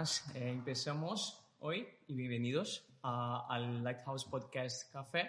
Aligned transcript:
Buenas. 0.00 0.34
Eh, 0.34 0.48
empezamos 0.48 1.42
hoy 1.58 1.86
y 2.06 2.14
bienvenidos 2.14 2.86
a- 3.02 3.46
al 3.50 3.84
Lighthouse 3.84 4.24
Podcast 4.24 4.90
Café. 4.90 5.28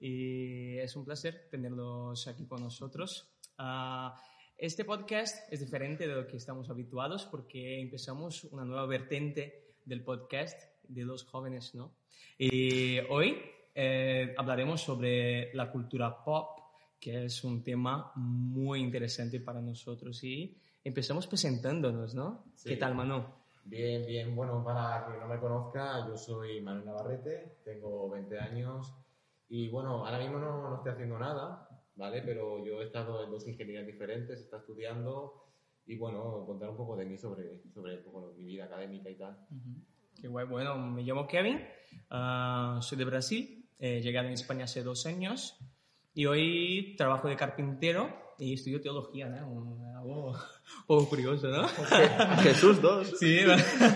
Y 0.00 0.78
es 0.78 0.96
un 0.96 1.04
placer 1.04 1.46
tenerlos 1.48 2.26
aquí 2.26 2.44
con 2.44 2.60
nosotros. 2.60 3.28
Ah, 3.56 4.20
este 4.58 4.84
podcast 4.84 5.46
es 5.52 5.60
diferente 5.60 6.08
de 6.08 6.14
lo 6.16 6.26
que 6.26 6.38
estamos 6.38 6.68
habituados 6.70 7.24
porque 7.26 7.80
empezamos 7.80 8.42
una 8.50 8.64
nueva 8.64 8.84
vertiente 8.86 9.76
del 9.84 10.02
podcast 10.02 10.60
de 10.88 11.04
los 11.04 11.22
jóvenes, 11.22 11.76
¿no? 11.76 11.94
Y 12.36 12.98
hoy 13.10 13.40
eh, 13.76 14.34
hablaremos 14.36 14.80
sobre 14.80 15.54
la 15.54 15.70
cultura 15.70 16.24
pop, 16.24 16.58
que 16.98 17.26
es 17.26 17.44
un 17.44 17.62
tema 17.62 18.10
muy 18.16 18.80
interesante 18.80 19.38
para 19.38 19.60
nosotros. 19.60 20.24
Y 20.24 20.58
empezamos 20.82 21.28
presentándonos, 21.28 22.16
¿no? 22.16 22.46
Sí. 22.56 22.70
¿Qué 22.70 22.76
tal, 22.76 22.96
Manu? 22.96 23.38
Bien, 23.64 24.04
bien. 24.06 24.34
Bueno, 24.34 24.64
para 24.64 25.06
quien 25.06 25.20
no 25.20 25.28
me 25.28 25.38
conozca, 25.38 26.06
yo 26.08 26.16
soy 26.16 26.60
Manuel 26.60 26.86
Navarrete, 26.86 27.58
tengo 27.64 28.08
20 28.10 28.38
años 28.38 28.94
y 29.48 29.68
bueno, 29.68 30.06
ahora 30.06 30.18
mismo 30.18 30.38
no, 30.38 30.68
no 30.68 30.76
estoy 30.76 30.92
haciendo 30.92 31.18
nada, 31.18 31.68
¿vale? 31.96 32.22
Pero 32.22 32.64
yo 32.64 32.80
he 32.80 32.86
estado 32.86 33.24
en 33.24 33.30
dos 33.30 33.46
ingenierías 33.46 33.86
diferentes, 33.86 34.40
estado 34.40 34.62
estudiando 34.62 35.44
y 35.86 35.96
bueno, 35.96 36.44
contar 36.46 36.70
un 36.70 36.76
poco 36.76 36.96
de 36.96 37.04
mí 37.04 37.16
sobre, 37.16 37.60
sobre 37.72 37.98
bueno, 38.02 38.32
mi 38.36 38.44
vida 38.44 38.64
académica 38.64 39.10
y 39.10 39.16
tal. 39.16 39.46
Qué 40.20 40.28
guay. 40.28 40.46
Bueno, 40.46 40.76
me 40.76 41.02
llamo 41.02 41.26
Kevin, 41.26 41.60
ah, 42.10 42.78
soy 42.82 42.98
de 42.98 43.04
Brasil, 43.04 43.68
he 43.78 44.00
llegado 44.00 44.28
a 44.28 44.32
España 44.32 44.64
hace 44.64 44.82
dos 44.82 45.06
años 45.06 45.58
y 46.14 46.26
hoy 46.26 46.94
trabajo 46.96 47.28
de 47.28 47.36
carpintero 47.36 48.34
y 48.38 48.54
estudio 48.54 48.80
teología, 48.80 49.28
¿no? 49.28 50.32
Poco 50.86 51.08
curioso, 51.08 51.48
¿no? 51.48 51.68
Jesús 52.42 52.80
2. 52.80 53.14
Sí, 53.18 53.38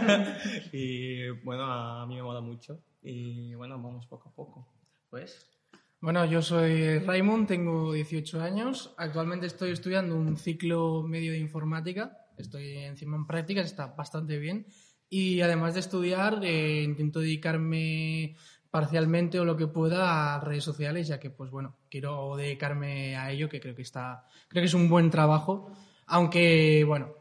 y 0.72 1.28
bueno, 1.44 1.64
a 1.64 2.06
mí 2.06 2.16
me 2.16 2.22
mola 2.22 2.40
mucho 2.40 2.80
y 3.02 3.54
bueno, 3.54 3.80
vamos 3.80 4.06
poco 4.06 4.28
a 4.28 4.32
poco. 4.32 4.68
Pues, 5.10 5.46
Bueno, 6.00 6.24
yo 6.24 6.42
soy 6.42 6.98
Raymond, 6.98 7.46
tengo 7.46 7.92
18 7.92 8.40
años. 8.40 8.94
Actualmente 8.96 9.46
estoy 9.46 9.70
estudiando 9.70 10.16
un 10.16 10.36
ciclo 10.36 11.02
medio 11.02 11.32
de 11.32 11.38
informática. 11.38 12.18
Estoy 12.36 12.78
encima 12.78 13.16
en 13.16 13.26
prácticas, 13.26 13.66
está 13.66 13.86
bastante 13.86 14.38
bien. 14.38 14.66
Y 15.08 15.40
además 15.42 15.74
de 15.74 15.80
estudiar, 15.80 16.40
eh, 16.42 16.82
intento 16.82 17.20
dedicarme 17.20 18.36
parcialmente 18.70 19.38
o 19.38 19.44
lo 19.44 19.56
que 19.56 19.68
pueda 19.68 20.34
a 20.34 20.40
redes 20.40 20.64
sociales, 20.64 21.06
ya 21.06 21.20
que, 21.20 21.30
pues 21.30 21.48
bueno, 21.50 21.76
quiero 21.88 22.34
dedicarme 22.36 23.16
a 23.16 23.30
ello, 23.30 23.48
que 23.48 23.60
creo 23.60 23.76
que 23.76 23.82
está, 23.82 24.26
creo 24.48 24.62
que 24.62 24.66
es 24.66 24.74
un 24.74 24.88
buen 24.88 25.10
trabajo. 25.10 25.70
Aunque, 26.06 26.84
bueno, 26.86 27.14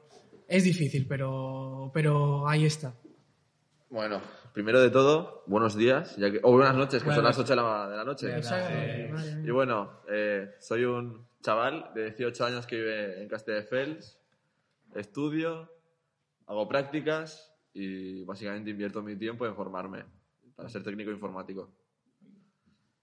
es 0.47 0.63
difícil, 0.63 1.07
pero, 1.07 1.91
pero 1.93 2.47
ahí 2.47 2.65
está. 2.65 2.93
Bueno, 3.89 4.21
primero 4.53 4.81
de 4.81 4.89
todo, 4.89 5.43
buenos 5.47 5.75
días, 5.75 6.15
ya 6.17 6.31
que, 6.31 6.39
o 6.43 6.51
buenas 6.51 6.75
noches, 6.75 7.03
que 7.03 7.09
son 7.09 7.23
Buenas 7.23 7.37
las 7.37 7.49
8 7.49 7.55
de 7.55 7.55
la, 7.55 7.89
de 7.89 7.97
la 7.97 8.03
noche. 8.03 8.27
Mía. 8.27 9.41
Y 9.45 9.51
bueno, 9.51 10.01
eh, 10.09 10.55
soy 10.59 10.85
un 10.85 11.27
chaval 11.41 11.91
de 11.93 12.05
18 12.05 12.45
años 12.45 12.65
que 12.65 12.75
vive 12.77 13.21
en 13.21 13.27
Castelldefels, 13.27 14.19
estudio, 14.95 15.69
hago 16.47 16.67
prácticas 16.67 17.53
y 17.73 18.23
básicamente 18.23 18.71
invierto 18.71 19.01
mi 19.01 19.15
tiempo 19.15 19.45
en 19.45 19.55
formarme 19.55 20.05
para 20.55 20.69
ser 20.69 20.83
técnico 20.83 21.11
informático. 21.11 21.71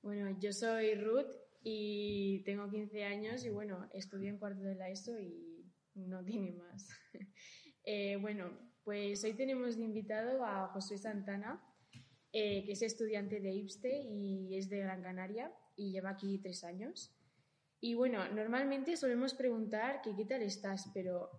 Bueno, 0.02 0.36
yo 0.40 0.52
soy 0.52 0.94
Ruth 0.94 1.30
y 1.62 2.42
tengo 2.44 2.70
15 2.70 3.04
años 3.04 3.44
y 3.44 3.50
bueno, 3.50 3.88
estudio 3.92 4.28
en 4.28 4.38
cuarto 4.38 4.62
de 4.62 4.74
la 4.74 4.88
ESO 4.88 5.19
y 5.19 5.50
no 5.94 6.24
tiene 6.24 6.52
más. 6.52 6.88
Eh, 7.82 8.16
bueno, 8.16 8.50
pues 8.84 9.24
hoy 9.24 9.32
tenemos 9.32 9.78
de 9.78 9.84
invitado 9.84 10.44
a 10.44 10.68
José 10.68 10.98
Santana, 10.98 11.64
eh, 12.30 12.62
que 12.64 12.72
es 12.72 12.82
estudiante 12.82 13.40
de 13.40 13.52
IPSTE 13.54 14.02
y 14.02 14.54
es 14.54 14.68
de 14.68 14.80
Gran 14.80 15.02
Canaria 15.02 15.50
y 15.76 15.90
lleva 15.90 16.10
aquí 16.10 16.38
tres 16.38 16.62
años. 16.62 17.10
Y 17.80 17.94
bueno, 17.94 18.28
normalmente 18.28 18.98
solemos 18.98 19.32
preguntar 19.32 20.02
que 20.02 20.14
qué 20.14 20.26
tal 20.26 20.42
estás, 20.42 20.90
pero 20.92 21.30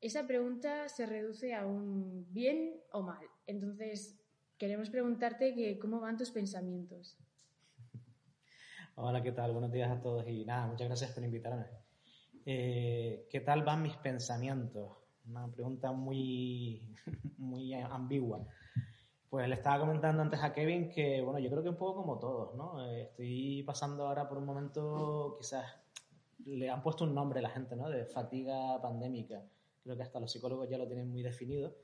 esa 0.00 0.26
pregunta 0.26 0.88
se 0.88 1.04
reduce 1.04 1.54
a 1.54 1.66
un 1.66 2.26
bien 2.32 2.80
o 2.90 3.02
mal. 3.02 3.24
Entonces, 3.46 4.18
queremos 4.56 4.88
preguntarte 4.88 5.54
que 5.54 5.78
cómo 5.78 6.00
van 6.00 6.16
tus 6.16 6.30
pensamientos. 6.30 7.18
Hola, 8.94 9.22
¿qué 9.22 9.32
tal? 9.32 9.52
Buenos 9.52 9.72
días 9.72 9.90
a 9.90 10.00
todos 10.00 10.26
y 10.26 10.44
nada, 10.44 10.66
muchas 10.66 10.88
gracias 10.88 11.12
por 11.12 11.22
invitarme. 11.22 11.81
Eh, 12.44 13.28
¿Qué 13.30 13.40
tal 13.40 13.62
van 13.62 13.82
mis 13.82 13.96
pensamientos? 13.96 14.90
Una 15.26 15.46
pregunta 15.48 15.92
muy, 15.92 16.82
muy 17.38 17.72
ambigua. 17.74 18.44
Pues 19.30 19.48
le 19.48 19.54
estaba 19.54 19.80
comentando 19.80 20.22
antes 20.22 20.42
a 20.42 20.52
Kevin 20.52 20.90
que, 20.90 21.22
bueno, 21.22 21.38
yo 21.38 21.48
creo 21.50 21.62
que 21.62 21.68
un 21.68 21.76
poco 21.76 22.02
como 22.02 22.18
todos, 22.18 22.54
¿no? 22.54 22.84
Eh, 22.84 23.02
estoy 23.02 23.62
pasando 23.62 24.06
ahora 24.06 24.28
por 24.28 24.38
un 24.38 24.44
momento, 24.44 25.36
quizás 25.38 25.64
le 26.44 26.68
han 26.68 26.82
puesto 26.82 27.04
un 27.04 27.14
nombre 27.14 27.38
a 27.38 27.42
la 27.42 27.50
gente, 27.50 27.76
¿no? 27.76 27.88
De 27.88 28.04
fatiga 28.06 28.80
pandémica. 28.82 29.42
Creo 29.82 29.96
que 29.96 30.02
hasta 30.02 30.20
los 30.20 30.30
psicólogos 30.30 30.68
ya 30.68 30.78
lo 30.78 30.86
tienen 30.86 31.08
muy 31.10 31.22
definido. 31.22 31.74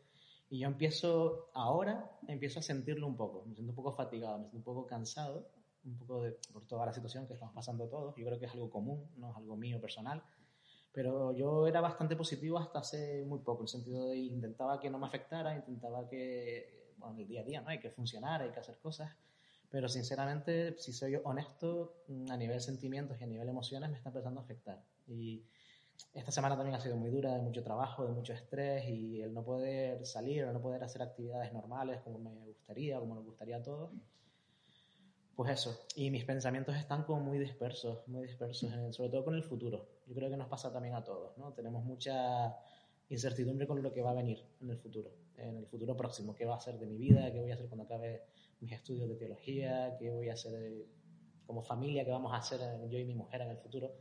Y 0.50 0.60
yo 0.60 0.66
empiezo, 0.66 1.50
ahora 1.54 2.10
empiezo 2.26 2.58
a 2.58 2.62
sentirlo 2.62 3.06
un 3.06 3.16
poco. 3.16 3.44
Me 3.46 3.54
siento 3.54 3.72
un 3.72 3.76
poco 3.76 3.92
fatigado, 3.92 4.38
me 4.38 4.44
siento 4.48 4.58
un 4.58 4.64
poco 4.64 4.86
cansado, 4.86 5.48
un 5.84 5.96
poco 5.98 6.22
de, 6.22 6.32
por 6.52 6.66
toda 6.66 6.86
la 6.86 6.92
situación 6.92 7.26
que 7.26 7.34
estamos 7.34 7.54
pasando 7.54 7.88
todos. 7.88 8.14
Yo 8.16 8.26
creo 8.26 8.38
que 8.38 8.46
es 8.46 8.52
algo 8.52 8.68
común, 8.70 9.08
no 9.16 9.30
es 9.30 9.36
algo 9.36 9.56
mío 9.56 9.80
personal. 9.80 10.22
Pero 10.92 11.32
yo 11.32 11.66
era 11.66 11.80
bastante 11.80 12.16
positivo 12.16 12.58
hasta 12.58 12.80
hace 12.80 13.24
muy 13.24 13.40
poco, 13.40 13.60
en 13.60 13.64
el 13.64 13.68
sentido 13.68 14.08
de 14.08 14.16
intentaba 14.16 14.80
que 14.80 14.90
no 14.90 14.98
me 14.98 15.06
afectara, 15.06 15.54
intentaba 15.54 16.08
que, 16.08 16.94
bueno, 16.96 17.14
en 17.14 17.20
el 17.20 17.28
día 17.28 17.40
a 17.42 17.44
día, 17.44 17.60
¿no? 17.60 17.68
Hay 17.68 17.78
que 17.78 17.90
funcionar, 17.90 18.42
hay 18.42 18.50
que 18.50 18.60
hacer 18.60 18.78
cosas. 18.78 19.10
Pero 19.70 19.88
sinceramente, 19.88 20.76
si 20.78 20.92
soy 20.92 21.16
honesto, 21.22 22.02
mm, 22.08 22.30
a 22.30 22.36
nivel 22.36 22.60
sentimientos 22.60 23.20
y 23.20 23.24
a 23.24 23.26
nivel 23.26 23.48
emociones 23.48 23.90
me 23.90 23.96
está 23.96 24.08
empezando 24.08 24.40
a 24.40 24.44
afectar. 24.44 24.82
Y 25.06 25.44
esta 26.14 26.32
semana 26.32 26.56
también 26.56 26.74
ha 26.76 26.80
sido 26.80 26.96
muy 26.96 27.10
dura, 27.10 27.34
de 27.34 27.40
mucho 27.40 27.62
trabajo, 27.62 28.06
de 28.06 28.12
mucho 28.12 28.32
estrés 28.32 28.88
y 28.88 29.20
el 29.20 29.34
no 29.34 29.44
poder 29.44 30.04
salir, 30.06 30.44
el 30.44 30.52
no 30.52 30.60
poder 30.60 30.82
hacer 30.84 31.02
actividades 31.02 31.52
normales 31.52 32.00
como 32.02 32.18
me 32.18 32.30
gustaría, 32.46 32.98
como 32.98 33.14
nos 33.14 33.24
gustaría 33.24 33.56
a 33.56 33.62
todos. 33.62 33.90
Pues 35.38 35.52
eso, 35.52 35.86
y 35.94 36.10
mis 36.10 36.24
pensamientos 36.24 36.74
están 36.74 37.04
como 37.04 37.20
muy 37.20 37.38
dispersos, 37.38 38.08
muy 38.08 38.26
dispersos, 38.26 38.72
en- 38.72 38.92
sobre 38.92 39.08
todo 39.08 39.24
con 39.24 39.36
el 39.36 39.44
futuro. 39.44 39.86
Yo 40.04 40.12
creo 40.12 40.28
que 40.28 40.36
nos 40.36 40.48
pasa 40.48 40.72
también 40.72 40.96
a 40.96 41.04
todos, 41.04 41.38
¿no? 41.38 41.52
Tenemos 41.52 41.84
mucha 41.84 42.56
incertidumbre 43.08 43.64
con 43.68 43.80
lo 43.80 43.92
que 43.92 44.02
va 44.02 44.10
a 44.10 44.14
venir 44.14 44.44
en 44.60 44.70
el 44.70 44.76
futuro, 44.78 45.12
en 45.36 45.58
el 45.58 45.66
futuro 45.68 45.96
próximo, 45.96 46.34
qué 46.34 46.44
va 46.44 46.56
a 46.56 46.60
ser 46.60 46.76
de 46.80 46.86
mi 46.86 46.96
vida, 46.96 47.30
qué 47.32 47.38
voy 47.38 47.52
a 47.52 47.54
hacer 47.54 47.68
cuando 47.68 47.84
acabe 47.84 48.24
mis 48.58 48.72
estudios 48.72 49.08
de 49.08 49.14
teología, 49.14 49.96
qué 49.96 50.10
voy 50.10 50.28
a 50.28 50.32
hacer 50.32 50.54
eh, 50.60 50.84
como 51.46 51.62
familia, 51.62 52.04
qué 52.04 52.10
vamos 52.10 52.32
a 52.32 52.38
hacer 52.38 52.58
eh, 52.60 52.88
yo 52.90 52.98
y 52.98 53.04
mi 53.04 53.14
mujer 53.14 53.42
en 53.42 53.50
el 53.50 53.58
futuro. 53.58 53.92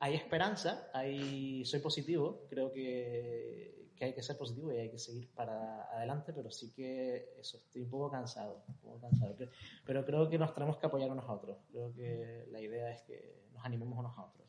Hay 0.00 0.16
esperanza, 0.16 0.90
hay, 0.92 1.64
soy 1.64 1.80
positivo, 1.80 2.44
creo 2.50 2.70
que, 2.70 3.79
que 4.00 4.06
hay 4.06 4.14
que 4.14 4.22
ser 4.22 4.38
positivo 4.38 4.72
y 4.72 4.78
hay 4.78 4.90
que 4.90 4.98
seguir 4.98 5.28
para 5.34 5.82
adelante, 5.94 6.32
pero 6.32 6.50
sí 6.50 6.72
que 6.72 7.34
eso, 7.38 7.58
estoy 7.58 7.82
un 7.82 7.90
poco 7.90 8.10
cansado, 8.10 8.64
un 8.66 8.74
poco 8.78 8.98
cansado. 8.98 9.36
Cre- 9.36 9.50
Pero 9.84 10.06
creo 10.06 10.26
que 10.30 10.38
nos 10.38 10.54
tenemos 10.54 10.78
que 10.78 10.86
apoyar 10.86 11.10
unos 11.10 11.26
a 11.28 11.32
otros. 11.34 11.58
Creo 11.70 11.92
que 11.92 12.46
la 12.50 12.60
idea 12.62 12.90
es 12.90 13.02
que 13.02 13.44
nos 13.52 13.62
animemos 13.62 13.98
unos 13.98 14.16
a 14.16 14.22
otros. 14.24 14.46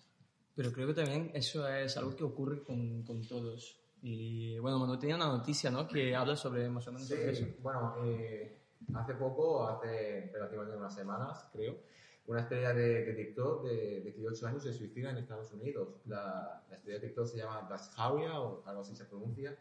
pero 0.55 0.71
creo 0.71 0.87
que 0.87 0.93
también 0.93 1.31
eso 1.33 1.67
es 1.67 1.97
algo 1.97 2.15
que 2.15 2.23
ocurre 2.23 2.63
con, 2.63 3.03
con 3.03 3.27
todos. 3.27 3.77
Y 4.01 4.57
bueno, 4.59 4.79
Manu 4.79 4.97
tenía 4.97 5.15
una 5.17 5.27
noticia, 5.27 5.69
¿no? 5.69 5.85
Que 5.85 6.15
habla 6.15 6.35
sobre 6.37 6.69
más 6.69 6.87
o 6.87 6.93
menos 6.93 7.07
sobre 7.09 7.31
eso. 7.31 7.45
Sí, 7.45 7.55
bueno, 7.61 7.95
eh, 8.05 8.57
hace 8.93 9.13
poco, 9.15 9.67
hace 9.67 10.31
relativamente 10.33 10.77
unas 10.77 10.95
semanas, 10.95 11.45
creo, 11.51 11.75
una 12.27 12.41
estrella 12.41 12.73
de, 12.73 13.05
de 13.05 13.13
TikTok 13.13 13.63
de 13.65 14.01
18 14.01 14.47
años 14.47 14.63
se 14.63 14.73
suicida 14.73 15.09
en 15.09 15.17
Estados 15.17 15.51
Unidos. 15.53 15.89
La, 16.05 16.63
la 16.69 16.75
estrella 16.75 16.99
de 16.99 17.07
TikTok 17.07 17.27
se 17.27 17.37
llama 17.37 17.67
Dasharia 17.69 18.39
o 18.39 18.63
algo 18.65 18.81
así 18.81 18.95
se 18.95 19.05
pronuncia. 19.05 19.57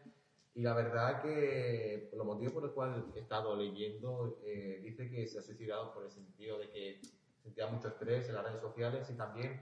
Y 0.53 0.61
la 0.63 0.73
verdad 0.73 1.21
que 1.21 2.09
los 2.13 2.25
motivos 2.25 2.53
por 2.53 2.63
los 2.63 2.73
cuales 2.73 3.03
he 3.15 3.19
estado 3.19 3.55
leyendo, 3.55 4.39
eh, 4.43 4.81
dice 4.83 5.09
que 5.09 5.25
se 5.27 5.39
ha 5.39 5.41
suicidado 5.41 5.93
por 5.93 6.03
el 6.03 6.11
sentido 6.11 6.59
de 6.59 6.69
que 6.69 7.01
sentía 7.41 7.67
mucho 7.67 7.87
estrés 7.87 8.27
en 8.27 8.35
las 8.35 8.43
redes 8.43 8.61
sociales 8.61 9.09
y 9.09 9.13
también 9.13 9.61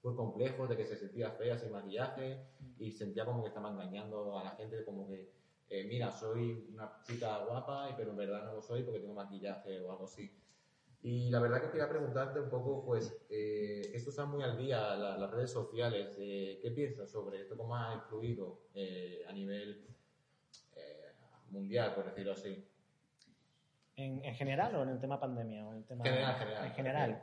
por 0.00 0.14
complejos 0.14 0.68
de 0.68 0.76
que 0.76 0.86
se 0.86 0.96
sentía 0.96 1.30
fea 1.32 1.58
sin 1.58 1.72
maquillaje 1.72 2.46
y 2.78 2.92
sentía 2.92 3.24
como 3.24 3.42
que 3.42 3.48
estaba 3.48 3.70
engañando 3.70 4.38
a 4.38 4.44
la 4.44 4.50
gente, 4.50 4.84
como 4.84 5.08
que 5.08 5.32
eh, 5.68 5.84
mira, 5.84 6.12
soy 6.12 6.68
una 6.72 7.02
chica 7.02 7.38
guapa, 7.38 7.94
pero 7.96 8.10
en 8.10 8.16
verdad 8.16 8.44
no 8.44 8.54
lo 8.54 8.62
soy 8.62 8.82
porque 8.82 9.00
tengo 9.00 9.14
maquillaje 9.14 9.80
o 9.80 9.90
algo 9.90 10.04
así. 10.04 10.30
Y 11.06 11.28
la 11.28 11.38
verdad 11.38 11.60
que 11.60 11.68
quería 11.70 11.86
preguntarte 11.86 12.40
un 12.40 12.48
poco, 12.48 12.82
pues, 12.82 13.14
eh, 13.28 13.90
esto 13.92 14.08
está 14.08 14.24
muy 14.24 14.42
al 14.42 14.56
día, 14.56 14.96
la- 14.96 15.18
las 15.18 15.30
redes 15.30 15.50
sociales, 15.50 16.14
eh, 16.16 16.58
¿qué 16.62 16.70
piensas 16.70 17.10
sobre 17.10 17.42
esto? 17.42 17.58
¿Cómo 17.58 17.76
ha 17.76 17.92
influido 17.94 18.62
eh, 18.74 19.22
a 19.28 19.32
nivel 19.32 19.86
eh, 20.76 21.12
mundial, 21.50 21.94
por 21.94 22.06
decirlo 22.06 22.32
así? 22.32 22.66
¿En, 23.96 24.24
en 24.24 24.34
general 24.34 24.74
o 24.76 24.82
en 24.82 24.88
el 24.88 24.98
tema 24.98 25.20
pandemia? 25.20 25.66
O 25.66 25.72
en 25.72 25.78
el 25.80 25.84
tema, 25.84 26.04
General, 26.04 26.34
general. 26.38 26.64
En 26.64 26.72
general. 26.72 27.22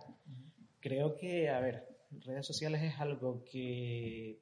Creo 0.79 1.15
que, 1.15 1.49
a 1.49 1.59
ver, 1.59 1.87
redes 2.23 2.45
sociales 2.45 2.83
es 2.83 2.99
algo 2.99 3.43
que 3.43 4.39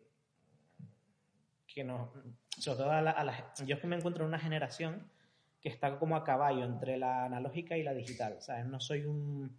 que 1.66 1.84
nos, 1.84 2.10
sobre 2.58 2.78
todo 2.80 2.92
a 2.92 3.02
la, 3.02 3.12
a 3.12 3.24
la- 3.24 3.54
yo 3.66 3.76
es 3.76 3.80
que 3.82 3.88
me 3.88 3.96
encuentro 3.96 4.24
en 4.24 4.30
una 4.30 4.40
generación 4.40 5.08
que 5.62 5.70
está 5.70 5.98
como 6.00 6.16
a 6.16 6.24
caballo 6.24 6.64
entre 6.64 6.98
la 6.98 7.26
analógica 7.26 7.78
y 7.78 7.84
la 7.84 7.94
digital, 7.94 8.38
¿sabes? 8.42 8.66
No 8.66 8.80
soy 8.80 9.06
un, 9.06 9.56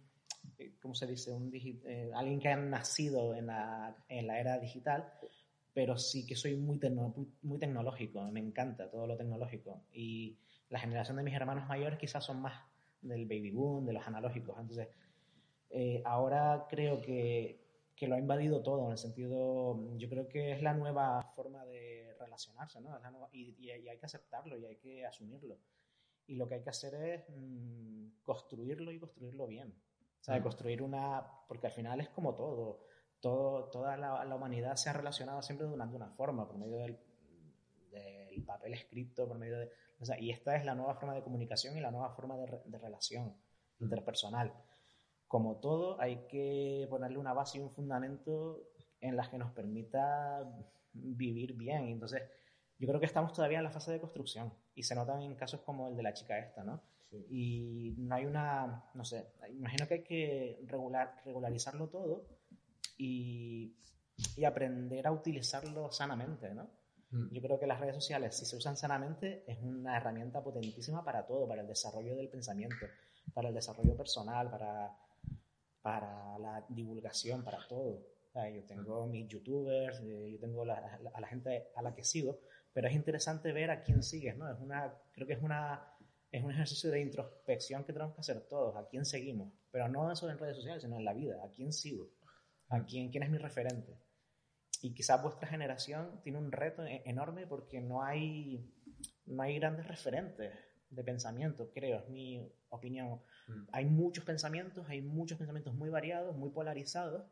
eh, 0.57 0.73
¿cómo 0.81 0.95
se 0.95 1.05
dice? 1.07 1.31
Un 1.31 1.51
eh, 1.53 2.11
alguien 2.15 2.39
que 2.39 2.49
ha 2.49 2.55
nacido 2.55 3.35
en 3.35 3.47
la, 3.47 3.95
en 4.09 4.27
la 4.27 4.39
era 4.39 4.57
digital, 4.59 5.11
pero 5.73 5.97
sí 5.97 6.25
que 6.25 6.35
soy 6.35 6.55
muy, 6.57 6.79
tecno- 6.79 7.13
muy 7.43 7.59
tecnológico, 7.59 8.21
me 8.31 8.39
encanta 8.39 8.89
todo 8.89 9.05
lo 9.07 9.15
tecnológico. 9.15 9.83
Y 9.93 10.37
la 10.69 10.79
generación 10.79 11.17
de 11.17 11.23
mis 11.23 11.33
hermanos 11.35 11.67
mayores 11.67 11.99
quizás 11.99 12.23
son 12.25 12.41
más 12.41 12.53
del 13.01 13.25
baby 13.25 13.51
boom, 13.51 13.85
de 13.85 13.93
los 13.93 14.05
analógicos. 14.07 14.57
Entonces, 14.59 14.87
eh, 15.69 16.01
ahora 16.05 16.65
creo 16.69 16.99
que, 17.01 17.61
que 17.95 18.07
lo 18.07 18.15
ha 18.15 18.19
invadido 18.19 18.61
todo, 18.63 18.85
en 18.87 18.91
el 18.93 18.97
sentido, 18.97 19.97
yo 19.97 20.09
creo 20.09 20.27
que 20.27 20.51
es 20.51 20.61
la 20.61 20.73
nueva 20.73 21.21
forma 21.35 21.63
de 21.65 22.13
relacionarse, 22.19 22.81
¿no? 22.81 22.95
Es 22.97 23.01
la 23.03 23.11
nueva- 23.11 23.29
y, 23.31 23.55
y- 23.59 23.71
y 23.71 23.87
hay 23.89 23.97
que 23.97 24.05
aceptarlo 24.05 24.57
y 24.57 24.65
hay 24.65 24.75
que 24.77 25.05
asumirlo. 25.05 25.57
Y 26.31 26.37
lo 26.37 26.47
que 26.47 26.55
hay 26.55 26.63
que 26.63 26.69
hacer 26.69 26.95
es 26.95 27.25
mm, 27.27 28.21
construirlo 28.23 28.89
y 28.93 28.99
construirlo 28.99 29.47
bien. 29.47 29.75
O 30.21 30.23
sea, 30.23 30.41
construir 30.41 30.81
una... 30.81 31.29
Porque 31.49 31.67
al 31.67 31.73
final 31.73 31.99
es 31.99 32.07
como 32.07 32.35
todo. 32.35 32.85
todo 33.19 33.65
toda 33.65 33.97
la, 33.97 34.23
la 34.23 34.35
humanidad 34.35 34.77
se 34.77 34.89
ha 34.89 34.93
relacionado 34.93 35.41
siempre 35.41 35.67
de 35.67 35.73
una, 35.73 35.85
de 35.87 35.95
una 35.97 36.09
forma, 36.11 36.47
por 36.47 36.57
medio 36.57 36.77
del, 36.77 36.97
del 37.89 38.43
papel 38.45 38.75
escrito, 38.75 39.27
por 39.27 39.37
medio 39.37 39.59
de... 39.59 39.71
o 39.99 40.05
sea, 40.05 40.17
y 40.21 40.29
esta 40.29 40.55
es 40.55 40.63
la 40.63 40.73
nueva 40.73 40.95
forma 40.95 41.15
de 41.15 41.21
comunicación 41.21 41.75
y 41.75 41.81
la 41.81 41.91
nueva 41.91 42.11
forma 42.11 42.37
de, 42.37 42.61
de 42.63 42.77
relación 42.77 43.35
interpersonal. 43.81 44.53
Como 45.27 45.57
todo, 45.57 45.99
hay 45.99 46.27
que 46.29 46.87
ponerle 46.89 47.17
una 47.17 47.33
base 47.33 47.57
y 47.57 47.61
un 47.61 47.71
fundamento 47.71 48.69
en 49.01 49.17
las 49.17 49.27
que 49.27 49.37
nos 49.37 49.51
permita 49.51 50.49
vivir 50.93 51.55
bien. 51.57 51.89
Entonces, 51.89 52.23
yo 52.79 52.87
creo 52.87 53.01
que 53.01 53.05
estamos 53.05 53.33
todavía 53.33 53.57
en 53.57 53.65
la 53.65 53.71
fase 53.71 53.91
de 53.91 53.99
construcción 53.99 54.53
y 54.75 54.83
se 54.83 54.95
notan 54.95 55.21
en 55.21 55.35
casos 55.35 55.61
como 55.61 55.87
el 55.89 55.95
de 55.95 56.03
la 56.03 56.13
chica 56.13 56.37
esta, 56.39 56.63
¿no? 56.63 56.81
Sí. 57.09 57.25
Y 57.29 57.95
no 57.97 58.15
hay 58.15 58.25
una, 58.25 58.85
no 58.93 59.03
sé, 59.03 59.27
imagino 59.49 59.87
que 59.87 59.93
hay 59.95 60.03
que 60.03 60.59
regular, 60.67 61.21
regularizarlo 61.25 61.87
todo 61.89 62.25
y, 62.97 63.75
y 64.37 64.45
aprender 64.45 65.07
a 65.07 65.11
utilizarlo 65.11 65.91
sanamente, 65.91 66.53
¿no? 66.53 66.69
Mm. 67.11 67.33
Yo 67.33 67.41
creo 67.41 67.59
que 67.59 67.67
las 67.67 67.79
redes 67.79 67.95
sociales, 67.95 68.37
si 68.37 68.45
se 68.45 68.55
usan 68.55 68.77
sanamente, 68.77 69.43
es 69.45 69.59
una 69.61 69.97
herramienta 69.97 70.41
potentísima 70.41 71.03
para 71.03 71.25
todo, 71.25 71.47
para 71.47 71.61
el 71.61 71.67
desarrollo 71.67 72.15
del 72.15 72.29
pensamiento, 72.29 72.85
para 73.33 73.49
el 73.49 73.53
desarrollo 73.55 73.95
personal, 73.97 74.49
para, 74.49 74.95
para 75.81 76.37
la 76.39 76.65
divulgación, 76.69 77.43
para 77.43 77.67
todo. 77.67 78.03
O 78.29 78.31
sea, 78.31 78.49
yo 78.49 78.63
tengo 78.63 79.05
mis 79.07 79.27
youtubers, 79.27 79.99
eh, 80.01 80.31
yo 80.31 80.39
tengo 80.39 80.63
la- 80.63 80.79
la- 81.03 81.11
a 81.13 81.19
la 81.19 81.27
gente 81.27 81.67
a 81.75 81.81
la 81.81 81.93
que 81.93 82.03
sigo, 82.05 82.39
pero 82.73 82.87
es 82.87 82.95
interesante 82.95 83.51
ver 83.51 83.71
a 83.71 83.81
quién 83.81 84.03
sigues, 84.03 84.37
¿no? 84.37 84.51
Es 84.51 84.59
una, 84.59 84.93
creo 85.13 85.27
que 85.27 85.33
es 85.33 85.41
una 85.41 85.87
es 86.31 86.43
un 86.43 86.51
ejercicio 86.51 86.89
de 86.89 87.01
introspección 87.01 87.83
que 87.83 87.91
tenemos 87.91 88.15
que 88.15 88.21
hacer 88.21 88.47
todos, 88.47 88.75
a 88.77 88.87
quién 88.87 89.05
seguimos, 89.05 89.53
pero 89.69 89.89
no 89.89 90.15
solo 90.15 90.31
en 90.31 90.39
redes 90.39 90.55
sociales, 90.55 90.81
sino 90.81 90.97
en 90.97 91.03
la 91.03 91.13
vida, 91.13 91.43
a 91.43 91.51
quién 91.51 91.73
sigo, 91.73 92.09
a 92.69 92.85
quién, 92.85 93.11
quién 93.11 93.23
es 93.23 93.29
mi 93.29 93.37
referente. 93.37 93.99
Y 94.81 94.93
quizás 94.93 95.21
vuestra 95.21 95.47
generación 95.47 96.21
tiene 96.23 96.39
un 96.39 96.51
reto 96.51 96.85
e- 96.85 97.03
enorme 97.05 97.45
porque 97.47 97.81
no 97.81 98.01
hay, 98.01 98.73
no 99.25 99.43
hay 99.43 99.59
grandes 99.59 99.85
referentes 99.87 100.53
de 100.89 101.03
pensamiento, 101.03 101.69
creo, 101.73 101.99
es 101.99 102.09
mi 102.09 102.49
opinión. 102.69 103.21
Mm. 103.47 103.67
Hay 103.73 103.85
muchos 103.85 104.23
pensamientos, 104.23 104.87
hay 104.87 105.01
muchos 105.01 105.37
pensamientos 105.37 105.73
muy 105.73 105.89
variados, 105.89 106.35
muy 106.37 106.49
polarizados, 106.51 107.25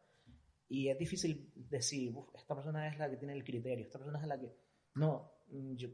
y 0.68 0.89
es 0.89 1.00
difícil 1.00 1.51
decir, 1.56 2.15
"Uf, 2.15 2.30
esta 2.36 2.53
persona 2.53 2.88
es 2.89 3.00
la 3.00 3.09
que 3.09 3.18
tiene 3.18 3.33
el 3.33 3.44
criterio, 3.44 3.86
esta 3.86 3.97
persona 3.97 4.21
es 4.21 4.27
la 4.27 4.39
que... 4.39 4.53
No, 4.95 5.31
mm, 5.47 5.75
yo, 5.75 5.89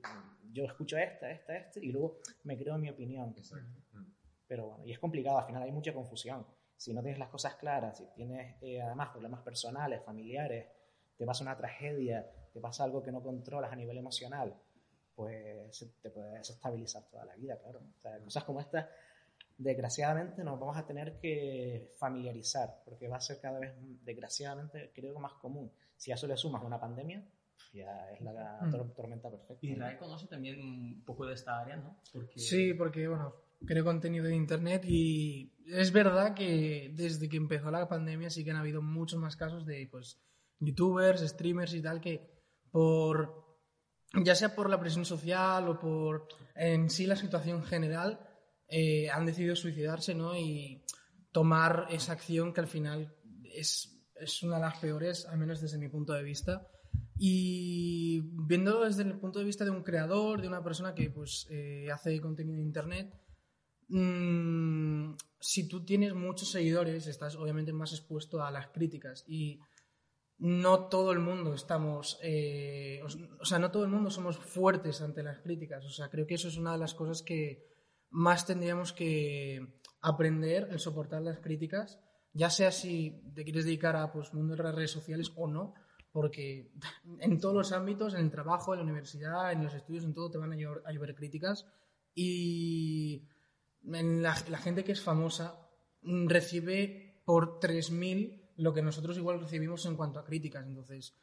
yo 0.51 0.63
escucho 0.63 0.97
esta, 0.97 1.30
esta, 1.31 1.56
esta, 1.57 1.80
y 1.80 1.92
luego 1.92 2.19
me 2.44 2.57
creo 2.57 2.77
mi 2.77 2.89
opinión. 2.89 3.33
Exacto. 3.38 3.80
Mm. 3.94 4.06
Pero 4.47 4.68
bueno, 4.68 4.86
y 4.86 4.92
es 4.92 5.00
complicado, 5.00 5.39
al 5.39 5.45
final 5.45 5.63
hay 5.63 5.71
mucha 5.71 5.94
confusión. 5.94 6.45
Si 6.77 6.94
no 6.94 7.01
tienes 7.01 7.19
las 7.19 7.30
cosas 7.30 7.56
claras, 7.56 7.97
si 7.97 8.06
tienes 8.15 8.62
eh, 8.62 8.81
además 8.81 9.09
problemas 9.09 9.42
personales, 9.42 10.03
familiares, 10.03 10.68
te 11.18 11.25
pasa 11.25 11.44
una 11.44 11.57
tragedia, 11.57 12.30
te 12.51 12.59
pasa 12.59 12.83
algo 12.83 13.01
que 13.01 13.12
no 13.12 13.24
controlas 13.24 13.71
a 13.71 13.75
nivel 13.75 13.97
emocional, 13.97 14.53
pues 15.15 15.95
te 16.01 16.09
puede 16.09 16.38
desestabilizar 16.38 17.03
toda 17.09 17.25
la 17.25 17.36
vida, 17.36 17.57
claro. 17.57 17.81
O 17.97 18.00
sea, 18.01 18.19
cosas 18.19 18.44
como 18.44 18.59
estas, 18.59 18.88
desgraciadamente, 19.57 20.44
nos 20.44 20.59
vamos 20.59 20.77
a 20.77 20.86
tener 20.86 21.18
que 21.18 21.94
familiarizar, 21.97 22.81
porque 22.83 23.07
va 23.07 23.18
a 23.18 23.21
ser 23.21 23.39
cada 23.39 23.59
vez, 23.59 23.74
desgraciadamente, 24.03 24.92
creo 24.94 25.13
que 25.13 25.19
más 25.19 25.33
común. 25.33 25.71
Si 25.95 26.12
a 26.12 26.15
eso 26.15 26.27
le 26.27 26.36
sumas 26.36 26.63
una 26.63 26.80
pandemia, 26.80 27.25
ya 27.73 28.12
es 28.12 28.21
la 28.21 28.59
Mm. 28.62 28.71
tor- 28.71 28.94
tormenta 28.95 29.29
perfecta. 29.29 29.65
Y. 29.65 29.75
Rai 29.75 29.97
conoce 29.97 30.27
también 30.27 30.59
un 30.62 31.03
poco 31.06 31.25
de 31.25 31.33
esta 31.33 31.59
área, 31.59 31.77
¿no? 31.77 32.00
Porque... 32.13 32.39
Sí, 32.39 32.73
porque 32.73 33.07
bueno, 33.07 33.33
creo 33.65 33.83
contenido 33.83 34.25
de 34.25 34.35
internet 34.35 34.83
y 34.85 35.53
es 35.67 35.91
verdad 35.91 36.33
que 36.33 36.91
desde 36.94 37.27
que 37.29 37.38
empezó 37.38 37.71
la 37.71 37.88
pandemia 37.88 38.29
sí 38.29 38.44
que 38.44 38.51
han 38.51 38.57
habido 38.57 38.81
muchos 38.81 39.19
más 39.19 39.35
casos 39.35 39.65
de 39.65 39.88
pues 39.91 40.19
youtubers, 40.59 41.21
streamers 41.21 41.73
y 41.73 41.81
tal 41.81 42.00
que 42.01 42.29
por 42.71 43.44
ya 44.23 44.35
sea 44.35 44.56
por 44.56 44.69
la 44.69 44.79
presión 44.79 45.03
social 45.06 45.68
o 45.68 45.79
por 45.79 46.27
en 46.56 46.89
sí 46.89 47.06
la 47.07 47.15
situación 47.15 47.63
general 47.63 48.19
eh, 48.68 49.09
han 49.09 49.25
decidido 49.25 49.56
suicidarse, 49.56 50.15
¿no? 50.15 50.35
Y 50.38 50.83
tomar 51.31 51.88
esa 51.89 52.13
acción 52.13 52.53
que 52.53 52.61
al 52.61 52.68
final 52.68 53.13
es, 53.44 54.06
es 54.15 54.41
una 54.44 54.56
de 54.56 54.61
las 54.61 54.77
peores, 54.79 55.25
al 55.25 55.38
menos 55.38 55.59
desde 55.61 55.77
mi 55.77 55.89
punto 55.89 56.13
de 56.13 56.23
vista. 56.23 56.68
Y 57.18 58.21
viéndolo 58.47 58.86
desde 58.86 59.03
el 59.03 59.18
punto 59.19 59.39
de 59.39 59.45
vista 59.45 59.63
de 59.63 59.71
un 59.71 59.83
creador, 59.83 60.42
de 60.42 60.47
una 60.47 60.63
persona 60.63 60.94
que 60.94 61.09
pues 61.09 61.47
eh, 61.50 61.88
hace 61.92 62.19
contenido 62.19 62.57
en 62.57 62.65
internet, 62.65 63.13
mm, 63.88 65.13
si 65.39 65.68
tú 65.68 65.86
tienes 65.86 66.13
muchos 66.13 66.51
seguidores, 66.51 67.07
estás 67.07 67.36
obviamente 67.36 67.71
más 67.71 67.94
expuesto 67.94 68.44
a 68.44 68.51
las 68.51 68.68
críticas 68.68 69.24
y 69.27 69.59
no 70.38 70.89
todo 70.89 71.12
el 71.12 71.19
mundo 71.19 71.53
estamos, 71.53 72.19
eh, 72.21 73.01
o 73.39 73.45
sea, 73.45 73.59
no 73.59 73.71
todo 73.71 73.86
el 73.86 73.92
mundo 73.92 74.09
somos 74.09 74.38
fuertes 74.38 75.02
ante 75.02 75.23
las 75.23 75.40
críticas. 75.40 75.85
O 75.85 75.90
sea, 75.90 76.09
creo 76.09 76.28
que 76.28 76.35
eso 76.35 76.49
es 76.49 76.57
una 76.57 76.73
de 76.73 76.80
las 76.80 76.94
cosas 76.94 77.21
que 77.21 77.64
más 78.09 78.45
tendríamos 78.45 78.92
que 78.92 79.80
aprender, 80.02 80.68
el 80.71 80.80
soportar 80.80 81.21
las 81.21 81.40
críticas, 81.40 81.99
ya 82.33 82.49
sea 82.49 82.71
si 82.71 83.21
te 83.33 83.44
quieres 83.44 83.66
dedicar 83.66 83.95
a 83.95 84.11
pues 84.11 84.33
mundo 84.33 84.56
de 84.56 84.64
las 84.64 84.75
redes 84.75 84.92
sociales 84.92 85.31
o 85.35 85.47
no, 85.47 85.73
porque 86.16 86.72
en 87.19 87.42
todos 87.42 87.54
los 87.54 87.74
ámbitos, 87.74 88.14
en 88.14 88.22
el 88.22 88.31
trabajo, 88.31 88.74
en 88.74 88.80
la 88.80 88.86
universidad, 88.86 89.52
en 89.52 89.66
los 89.66 89.74
estudios, 89.74 90.06
en 90.06 90.14
todo 90.14 90.31
te 90.31 90.38
van 90.38 90.54
a 90.54 90.56
llover, 90.56 90.81
a 90.86 90.94
llover 90.94 91.14
críticas 91.14 91.66
y 92.14 93.28
en 93.84 94.24
la, 94.24 94.34
la 94.50 94.57
gente 94.57 94.86
que 94.86 94.94
es 94.94 95.02
famosa 95.02 95.60
recibe 96.02 97.22
por 97.26 97.60
3.000 97.60 98.54
lo 98.56 98.74
que 98.74 98.81
nosotros 98.81 99.18
igual 99.18 99.42
recibimos 99.42 99.86
en 99.88 99.98
cuanto 99.98 100.22
a 100.22 100.24
críticas. 100.24 100.66
Entonces, 100.66 101.19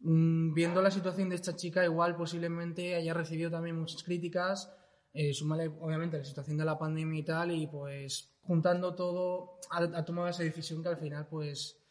mm, 0.00 0.54
viendo 0.54 0.80
la 0.80 0.90
situación 0.90 1.28
de 1.28 1.34
esta 1.34 1.54
chica, 1.54 1.84
igual 1.84 2.16
posiblemente 2.16 2.94
haya 2.94 3.12
recibido 3.12 3.50
también 3.50 3.78
muchas 3.78 4.02
críticas, 4.02 4.72
eh, 5.12 5.34
súmale 5.34 5.68
obviamente 5.68 6.16
la 6.16 6.24
situación 6.24 6.56
de 6.56 6.64
la 6.64 6.78
pandemia 6.78 7.20
y 7.20 7.24
tal, 7.24 7.50
y 7.50 7.66
pues 7.66 8.34
juntando 8.40 8.94
todo 8.94 9.58
ha, 9.70 9.82
ha 9.82 10.04
tomado 10.06 10.28
esa 10.28 10.42
decisión 10.42 10.82
que 10.82 10.88
al 10.88 10.96
final 10.96 11.28
pues 11.28 11.81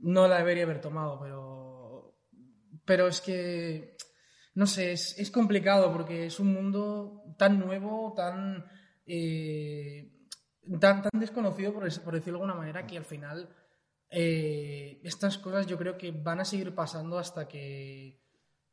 no 0.00 0.28
la 0.28 0.38
debería 0.38 0.64
haber 0.64 0.80
tomado, 0.80 1.18
pero, 1.20 2.16
pero 2.84 3.06
es 3.06 3.20
que, 3.20 3.96
no 4.54 4.66
sé, 4.66 4.92
es, 4.92 5.18
es 5.18 5.30
complicado 5.30 5.92
porque 5.92 6.26
es 6.26 6.40
un 6.40 6.52
mundo 6.52 7.34
tan 7.36 7.58
nuevo, 7.58 8.12
tan, 8.16 8.64
eh, 9.06 10.12
tan, 10.80 11.02
tan 11.02 11.20
desconocido, 11.20 11.72
por, 11.72 11.84
decirlo 11.84 12.20
de 12.22 12.30
alguna 12.30 12.54
manera, 12.54 12.86
que 12.86 12.96
al 12.96 13.04
final 13.04 13.54
eh, 14.08 15.00
estas 15.04 15.38
cosas 15.38 15.66
yo 15.66 15.78
creo 15.78 15.96
que 15.96 16.10
van 16.10 16.40
a 16.40 16.44
seguir 16.44 16.74
pasando 16.74 17.18
hasta 17.18 17.46
que 17.46 18.20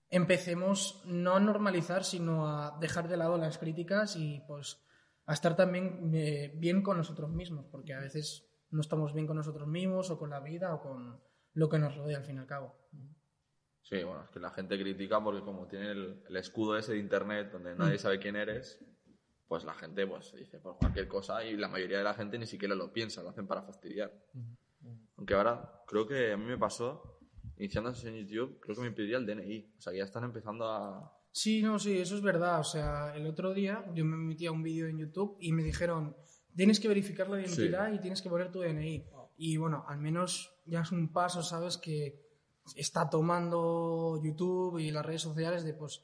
empecemos 0.10 1.02
no 1.06 1.36
a 1.36 1.40
normalizar, 1.40 2.04
sino 2.04 2.48
a 2.48 2.78
dejar 2.80 3.08
de 3.08 3.18
lado 3.18 3.38
las 3.38 3.58
críticas 3.58 4.16
y 4.16 4.42
pues 4.48 4.82
a 5.26 5.34
estar 5.34 5.56
también 5.56 6.12
eh, 6.14 6.54
bien 6.56 6.82
con 6.82 6.98
nosotros 6.98 7.30
mismos, 7.30 7.66
porque 7.70 7.94
a 7.94 8.00
veces 8.00 8.47
no 8.70 8.82
estamos 8.82 9.14
bien 9.14 9.28
con 9.28 9.38
nosotros 9.38 9.68
mismos 9.68 10.10
o 10.10 10.18
con 10.18 10.30
la 10.30 10.40
vida 10.40 10.74
o 10.74 10.82
con 10.82 11.20
lo 11.54 11.70
que 11.70 11.80
nos 11.80 11.96
rodea 11.96 12.18
al 12.18 12.24
fin 12.26 12.36
y 12.36 12.40
al 12.40 12.46
cabo. 12.48 12.76
Sí, 13.82 14.04
bueno, 14.04 14.24
es 14.24 14.30
que 14.30 14.40
la 14.40 14.52
gente 14.52 14.78
critica 14.80 15.24
porque 15.24 15.42
como 15.42 15.68
tiene 15.68 15.92
el, 15.92 16.24
el 16.28 16.36
escudo 16.36 16.78
ese 16.78 16.94
de 16.94 17.00
internet 17.00 17.52
donde 17.52 17.74
Mm. 17.74 17.78
nadie 17.78 17.98
sabe 17.98 18.20
quién 18.20 18.36
eres, 18.36 18.84
pues 19.48 19.64
la 19.64 19.74
gente 19.74 20.06
pues 20.06 20.34
dice 20.36 20.60
por 20.60 20.78
cualquier 20.78 21.08
cosa 21.08 21.44
y 21.46 21.56
la 21.56 21.70
mayoría 21.70 22.00
de 22.00 22.04
la 22.04 22.14
gente 22.14 22.38
ni 22.38 22.46
siquiera 22.46 22.76
lo 22.76 22.92
piensa, 22.92 23.24
lo 23.24 23.30
hacen 23.30 23.48
para 23.48 23.64
fastidiar. 23.64 24.12
Aunque 25.16 25.34
ahora 25.34 25.84
creo 25.88 26.06
que 26.06 26.34
a 26.34 26.38
mí 26.38 26.46
me 26.46 26.58
pasó, 26.58 27.18
iniciándose 27.58 28.10
en 28.10 28.28
YouTube, 28.28 28.60
creo 28.60 28.76
que 28.76 28.82
me 28.82 28.92
pediría 28.92 29.18
el 29.18 29.26
DNI. 29.26 29.74
O 29.78 29.82
sea, 29.82 29.92
que 29.94 30.00
ya 30.00 30.04
están 30.04 30.26
empezando 30.26 30.66
a... 30.70 31.14
Sí, 31.32 31.62
no, 31.62 31.80
sí, 31.80 31.98
eso 31.98 32.16
es 32.16 32.22
verdad. 32.22 32.60
O 32.60 32.64
sea, 32.64 33.16
el 33.16 33.26
otro 33.26 33.54
día 33.54 33.86
yo 33.94 34.04
me 34.04 34.18
metí 34.18 34.46
a 34.48 34.52
un 34.52 34.64
vídeo 34.64 34.88
en 34.88 34.98
YouTube 34.98 35.38
y 35.40 35.54
me 35.54 35.64
dijeron, 35.64 36.16
tienes 36.58 36.80
que 36.82 36.90
verificar 36.90 37.30
la 37.30 37.38
identidad 37.40 37.94
y 37.94 38.00
tienes 38.00 38.22
que 38.22 38.30
poner 38.30 38.52
tu 38.52 38.60
DNI. 38.60 39.06
Y 39.38 39.56
bueno, 39.58 39.86
al 39.88 40.00
menos 40.00 40.52
ya 40.66 40.82
es 40.82 40.92
un 40.92 41.14
paso, 41.14 41.42
¿sabes? 41.44 41.78
Que 41.78 42.20
está 42.76 43.10
tomando 43.10 44.20
YouTube 44.22 44.80
y 44.80 44.92
las 44.92 45.06
redes 45.06 45.22
sociales 45.22 45.64
de 45.64 45.74
pues 45.74 46.04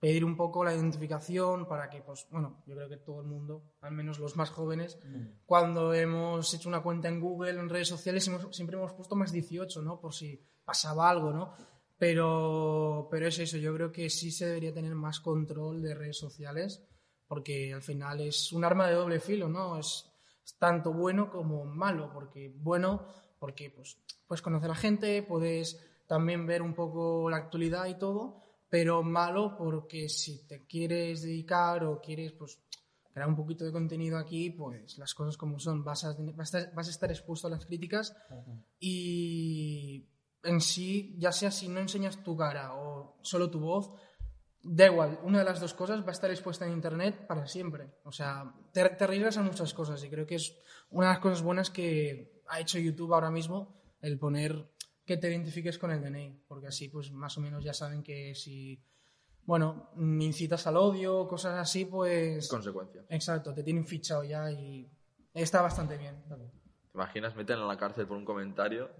pedir 0.00 0.22
un 0.24 0.36
poco 0.36 0.62
la 0.64 0.74
identificación 0.74 1.66
para 1.66 1.88
que, 1.88 2.02
pues, 2.02 2.26
bueno, 2.30 2.62
yo 2.66 2.74
creo 2.74 2.90
que 2.90 2.98
todo 2.98 3.20
el 3.22 3.26
mundo, 3.26 3.72
al 3.80 3.92
menos 3.92 4.18
los 4.18 4.36
más 4.36 4.50
jóvenes, 4.50 4.98
cuando 5.46 5.94
hemos 5.94 6.52
hecho 6.52 6.68
una 6.68 6.82
cuenta 6.82 7.08
en 7.08 7.20
Google, 7.20 7.52
en 7.58 7.70
redes 7.70 7.88
sociales, 7.88 8.26
hemos- 8.28 8.54
siempre 8.54 8.76
hemos 8.76 8.92
puesto 8.92 9.16
más 9.16 9.32
18, 9.32 9.80
¿no? 9.80 10.00
Por 10.00 10.12
si 10.12 10.44
pasaba 10.64 11.08
algo, 11.08 11.32
¿no? 11.32 11.54
Pero, 11.96 13.08
pero 13.10 13.26
es 13.28 13.38
eso, 13.38 13.56
yo 13.56 13.72
creo 13.74 13.90
que 13.92 14.10
sí 14.10 14.30
se 14.30 14.46
debería 14.46 14.74
tener 14.74 14.94
más 14.94 15.20
control 15.20 15.80
de 15.80 15.94
redes 15.94 16.18
sociales, 16.18 16.84
porque 17.26 17.72
al 17.72 17.82
final 17.82 18.20
es 18.20 18.52
un 18.52 18.64
arma 18.64 18.88
de 18.88 18.94
doble 18.94 19.20
filo, 19.20 19.48
¿no? 19.48 19.78
Es, 19.78 20.10
es 20.44 20.56
tanto 20.58 20.92
bueno 20.92 21.30
como 21.30 21.64
malo, 21.64 22.10
porque 22.12 22.52
bueno, 22.56 23.06
porque 23.38 23.70
pues 23.70 23.98
puedes 24.26 24.42
conocer 24.42 24.70
a 24.70 24.74
gente, 24.74 25.22
puedes 25.22 25.80
también 26.06 26.46
ver 26.46 26.62
un 26.62 26.74
poco 26.74 27.28
la 27.30 27.38
actualidad 27.38 27.86
y 27.86 27.98
todo, 27.98 28.40
pero 28.68 29.02
malo 29.02 29.56
porque 29.56 30.08
si 30.08 30.46
te 30.46 30.66
quieres 30.66 31.22
dedicar 31.22 31.84
o 31.84 32.00
quieres 32.00 32.32
pues 32.32 32.58
crear 33.12 33.28
un 33.28 33.36
poquito 33.36 33.64
de 33.64 33.72
contenido 33.72 34.18
aquí, 34.18 34.50
pues 34.50 34.98
las 34.98 35.14
cosas 35.14 35.36
como 35.36 35.58
son, 35.58 35.84
vas 35.84 36.04
a, 36.04 36.16
vas 36.34 36.54
a 36.54 36.90
estar 36.90 37.10
expuesto 37.10 37.46
a 37.46 37.50
las 37.50 37.64
críticas 37.64 38.16
y 38.80 40.08
en 40.42 40.60
sí, 40.60 41.14
ya 41.18 41.32
sea 41.32 41.50
si 41.50 41.68
no 41.68 41.80
enseñas 41.80 42.22
tu 42.22 42.36
cara 42.36 42.74
o 42.74 43.18
solo 43.22 43.50
tu 43.50 43.60
voz, 43.60 43.92
da 44.64 44.86
igual, 44.86 45.20
una 45.22 45.40
de 45.40 45.44
las 45.44 45.60
dos 45.60 45.74
cosas 45.74 46.02
va 46.02 46.08
a 46.08 46.12
estar 46.12 46.30
expuesta 46.30 46.66
en 46.66 46.72
Internet 46.72 47.26
para 47.26 47.46
siempre. 47.46 47.90
O 48.04 48.12
sea, 48.12 48.54
te, 48.72 48.88
te 48.88 49.04
arriesgas 49.04 49.36
a 49.36 49.42
muchas 49.42 49.74
cosas 49.74 50.02
y 50.02 50.08
creo 50.08 50.26
que 50.26 50.36
es 50.36 50.56
una 50.90 51.08
de 51.08 51.12
las 51.12 51.20
cosas 51.20 51.42
buenas 51.42 51.70
que 51.70 52.42
ha 52.48 52.60
hecho 52.60 52.78
YouTube 52.78 53.12
ahora 53.12 53.30
mismo, 53.30 53.82
el 54.00 54.18
poner 54.18 54.70
que 55.04 55.18
te 55.18 55.30
identifiques 55.30 55.78
con 55.78 55.90
el 55.90 56.00
DNI, 56.00 56.44
porque 56.48 56.68
así 56.68 56.88
pues 56.88 57.12
más 57.12 57.36
o 57.36 57.40
menos 57.42 57.62
ya 57.62 57.74
saben 57.74 58.02
que 58.02 58.34
si, 58.34 58.82
bueno, 59.44 59.90
incitas 59.98 60.66
al 60.66 60.78
odio, 60.78 61.28
cosas 61.28 61.58
así, 61.58 61.84
pues... 61.84 62.48
Consecuencia. 62.48 63.04
Exacto, 63.10 63.52
te 63.52 63.62
tienen 63.62 63.86
fichado 63.86 64.24
ya 64.24 64.50
y 64.50 64.90
está 65.34 65.60
bastante 65.60 65.98
bien. 65.98 66.22
¿Te 66.26 66.36
imaginas 66.94 67.36
meten 67.36 67.58
a 67.58 67.66
la 67.66 67.76
cárcel 67.76 68.06
por 68.06 68.16
un 68.16 68.24
comentario? 68.24 68.90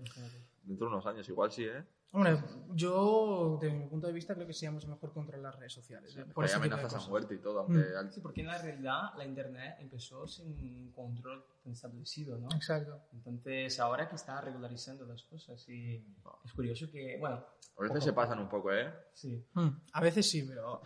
Dentro 0.62 0.88
de 0.88 0.94
unos 0.94 1.06
años, 1.06 1.26
igual 1.28 1.50
sí, 1.50 1.64
¿eh? 1.64 1.84
Hombre, 2.16 2.38
yo, 2.74 3.58
desde 3.60 3.76
mi 3.76 3.86
punto 3.86 4.06
de 4.06 4.12
vista, 4.12 4.34
creo 4.34 4.46
que 4.46 4.52
sería 4.52 4.70
mucho 4.70 4.86
mejor 4.88 5.12
controlar 5.12 5.50
las 5.52 5.58
redes 5.58 5.72
sociales. 5.72 6.16
¿eh? 6.16 6.24
Porque 6.32 6.48
hay 6.50 6.56
amenazas 6.56 6.94
a 7.04 7.08
muerte 7.10 7.34
y 7.34 7.38
todo, 7.38 7.58
aunque 7.60 7.80
al- 7.96 8.12
Sí, 8.12 8.20
porque 8.20 8.40
en 8.42 8.46
la 8.46 8.58
realidad 8.58 9.00
la 9.16 9.24
Internet 9.24 9.76
empezó 9.80 10.24
sin 10.28 10.46
un 10.60 10.92
control 10.92 11.44
tan 11.64 11.72
establecido, 11.72 12.38
¿no? 12.38 12.48
Exacto. 12.54 13.00
Entonces, 13.12 13.80
ahora 13.80 14.08
que 14.08 14.14
está 14.14 14.40
regularizando 14.40 15.04
las 15.06 15.24
cosas 15.24 15.68
y 15.68 15.96
es 16.44 16.52
curioso 16.52 16.88
que, 16.90 17.16
bueno, 17.18 17.44
a 17.78 17.82
veces 17.82 18.04
se 18.04 18.12
pasan 18.12 18.38
un 18.38 18.48
poco, 18.48 18.72
¿eh? 18.72 18.92
sí, 19.12 19.44
Hmm, 19.54 19.70
A 19.92 20.00
veces 20.00 20.30
sí, 20.30 20.44
pero. 20.48 20.82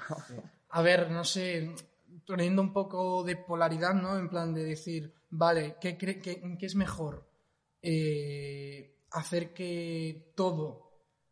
A 0.70 0.80
ver, 0.82 1.10
no 1.10 1.24
sé, 1.24 1.74
teniendo 2.26 2.62
un 2.62 2.72
poco 2.72 3.22
de 3.22 3.36
polaridad, 3.36 3.92
¿no? 3.92 4.18
En 4.18 4.30
plan 4.30 4.54
de 4.54 4.64
decir, 4.64 5.12
vale, 5.28 5.76
¿qué, 5.78 5.98
qué- 5.98 6.18
qué 6.20 6.66
es 6.66 6.74
mejor? 6.74 7.28
Eh, 7.82 8.96
hacer 9.10 9.52
que 9.54 10.32
todo 10.34 10.87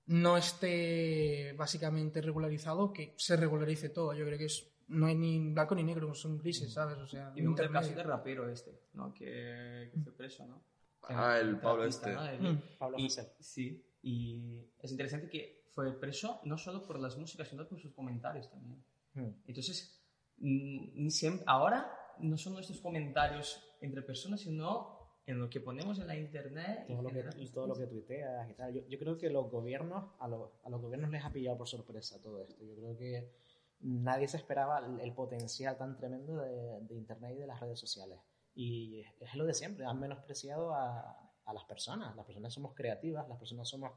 no 0.06 0.36
esté 0.36 1.52
básicamente 1.54 2.20
regularizado, 2.20 2.92
que 2.92 3.14
se 3.16 3.36
regularice 3.36 3.88
todo. 3.88 4.14
Yo 4.14 4.24
creo 4.24 4.38
que 4.38 4.44
es, 4.46 4.68
no 4.88 5.06
hay 5.06 5.14
ni 5.16 5.52
blanco 5.52 5.74
ni 5.74 5.82
negro, 5.82 6.14
son 6.14 6.38
grises, 6.38 6.72
¿sabes? 6.72 6.98
O 6.98 7.06
sea, 7.06 7.32
y 7.34 7.40
vemos 7.42 7.58
el 7.60 7.70
caso 7.70 7.92
del 7.94 8.04
rapero 8.04 8.48
este, 8.48 8.72
¿no? 8.94 9.12
Que, 9.12 9.90
que 9.92 10.00
fue 10.00 10.12
preso, 10.12 10.46
¿no? 10.46 10.62
Ah, 11.08 11.38
el 11.40 11.58
Pablo 11.58 11.82
artista, 11.84 12.10
este. 12.30 12.42
¿no? 12.42 12.48
El- 12.48 12.54
Mm. 12.56 12.62
Pablo 12.78 12.98
y, 12.98 13.08
sí, 13.40 13.84
y 14.02 14.60
es 14.80 14.90
interesante 14.90 15.28
que 15.28 15.64
fue 15.72 15.92
preso 15.98 16.40
no 16.44 16.56
solo 16.58 16.82
por 16.82 16.98
las 16.98 17.16
músicas, 17.16 17.48
sino 17.48 17.66
por 17.68 17.78
sus 17.80 17.92
comentarios 17.92 18.48
también. 18.50 18.82
Hmm. 19.14 19.28
Entonces, 19.46 20.00
mm, 20.38 21.08
siempre, 21.08 21.44
ahora 21.46 21.92
no 22.20 22.36
son 22.38 22.54
nuestros 22.54 22.80
comentarios 22.80 23.62
entre 23.80 24.02
personas, 24.02 24.40
sino 24.40 24.95
en 25.26 25.40
lo 25.40 25.50
que 25.50 25.60
ponemos 25.60 25.98
en 25.98 26.06
la 26.06 26.16
internet. 26.16 26.86
y 26.88 26.94
todo 26.94 27.02
lo 27.02 27.10
que, 27.10 27.24
y 27.36 27.48
todo 27.48 27.66
lo 27.66 27.74
que 27.74 27.86
tuiteas 27.86 28.48
y 28.48 28.54
tal. 28.54 28.72
Yo, 28.72 28.82
yo 28.88 28.98
creo 28.98 29.18
que 29.18 29.28
los 29.28 29.50
gobiernos, 29.50 30.12
a, 30.20 30.28
los 30.28 30.50
a 30.64 30.70
los 30.70 30.80
gobiernos 30.80 31.10
les 31.10 31.24
ha 31.24 31.32
pillado 31.32 31.58
por 31.58 31.68
sorpresa 31.68 32.20
todo 32.22 32.40
esto. 32.42 32.64
Yo 32.64 32.74
creo 32.76 32.96
que 32.96 33.32
nadie 33.80 34.28
se 34.28 34.36
esperaba 34.36 34.78
el, 34.78 35.00
el 35.00 35.12
potencial 35.12 35.76
tan 35.76 35.96
tremendo 35.96 36.36
de, 36.36 36.80
de 36.80 36.94
Internet 36.94 37.32
y 37.36 37.40
de 37.40 37.46
las 37.46 37.60
redes 37.60 37.78
sociales. 37.78 38.18
Y 38.54 39.00
es, 39.00 39.08
es 39.20 39.34
lo 39.34 39.44
de 39.44 39.52
siempre, 39.52 39.84
han 39.84 40.00
menospreciado 40.00 40.72
a, 40.72 41.26
a 41.46 41.52
las 41.52 41.64
personas. 41.64 42.14
Las 42.14 42.26
personas 42.26 42.52
somos 42.52 42.74
creativas, 42.74 43.28
las 43.28 43.38
personas 43.38 43.68
somos 43.68 43.92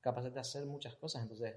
capaces 0.00 0.32
de 0.32 0.40
hacer 0.40 0.64
muchas 0.64 0.96
cosas. 0.96 1.22
Entonces, 1.22 1.56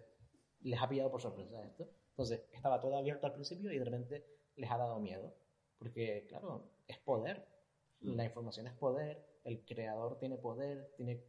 les 0.62 0.82
ha 0.82 0.90
pillado 0.90 1.12
por 1.12 1.22
sorpresa 1.22 1.64
esto. 1.64 1.88
Entonces, 2.10 2.44
estaba 2.52 2.80
todo 2.80 2.98
abierto 2.98 3.28
al 3.28 3.34
principio 3.34 3.72
y 3.72 3.78
de 3.78 3.86
repente 3.86 4.26
les 4.56 4.70
ha 4.70 4.78
dado 4.78 5.00
miedo. 5.00 5.34
Porque, 5.78 6.26
claro, 6.28 6.72
es 6.88 6.98
poder. 6.98 7.57
La 8.01 8.25
información 8.25 8.68
es 8.68 8.74
poder, 8.74 9.24
el 9.44 9.63
creador 9.66 10.18
tiene 10.20 10.38
poder, 10.38 10.92
tiene 10.98 11.24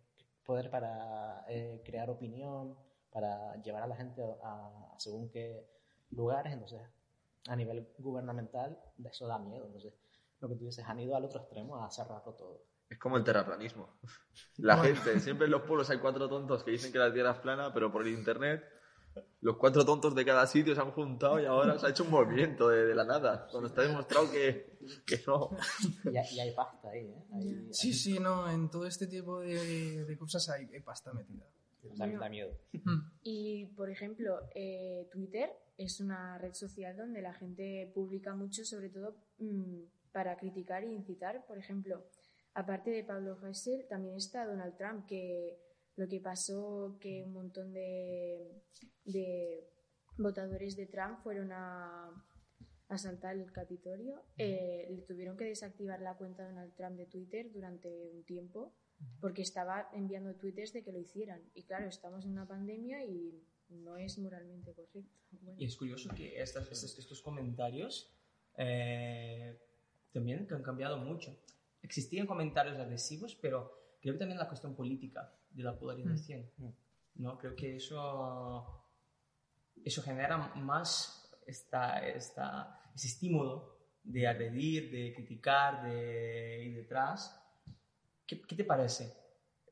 poder 0.44 0.70
para 0.70 1.44
eh, 1.48 1.82
crear 1.84 2.10
opinión, 2.10 2.76
para 3.10 3.56
llevar 3.62 3.82
a 3.82 3.86
la 3.86 3.96
gente 3.96 4.22
a, 4.42 4.92
a 4.94 4.98
según 5.00 5.30
qué 5.30 5.66
lugares. 6.10 6.52
Entonces, 6.52 6.80
a 7.48 7.56
nivel 7.56 7.88
gubernamental, 7.98 8.78
eso 9.04 9.26
da 9.26 9.38
miedo. 9.38 9.66
Entonces, 9.66 9.94
lo 10.40 10.48
que 10.48 10.56
tú 10.56 10.66
dices, 10.66 10.84
han 10.86 11.00
ido 11.00 11.16
al 11.16 11.24
otro 11.24 11.40
extremo 11.40 11.76
a 11.82 11.90
cerrarlo 11.90 12.34
todo. 12.34 12.62
Es 12.88 12.98
como 12.98 13.16
el 13.16 13.24
terraplanismo. 13.24 13.98
La 14.58 14.76
Bueno. 14.76 14.94
gente, 14.94 15.20
siempre 15.20 15.46
en 15.46 15.52
los 15.52 15.62
pueblos 15.62 15.90
hay 15.90 15.98
cuatro 15.98 16.28
tontos 16.28 16.64
que 16.64 16.70
dicen 16.70 16.92
que 16.92 16.98
la 16.98 17.12
Tierra 17.12 17.32
es 17.32 17.38
plana, 17.38 17.72
pero 17.72 17.90
por 17.92 18.02
el 18.02 18.08
internet 18.12 18.64
los 19.40 19.56
cuatro 19.56 19.84
tontos 19.84 20.14
de 20.14 20.24
cada 20.24 20.46
sitio 20.46 20.74
se 20.74 20.80
han 20.80 20.90
juntado 20.90 21.40
y 21.40 21.44
ahora 21.46 21.78
se 21.78 21.86
ha 21.86 21.90
hecho 21.90 22.04
un 22.04 22.10
movimiento 22.10 22.68
de, 22.68 22.86
de 22.86 22.94
la 22.94 23.04
nada, 23.04 23.46
cuando 23.50 23.68
está 23.68 23.82
demostrado 23.82 24.30
que, 24.30 24.78
que 25.06 25.20
no. 25.26 25.50
Y, 26.12 26.16
hay- 26.16 26.34
y 26.34 26.40
hay 26.40 26.52
pasta 26.54 26.90
ahí, 26.90 27.06
¿eh? 27.06 27.24
Hay- 27.32 27.68
Sí, 27.72 27.88
hay- 27.88 27.94
sí, 27.94 28.18
no, 28.18 28.50
en 28.50 28.68
todo 28.70 28.86
este 28.86 29.06
tipo 29.06 29.40
de, 29.40 30.04
de 30.04 30.18
cosas 30.18 30.48
hay, 30.50 30.66
hay 30.72 30.80
pasta 30.80 31.12
metida. 31.12 31.44
Da, 31.96 32.06
da 32.06 32.28
miedo. 32.28 32.50
Y, 33.22 33.66
por 33.76 33.88
ejemplo, 33.90 34.40
eh, 34.54 35.08
Twitter 35.12 35.50
es 35.78 36.00
una 36.00 36.36
red 36.38 36.52
social 36.54 36.96
donde 36.96 37.22
la 37.22 37.32
gente 37.32 37.90
publica 37.94 38.34
mucho, 38.34 38.64
sobre 38.64 38.90
todo 38.90 39.16
mm, 39.38 39.82
para 40.12 40.36
criticar 40.36 40.82
e 40.84 40.92
incitar. 40.92 41.46
Por 41.46 41.56
ejemplo, 41.58 42.04
aparte 42.54 42.90
de 42.90 43.04
Pablo 43.04 43.38
Hasél, 43.42 43.86
también 43.88 44.16
está 44.16 44.44
Donald 44.46 44.76
Trump, 44.76 45.06
que 45.06 45.56
lo 45.98 46.06
que 46.08 46.20
pasó 46.20 46.96
que 47.00 47.22
un 47.24 47.32
montón 47.32 47.72
de, 47.72 48.62
de 49.04 49.68
votadores 50.16 50.76
de 50.76 50.86
Trump 50.86 51.18
fueron 51.22 51.50
a 51.52 52.10
asaltar 52.88 53.36
el 53.36 53.50
Capitolio. 53.52 54.22
Eh, 54.38 54.86
le 54.90 55.02
tuvieron 55.02 55.36
que 55.36 55.44
desactivar 55.44 56.00
la 56.00 56.16
cuenta 56.16 56.42
de 56.44 56.50
Donald 56.50 56.74
Trump 56.74 56.96
de 56.96 57.06
Twitter 57.06 57.50
durante 57.52 57.88
un 58.14 58.22
tiempo 58.24 58.72
porque 59.20 59.42
estaba 59.42 59.88
enviando 59.92 60.34
tweets 60.36 60.72
de 60.72 60.82
que 60.82 60.92
lo 60.92 60.98
hicieran. 60.98 61.40
Y 61.54 61.64
claro, 61.64 61.86
estamos 61.88 62.24
en 62.24 62.32
una 62.32 62.46
pandemia 62.48 63.04
y 63.04 63.44
no 63.68 63.96
es 63.96 64.18
moralmente 64.18 64.72
correcto. 64.74 65.00
Bueno, 65.42 65.60
Y 65.60 65.66
es 65.66 65.76
curioso 65.76 66.08
que 66.16 66.40
estas- 66.40 66.70
estos, 66.72 66.98
estos 66.98 67.20
comentarios 67.22 68.10
eh, 68.56 69.58
también 70.12 70.46
que 70.46 70.54
han 70.54 70.62
cambiado 70.62 70.96
mucho. 70.98 71.36
Existían 71.82 72.26
comentarios 72.26 72.78
agresivos, 72.78 73.36
pero 73.42 73.70
creo 74.00 74.14
que 74.14 74.18
también 74.18 74.38
la 74.38 74.48
cuestión 74.48 74.74
política 74.74 75.32
de 75.50 75.62
la 75.62 75.78
polarización. 75.78 76.48
Mm. 76.56 76.68
¿no? 77.16 77.38
Creo 77.38 77.54
que 77.56 77.76
eso, 77.76 78.84
eso 79.84 80.02
genera 80.02 80.36
más 80.56 81.30
esta, 81.46 82.06
esta, 82.06 82.80
ese 82.94 83.08
estímulo 83.08 83.76
de 84.04 84.26
agredir, 84.26 84.90
de 84.90 85.12
criticar, 85.12 85.82
de 85.82 86.64
ir 86.64 86.76
detrás. 86.76 87.34
¿Qué, 88.26 88.40
qué 88.42 88.54
te 88.56 88.64
parece 88.64 89.12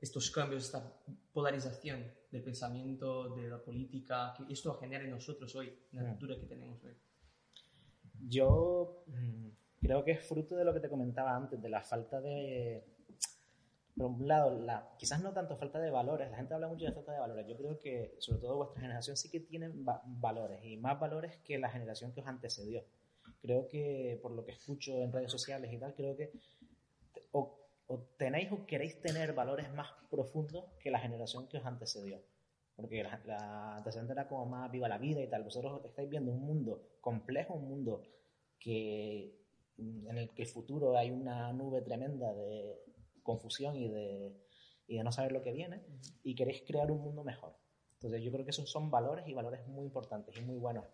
estos 0.01 0.31
cambios, 0.31 0.65
esta 0.65 0.93
polarización 1.33 2.05
del 2.31 2.43
pensamiento, 2.43 3.35
de 3.35 3.49
la 3.49 3.63
política, 3.63 4.35
que 4.37 4.53
esto 4.53 4.75
genera 4.75 5.05
en 5.05 5.11
nosotros 5.11 5.55
hoy, 5.55 5.73
en 5.93 5.99
la 5.99 6.05
Mm. 6.05 6.09
cultura 6.11 6.37
que 6.37 6.47
tenemos 6.47 6.83
hoy? 6.85 6.97
Yo 8.29 9.05
mm, 9.07 9.49
creo 9.81 10.05
que 10.05 10.13
es 10.13 10.27
fruto 10.27 10.57
de 10.57 10.65
lo 10.65 10.75
que 10.75 10.81
te 10.81 10.89
comentaba 10.89 11.35
antes, 11.37 11.61
de 11.61 11.69
la 11.69 11.83
falta 11.83 12.21
de... 12.21 12.85
Por 13.97 14.11
un 14.11 14.29
lado, 14.29 14.51
la, 14.61 14.95
quizás 14.99 15.23
no 15.23 15.33
tanto 15.33 15.57
falta 15.57 15.79
de 15.79 15.91
valores, 15.91 16.31
la 16.31 16.37
gente 16.37 16.53
habla 16.55 16.69
mucho 16.69 16.85
de 16.85 16.93
falta 16.93 17.13
de 17.13 17.21
valores. 17.21 17.47
Yo 17.49 17.57
creo 17.57 17.79
que, 17.79 18.15
sobre 18.19 18.41
todo 18.41 18.57
vuestra 18.57 18.81
generación, 18.83 19.17
sí 19.17 19.31
que 19.31 19.41
tienen 19.41 19.85
va- 19.89 20.03
valores 20.05 20.63
y 20.65 20.77
más 20.77 21.01
valores 21.01 21.37
que 21.39 21.59
la 21.59 21.71
generación 21.71 22.13
que 22.13 22.21
os 22.21 22.27
antecedió. 22.27 22.85
Creo 23.41 23.67
que, 23.69 24.19
por 24.23 24.33
lo 24.33 24.45
que 24.45 24.53
escucho 24.53 25.03
en 25.03 25.13
redes 25.13 25.31
sociales 25.31 25.73
y 25.73 25.79
tal, 25.79 25.95
creo 25.95 26.15
que 26.17 26.31
o, 27.33 27.59
o 27.87 27.99
tenéis 28.19 28.53
o 28.53 28.67
queréis 28.67 29.01
tener 29.01 29.33
valores 29.33 29.73
más 29.73 29.89
profundos 30.11 30.65
que 30.81 30.91
la 30.91 30.99
generación 31.01 31.49
que 31.49 31.59
os 31.59 31.65
antecedió. 31.65 32.21
Porque 32.77 33.03
la, 33.03 33.19
la 33.25 33.77
antecedente 33.79 34.13
era 34.13 34.29
como 34.29 34.45
más 34.45 34.71
viva 34.71 34.89
la 34.89 34.99
vida 34.99 35.23
y 35.23 35.29
tal. 35.29 35.43
Vosotros 35.43 35.83
estáis 35.87 36.11
viendo 36.11 36.33
un 36.33 36.43
mundo 36.43 36.83
complejo, 37.01 37.55
un 37.55 37.69
mundo 37.69 38.03
que, 38.59 39.35
en 39.79 40.19
el 40.19 40.29
que 40.35 40.43
el 40.43 40.49
futuro 40.49 40.97
hay 40.99 41.11
una 41.11 41.51
nube 41.55 41.81
tremenda 41.81 42.35
de 42.35 42.83
confusión 43.27 43.77
y 43.77 43.89
de, 43.89 44.41
y 44.87 44.97
de 44.97 45.05
no 45.05 45.13
saber 45.13 45.33
lo 45.33 45.43
que 45.43 45.53
viene, 45.53 45.85
y 46.23 46.35
queréis 46.35 46.63
crear 46.67 46.91
un 46.91 47.03
mundo 47.03 47.25
mejor. 47.25 47.57
Entonces 47.95 48.23
yo 48.23 48.33
creo 48.33 48.45
que 48.45 48.51
esos 48.51 48.71
son 48.71 48.91
valores 48.91 49.27
y 49.27 49.35
valores 49.35 49.67
muy 49.67 49.85
importantes 49.85 50.37
y 50.37 50.41
muy 50.43 50.57
buenos. 50.59 50.85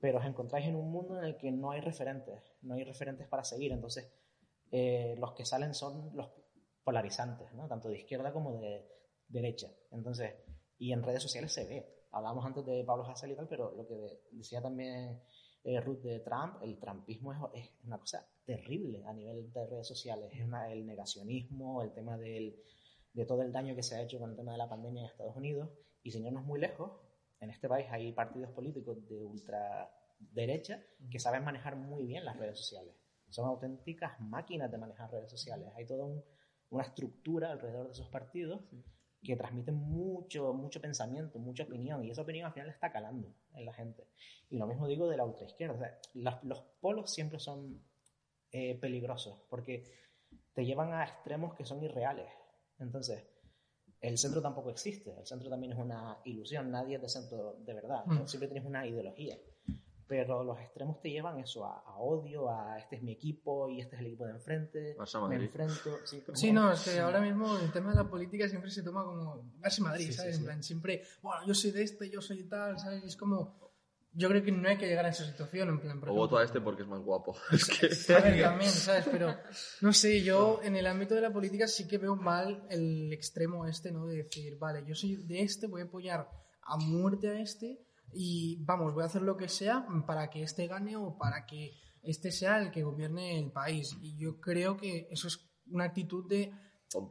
Pero 0.00 0.18
os 0.18 0.24
encontráis 0.24 0.66
en 0.66 0.76
un 0.76 0.90
mundo 0.90 1.18
en 1.18 1.24
el 1.24 1.36
que 1.36 1.50
no 1.50 1.70
hay 1.70 1.80
referentes, 1.80 2.40
no 2.62 2.74
hay 2.74 2.84
referentes 2.84 3.26
para 3.28 3.44
seguir. 3.44 3.72
Entonces 3.72 4.12
eh, 4.70 5.14
los 5.18 5.32
que 5.32 5.44
salen 5.44 5.74
son 5.74 6.10
los 6.14 6.30
polarizantes, 6.82 7.52
¿no? 7.54 7.66
tanto 7.66 7.88
de 7.88 7.98
izquierda 7.98 8.32
como 8.32 8.58
de 8.58 8.86
derecha. 9.28 9.68
Entonces, 9.90 10.34
y 10.78 10.92
en 10.92 11.02
redes 11.02 11.22
sociales 11.22 11.52
se 11.52 11.64
ve. 11.64 12.06
Hablábamos 12.12 12.44
antes 12.44 12.64
de 12.66 12.84
Pablo 12.84 13.04
Hassel 13.06 13.32
y 13.32 13.36
tal, 13.36 13.48
pero 13.48 13.74
lo 13.74 13.86
que 13.86 14.20
decía 14.32 14.60
también 14.60 15.22
eh, 15.64 15.80
Ruth 15.80 16.02
de 16.02 16.20
Trump, 16.20 16.62
el 16.62 16.78
trumpismo 16.78 17.32
es, 17.32 17.38
es, 17.62 17.70
una 17.84 17.98
cosa 17.98 18.28
terrible 18.44 19.04
a 19.06 19.12
nivel 19.12 19.52
de 19.52 19.66
redes 19.66 19.86
sociales. 19.86 20.30
Es 20.32 20.44
una, 20.44 20.70
el 20.72 20.86
negacionismo, 20.86 21.82
el 21.82 21.92
tema 21.92 22.16
del, 22.16 22.56
de 23.12 23.24
todo 23.24 23.42
el 23.42 23.52
daño 23.52 23.74
que 23.74 23.82
se 23.82 23.96
ha 23.96 24.02
hecho 24.02 24.18
con 24.18 24.30
el 24.30 24.36
tema 24.36 24.52
de 24.52 24.58
la 24.58 24.68
pandemia 24.68 25.02
en 25.02 25.08
Estados 25.08 25.36
Unidos. 25.36 25.70
Y 26.02 26.10
sin 26.10 26.26
irnos 26.26 26.44
muy 26.44 26.60
lejos, 26.60 26.92
en 27.40 27.50
este 27.50 27.68
país 27.68 27.86
hay 27.90 28.12
partidos 28.12 28.50
políticos 28.50 29.06
de 29.08 29.24
ultraderecha 29.24 30.82
que 31.10 31.18
saben 31.18 31.44
manejar 31.44 31.76
muy 31.76 32.06
bien 32.06 32.24
las 32.24 32.36
redes 32.36 32.58
sociales. 32.58 32.94
Son 33.30 33.46
auténticas 33.46 34.20
máquinas 34.20 34.70
de 34.70 34.78
manejar 34.78 35.10
redes 35.10 35.30
sociales. 35.30 35.68
Hay 35.76 35.86
toda 35.86 36.04
un, 36.04 36.22
una 36.70 36.84
estructura 36.84 37.52
alrededor 37.52 37.86
de 37.86 37.92
esos 37.92 38.08
partidos 38.08 38.60
que 39.22 39.36
transmiten 39.36 39.74
mucho, 39.76 40.52
mucho 40.52 40.80
pensamiento, 40.80 41.38
mucha 41.38 41.64
opinión, 41.64 42.04
y 42.04 42.10
esa 42.10 42.20
opinión 42.20 42.46
al 42.46 42.52
final 42.52 42.68
está 42.68 42.92
calando 42.92 43.34
en 43.54 43.64
la 43.64 43.72
gente. 43.72 44.06
Y 44.50 44.58
lo 44.58 44.66
mismo 44.66 44.86
digo 44.86 45.08
de 45.08 45.16
la 45.16 45.24
ultraizquierda. 45.24 45.74
O 45.74 45.78
sea, 45.78 45.98
los, 46.12 46.44
los 46.44 46.60
polos 46.80 47.10
siempre 47.10 47.38
son 47.38 47.82
eh, 48.56 48.78
peligrosos, 48.80 49.36
porque 49.50 49.84
te 50.54 50.64
llevan 50.64 50.92
a 50.94 51.02
extremos 51.04 51.54
que 51.54 51.64
son 51.64 51.82
irreales. 51.82 52.30
Entonces, 52.78 53.24
el 54.00 54.16
centro 54.16 54.40
tampoco 54.40 54.70
existe, 54.70 55.12
el 55.18 55.26
centro 55.26 55.50
también 55.50 55.72
es 55.72 55.78
una 55.78 56.18
ilusión, 56.24 56.70
nadie 56.70 56.96
es 56.96 57.02
de 57.02 57.08
centro 57.08 57.56
de 57.58 57.74
verdad, 57.74 58.04
Mm. 58.06 58.26
siempre 58.26 58.48
tienes 58.48 58.64
una 58.66 58.86
ideología. 58.86 59.36
Pero 60.06 60.44
los 60.44 60.60
extremos 60.60 61.00
te 61.00 61.10
llevan 61.10 61.40
eso, 61.40 61.64
a, 61.64 61.78
a 61.80 61.96
odio, 61.96 62.50
a 62.50 62.78
este 62.78 62.96
es 62.96 63.02
mi 63.02 63.12
equipo 63.12 63.70
y 63.70 63.80
este 63.80 63.96
es 63.96 64.00
el 64.00 64.06
equipo 64.08 64.26
de 64.26 64.32
enfrente, 64.32 64.94
me 64.98 65.20
Madrid. 65.20 65.44
enfrento. 65.46 65.96
Sí, 66.04 66.22
Sí, 66.34 66.52
no, 66.52 66.70
es 66.70 66.82
que 66.84 67.00
ahora 67.00 67.20
mismo 67.22 67.56
el 67.56 67.72
tema 67.72 67.90
de 67.90 67.96
la 67.96 68.04
política 68.08 68.46
siempre 68.46 68.70
se 68.70 68.82
toma 68.82 69.02
como 69.02 69.42
Barça 69.60 69.80
Madrid, 69.80 70.04
Sí, 70.06 70.12
sí, 70.12 70.18
¿sabes? 70.18 70.34
sí. 70.36 70.40
En 70.42 70.46
plan, 70.46 70.62
siempre, 70.62 71.02
bueno, 71.22 71.46
yo 71.46 71.54
soy 71.54 71.70
de 71.70 71.82
este, 71.82 72.10
yo 72.10 72.20
soy 72.20 72.44
tal, 72.44 72.78
¿sabes? 72.78 73.02
Es 73.02 73.16
como, 73.16 73.63
yo 74.16 74.28
creo 74.28 74.42
que 74.44 74.52
no 74.52 74.68
hay 74.68 74.76
que 74.78 74.86
llegar 74.86 75.04
a 75.04 75.08
esa 75.08 75.24
situación, 75.24 75.68
en 75.68 75.80
plan, 75.80 75.98
por 76.00 76.10
O 76.10 76.14
voto 76.14 76.38
a 76.38 76.44
este 76.44 76.60
porque 76.60 76.82
es 76.82 76.88
más 76.88 77.00
guapo. 77.00 77.36
Es 77.52 77.64
que... 77.66 78.14
A 78.14 78.20
ver, 78.20 78.42
también, 78.42 78.70
¿sabes? 78.70 79.06
Pero, 79.10 79.36
no 79.80 79.92
sé, 79.92 80.22
yo 80.22 80.60
en 80.62 80.76
el 80.76 80.86
ámbito 80.86 81.14
de 81.14 81.20
la 81.20 81.32
política 81.32 81.66
sí 81.66 81.86
que 81.88 81.98
veo 81.98 82.14
mal 82.16 82.64
el 82.70 83.12
extremo 83.12 83.66
este, 83.66 83.90
¿no? 83.92 84.06
De 84.06 84.18
decir, 84.18 84.56
vale, 84.58 84.84
yo 84.86 84.94
soy 84.94 85.16
de 85.16 85.42
este, 85.42 85.66
voy 85.66 85.82
a 85.82 85.84
apoyar 85.84 86.28
a 86.62 86.76
muerte 86.76 87.28
a 87.28 87.40
este 87.40 87.80
y, 88.12 88.62
vamos, 88.64 88.94
voy 88.94 89.02
a 89.02 89.06
hacer 89.06 89.22
lo 89.22 89.36
que 89.36 89.48
sea 89.48 89.86
para 90.06 90.30
que 90.30 90.42
este 90.42 90.66
gane 90.68 90.96
o 90.96 91.18
para 91.18 91.44
que 91.46 91.72
este 92.02 92.30
sea 92.30 92.58
el 92.58 92.70
que 92.70 92.82
gobierne 92.84 93.38
el 93.38 93.50
país. 93.50 93.96
Y 94.00 94.16
yo 94.16 94.40
creo 94.40 94.76
que 94.76 95.08
eso 95.10 95.26
es 95.26 95.40
una 95.70 95.84
actitud 95.84 96.28
de, 96.28 96.52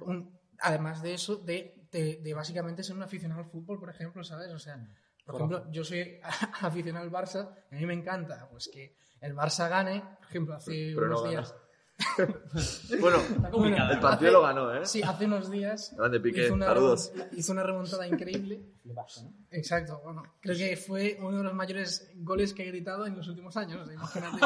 un- 0.02 0.40
además 0.60 1.02
de 1.02 1.14
eso, 1.16 1.36
de, 1.36 1.88
de, 1.92 2.22
de 2.24 2.34
básicamente 2.34 2.84
ser 2.84 2.96
un 2.96 3.04
aficionado 3.04 3.42
al 3.42 3.50
fútbol, 3.50 3.80
por 3.80 3.90
ejemplo, 3.90 4.24
¿sabes? 4.24 4.50
O 4.52 4.60
sea, 4.60 4.78
por 5.26 5.36
ejemplo, 5.36 5.72
yo 5.72 5.84
soy 5.84 6.20
aficionado 6.62 7.06
al 7.06 7.12
Barça, 7.12 7.54
y 7.72 7.76
a 7.76 7.80
mí 7.80 7.86
me 7.86 7.94
encanta 7.94 8.48
pues 8.50 8.70
que 8.72 8.96
el 9.22 9.36
Barça 9.36 9.70
gane, 9.70 10.02
por 10.20 10.28
ejemplo, 10.28 10.56
hace 10.56 10.92
Pero 10.96 11.08
no 11.08 11.20
unos 11.20 11.24
gana. 11.24 11.32
días. 11.32 11.56
Bueno, 13.00 13.18
complicada. 13.52 13.94
el 13.94 14.00
partido 14.00 14.32
lo 14.34 14.42
ganó, 14.42 14.74
¿eh? 14.76 14.86
Sí, 14.86 15.02
hace 15.04 15.26
unos 15.26 15.50
días 15.50 15.94
Grande 15.96 16.20
Piqué, 16.20 16.46
hizo, 16.46 16.54
una 16.56 16.66
saludos. 16.66 17.12
hizo 17.34 17.52
una 17.52 17.64
remontada 17.64 18.08
increíble. 18.08 18.74
¿no? 18.84 19.06
Exacto, 19.52 20.02
bueno, 20.04 20.24
creo 20.42 20.58
que 20.58 20.76
fue 20.76 21.18
uno 21.22 21.38
de 21.38 21.44
los 21.44 21.54
mayores 21.54 22.12
goles 22.16 22.54
que 22.54 22.64
he 22.64 22.68
gritado 22.68 23.06
en 23.06 23.16
los 23.16 23.28
últimos 23.28 23.56
años, 23.58 23.88
imagínate. 23.92 24.38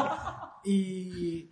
Y 0.65 1.49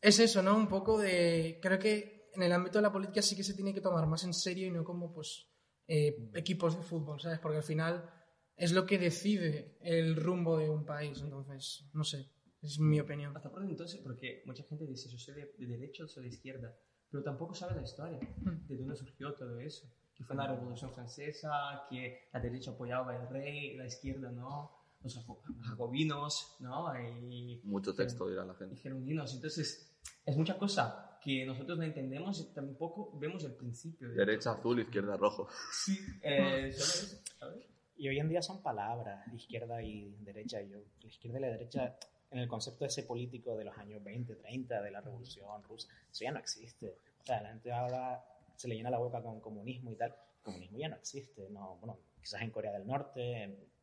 es 0.00 0.18
eso, 0.20 0.42
¿no? 0.42 0.54
Un 0.56 0.68
poco 0.68 0.98
de... 0.98 1.58
Creo 1.62 1.78
que 1.78 2.30
en 2.34 2.42
el 2.42 2.52
ámbito 2.52 2.78
de 2.78 2.82
la 2.82 2.92
política 2.92 3.22
sí 3.22 3.34
que 3.34 3.42
se 3.44 3.54
tiene 3.54 3.72
que 3.72 3.80
tomar 3.80 4.06
más 4.06 4.24
en 4.24 4.34
serio 4.34 4.66
y 4.66 4.70
no 4.70 4.84
como, 4.84 5.12
pues, 5.12 5.46
eh, 5.88 6.30
equipos 6.34 6.76
de 6.76 6.82
fútbol, 6.82 7.20
¿sabes? 7.20 7.38
Porque 7.38 7.56
al 7.58 7.62
final 7.62 8.08
es 8.56 8.72
lo 8.72 8.86
que 8.86 8.98
decide 8.98 9.76
el 9.80 10.16
rumbo 10.16 10.58
de 10.58 10.70
un 10.70 10.84
país, 10.84 11.20
entonces, 11.22 11.84
no 11.92 12.04
sé, 12.04 12.28
es 12.62 12.78
mi 12.78 13.00
opinión. 13.00 13.36
Hasta 13.36 13.50
por 13.50 13.62
entonces, 13.62 14.00
porque 14.02 14.42
mucha 14.46 14.62
gente 14.64 14.86
dice, 14.86 15.08
yo 15.08 15.18
soy 15.18 15.34
de, 15.34 15.54
de 15.58 15.66
derecha 15.66 16.04
o 16.04 16.08
soy 16.08 16.24
de 16.24 16.28
izquierda, 16.30 16.74
pero 17.10 17.22
tampoco 17.22 17.54
sabe 17.54 17.76
la 17.76 17.82
historia, 17.82 18.18
Hmm. 18.42 18.66
de 18.66 18.76
dónde 18.76 18.96
surgió 18.96 19.34
todo 19.34 19.58
eso. 19.60 19.86
Que 20.14 20.22
fue 20.24 20.36
la 20.36 20.46
Revolución 20.46 20.92
Francesa, 20.92 21.50
que 21.90 22.28
la 22.32 22.38
derecha 22.40 22.70
apoyaba 22.70 23.12
al 23.16 23.28
rey, 23.28 23.76
la 23.76 23.84
izquierda 23.86 24.30
no, 24.30 24.70
los 25.02 25.16
jaco- 25.18 25.42
jacobinos, 25.60 26.56
¿no? 26.60 26.86
Y, 27.28 27.60
Mucho 27.64 27.94
texto 27.94 28.28
dirá 28.28 28.44
la 28.44 28.54
y 28.54 28.56
gente. 28.56 28.76
gerundinos. 28.76 29.34
Entonces, 29.34 29.92
es 30.24 30.36
mucha 30.36 30.56
cosa 30.56 31.18
que 31.22 31.44
nosotros 31.44 31.78
no 31.78 31.84
entendemos 31.84 32.38
y 32.40 32.54
tampoco 32.54 33.18
vemos 33.18 33.42
el 33.44 33.54
principio. 33.54 34.08
de 34.08 34.14
Derecha 34.14 34.50
todo. 34.52 34.60
azul, 34.60 34.80
izquierda 34.80 35.16
rojo. 35.16 35.48
Sí, 35.72 35.98
eh, 36.22 36.72
solo 36.72 37.08
eso, 37.08 37.22
¿sabes? 37.40 37.64
Y 37.96 38.08
hoy 38.08 38.18
en 38.18 38.28
día 38.28 38.42
son 38.42 38.62
palabras, 38.62 39.26
izquierda 39.34 39.82
y 39.82 40.16
derecha. 40.20 40.60
Y 40.60 40.68
yo, 40.70 40.78
la 41.00 41.06
izquierda 41.08 41.38
y 41.38 41.42
la 41.42 41.48
derecha, 41.48 41.96
en 42.30 42.38
el 42.40 42.48
concepto 42.48 42.84
ese 42.84 43.04
político 43.04 43.56
de 43.56 43.64
los 43.64 43.76
años 43.78 44.02
20, 44.02 44.34
30, 44.36 44.82
de 44.82 44.90
la 44.90 45.00
revolución 45.00 45.62
rusa, 45.62 45.88
eso 46.10 46.24
ya 46.24 46.32
no 46.32 46.38
existe. 46.40 46.98
O 47.22 47.24
sea, 47.26 47.40
la 47.42 47.50
gente 47.50 47.72
ahora 47.72 48.24
se 48.56 48.68
le 48.68 48.74
llena 48.74 48.90
la 48.90 48.98
boca 48.98 49.22
con 49.22 49.40
comunismo 49.40 49.92
y 49.92 49.96
tal. 49.96 50.10
El 50.38 50.42
comunismo 50.42 50.78
ya 50.78 50.88
no 50.88 50.96
existe. 50.96 51.48
No, 51.50 51.76
bueno, 51.76 51.98
quizás 52.20 52.42
en 52.42 52.50
Corea 52.50 52.72
del 52.72 52.86
Norte, 52.86 53.42
en- 53.44 53.74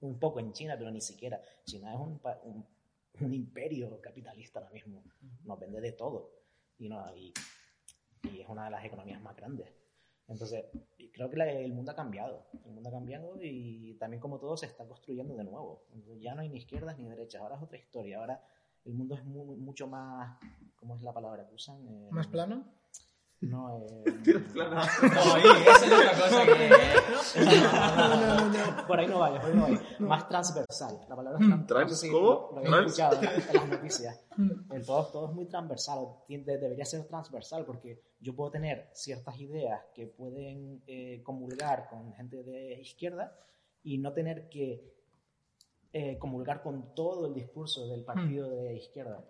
un, 0.00 0.18
poco 0.18 0.38
en 0.40 0.52
China, 0.52 0.74
pero 0.78 0.90
ni 0.90 1.00
siquiera. 1.00 1.40
China 1.64 1.92
es 1.94 2.00
un, 2.00 2.20
un, 2.44 2.66
un 3.20 3.34
imperio 3.34 4.00
capitalista 4.00 4.58
ahora 4.60 4.70
mismo. 4.72 5.02
Nos 5.44 5.58
vende 5.58 5.80
de 5.80 5.92
todo. 5.92 6.30
Y, 6.78 6.88
no, 6.88 7.14
y, 7.16 7.32
y 8.24 8.40
es 8.40 8.48
una 8.48 8.64
de 8.66 8.70
las 8.70 8.84
economías 8.84 9.20
más 9.22 9.36
grandes. 9.36 9.68
Entonces, 10.28 10.64
creo 11.12 11.28
que 11.30 11.36
la- 11.36 11.50
el 11.50 11.72
mundo 11.72 11.92
ha 11.92 11.96
cambiado. 11.96 12.46
El 12.64 12.72
mundo 12.72 12.88
ha 12.88 12.92
cambiado 12.92 13.36
y 13.40 13.94
también 13.98 14.20
como 14.20 14.38
todo 14.38 14.56
se 14.56 14.66
está 14.66 14.86
construyendo 14.86 15.34
de 15.36 15.44
nuevo. 15.44 15.84
Entonces, 15.92 16.22
ya 16.22 16.34
no 16.34 16.40
hay 16.40 16.48
ni 16.48 16.58
izquierdas 16.58 16.98
ni 16.98 17.06
derechas. 17.08 17.42
Ahora 17.42 17.56
es 17.56 17.62
otra 17.62 17.78
historia. 17.78 18.18
Ahora 18.18 18.42
el 18.84 18.94
mundo 18.94 19.14
es 19.14 19.24
mu- 19.24 19.56
mucho 19.56 19.86
más... 19.86 20.38
¿Cómo 20.76 20.96
es 20.96 21.02
la 21.02 21.12
palabra 21.14 21.46
que 21.46 21.54
usan? 21.54 21.86
Eh, 21.88 22.08
¿Más 22.10 22.26
plano? 22.26 22.64
No, 23.48 23.78
eh, 23.78 24.04
No, 24.54 25.38
y 25.38 25.42
esa 25.68 25.86
es 25.86 25.92
otra 25.92 26.12
cosa 26.12 26.44
que... 26.46 26.70
por 28.86 28.98
ahí 29.00 29.06
no 29.06 29.18
vayas, 29.18 29.40
por 29.40 29.50
ahí 29.50 29.56
no 29.56 29.62
vayas. 29.62 30.00
Más 30.00 30.28
transversal. 30.28 31.00
La 31.08 31.16
palabra 31.16 31.38
es 31.40 31.46
tran- 31.46 31.66
Trans- 31.66 31.90
no 31.90 31.96
sé 31.96 32.06
si 32.06 32.12
¿cómo? 32.12 32.50
Lo, 32.54 32.62
Trans- 32.62 32.86
escuchado 32.86 33.22
en, 33.22 33.28
en 33.28 33.54
las 33.54 33.68
noticias. 33.68 34.20
El 34.72 34.84
todo, 34.86 35.06
todo 35.06 35.28
es 35.28 35.34
muy 35.34 35.46
transversal. 35.46 36.06
Debería 36.28 36.84
ser 36.84 37.06
transversal 37.06 37.64
porque 37.64 38.02
yo 38.20 38.34
puedo 38.34 38.50
tener 38.50 38.88
ciertas 38.92 39.38
ideas 39.40 39.80
que 39.94 40.06
pueden 40.06 40.82
eh, 40.86 41.22
comulgar 41.22 41.88
con 41.88 42.12
gente 42.14 42.42
de 42.42 42.80
izquierda 42.80 43.36
y 43.82 43.98
no 43.98 44.12
tener 44.12 44.48
que 44.48 44.92
eh, 45.92 46.18
comulgar 46.18 46.62
con 46.62 46.94
todo 46.94 47.26
el 47.26 47.34
discurso 47.34 47.86
del 47.88 48.02
partido 48.04 48.48
de 48.50 48.74
izquierda. 48.76 49.24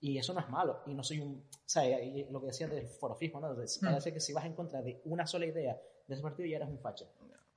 Y 0.00 0.18
eso 0.18 0.32
no 0.32 0.40
es 0.40 0.48
malo. 0.48 0.80
Y 0.86 0.94
no 0.94 1.02
soy 1.02 1.20
un. 1.20 1.36
O 1.36 1.42
sea, 1.64 2.02
y 2.02 2.28
lo 2.30 2.40
que 2.40 2.46
decías 2.46 2.70
del 2.70 2.86
forofismo, 2.86 3.40
¿no? 3.40 3.50
Entonces, 3.50 3.78
Parece 3.82 4.12
que 4.12 4.20
si 4.20 4.32
vas 4.32 4.44
en 4.44 4.54
contra 4.54 4.82
de 4.82 5.00
una 5.04 5.26
sola 5.26 5.46
idea 5.46 5.80
de 6.06 6.14
ese 6.14 6.22
partido 6.22 6.48
ya 6.48 6.56
eres 6.56 6.68
un 6.68 6.78
facha. 6.78 7.06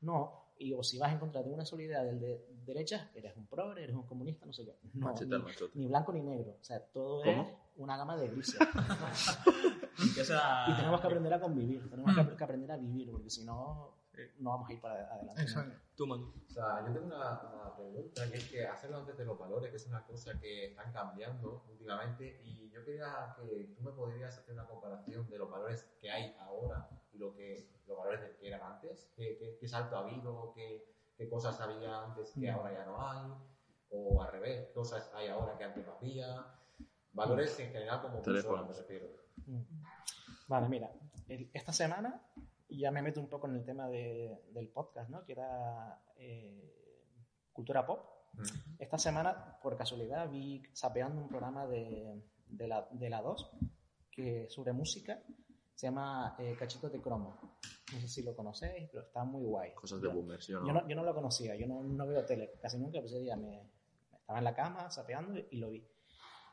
No. 0.01 0.41
Y, 0.58 0.73
o 0.73 0.84
si 0.84 0.99
vas 0.99 1.12
en 1.12 1.19
contra 1.19 1.41
de 1.41 1.51
una 1.51 1.65
sola 1.65 1.84
idea 1.84 2.04
del 2.04 2.19
de 2.19 2.45
derecha, 2.65 3.10
eres 3.15 3.36
un 3.36 3.47
progre, 3.47 3.84
eres 3.84 3.95
un 3.95 4.04
comunista, 4.04 4.45
no 4.45 4.54
sé 4.54 4.65
qué. 4.65 4.77
No, 4.93 5.13
ni, 5.13 5.82
ni 5.82 5.88
blanco 5.88 6.13
ni 6.13 6.21
negro. 6.21 6.58
O 6.60 6.63
sea, 6.63 6.80
todo 6.80 7.23
¿Cómo? 7.23 7.41
es 7.41 7.47
una 7.77 7.97
gama 7.97 8.17
de 8.17 8.27
grises. 8.27 8.60
y 9.99 10.75
tenemos 10.75 11.01
que 11.01 11.08
aprender 11.08 11.34
a 11.34 11.39
convivir. 11.39 11.89
Tenemos 11.89 12.15
que, 12.15 12.36
que 12.36 12.43
aprender 12.43 12.71
a 12.71 12.77
vivir, 12.77 13.12
porque 13.12 13.30
si 13.30 13.43
no, 13.43 13.95
no 14.39 14.50
vamos 14.52 14.69
a 14.69 14.74
ir 14.74 14.82
para 14.82 14.95
adelante. 14.95 15.41
Exacto. 15.41 15.76
Tú, 15.95 16.08
Manu. 16.08 16.34
O 16.47 16.50
sea, 16.52 16.86
yo 16.86 16.93
tengo 16.93 17.06
una, 17.08 17.41
una 17.54 17.76
pregunta, 17.76 18.30
que 18.30 18.38
es 18.38 18.50
que 18.50 18.65
hacerlo 18.67 18.97
antes 18.97 19.17
de 19.17 19.26
los 19.26 19.38
valores, 19.38 19.69
que 19.69 19.78
es 19.78 19.88
una 19.88 20.04
cosa 20.06 20.39
que 20.39 20.65
están 20.67 20.91
cambiando 20.91 21.63
últimamente, 21.69 22.41
y 22.43 22.69
yo 22.69 22.84
quería 22.84 23.36
que 23.38 23.74
tú 23.76 23.82
me 23.84 23.91
podrías 23.91 24.38
hacer 24.38 24.54
una 24.54 24.65
comparación 24.67 25.30
de 25.30 25.38
los 25.38 25.50
valores 25.50 25.84
que 26.02 26.12
hay 26.12 26.36
ahora 26.39 26.89
y 27.13 27.17
lo 27.17 27.34
que, 27.34 27.69
los 27.88 27.97
valores 27.97 28.36
que 28.39 28.47
eran 28.47 28.62
antes, 28.63 29.12
qué, 29.15 29.38
qué, 29.38 29.58
qué 29.60 29.67
salto 29.67 29.95
ha 29.97 30.00
habido, 30.00 30.54
qué, 30.54 30.86
qué 31.17 31.30
cosas 31.30 31.60
había 31.62 32.04
antes 32.04 32.32
que 32.32 32.52
Mm. 32.52 32.56
ahora 32.56 32.74
ya 32.74 32.86
no 32.86 33.10
hay, 33.10 33.32
o 33.89 34.21
al 34.21 34.32
revés, 34.32 34.69
cosas 34.74 35.12
hay 35.13 35.28
ahora 35.28 35.58
que 35.58 35.63
antes 35.65 35.86
no 35.86 35.93
había, 35.97 36.45
valores 37.13 37.60
en 37.60 37.71
general 37.71 38.02
como 38.02 38.21
personas, 38.21 38.67
me 38.67 38.74
refiero. 38.74 39.08
Mm. 39.45 39.62
Vale, 40.47 40.67
mira, 40.69 40.91
el- 41.28 41.50
esta 41.54 41.71
semana 41.74 42.21
ya 42.80 42.92
me 42.92 43.02
meto 43.02 43.20
un 43.20 43.28
poco 43.30 43.48
en 43.48 43.56
el 43.56 43.66
tema 43.66 43.88
de- 43.90 44.44
del 44.52 44.70
podcast, 44.70 45.10
¿no? 45.10 45.24
Que 45.26 45.34
era 45.34 46.02
eh, 46.18 46.74
cultura 47.52 47.86
pop. 47.86 48.00
Esta 48.80 48.98
semana, 48.98 49.60
por 49.62 49.76
casualidad, 49.76 50.30
vi 50.30 50.64
sapeando 50.74 51.22
un 51.22 51.28
programa 51.28 51.68
de, 51.68 52.22
de, 52.48 52.68
la, 52.68 52.88
de 52.92 53.10
la 53.10 53.22
2 53.22 53.52
que, 54.10 54.48
sobre 54.50 54.72
música. 54.74 55.22
Se 55.76 55.88
llama 55.88 56.36
eh, 56.40 56.56
Cachitos 56.58 56.92
de 56.92 57.02
Cromo. 57.02 57.58
No 57.94 58.00
sé 58.00 58.08
si 58.08 58.24
lo 58.24 58.36
conocéis, 58.36 58.88
pero 58.90 59.04
está 59.04 59.24
muy 59.26 59.44
guay. 59.44 59.74
Cosas 59.74 60.00
de 60.02 60.08
Yo- 60.08 60.14
boomers, 60.14 60.48
yo 60.48 60.60
no. 60.62 60.68
Yo 60.68 60.74
no, 60.74 60.88
yo 60.88 60.96
no 60.96 61.04
lo 61.04 61.14
conocía, 61.14 61.56
yo 61.56 61.68
no, 61.68 61.84
no 61.84 62.08
veo 62.08 62.24
tele 62.26 62.54
casi 62.62 62.78
nunca, 62.78 63.00
pues 63.00 63.12
ese 63.12 63.22
día 63.22 63.36
me, 63.36 63.70
estaba 64.14 64.38
en 64.40 64.46
la 64.46 64.56
cama 64.56 64.90
sapeando 64.92 65.38
y, 65.38 65.48
y 65.52 65.58
lo 65.58 65.70
vi. 65.72 65.86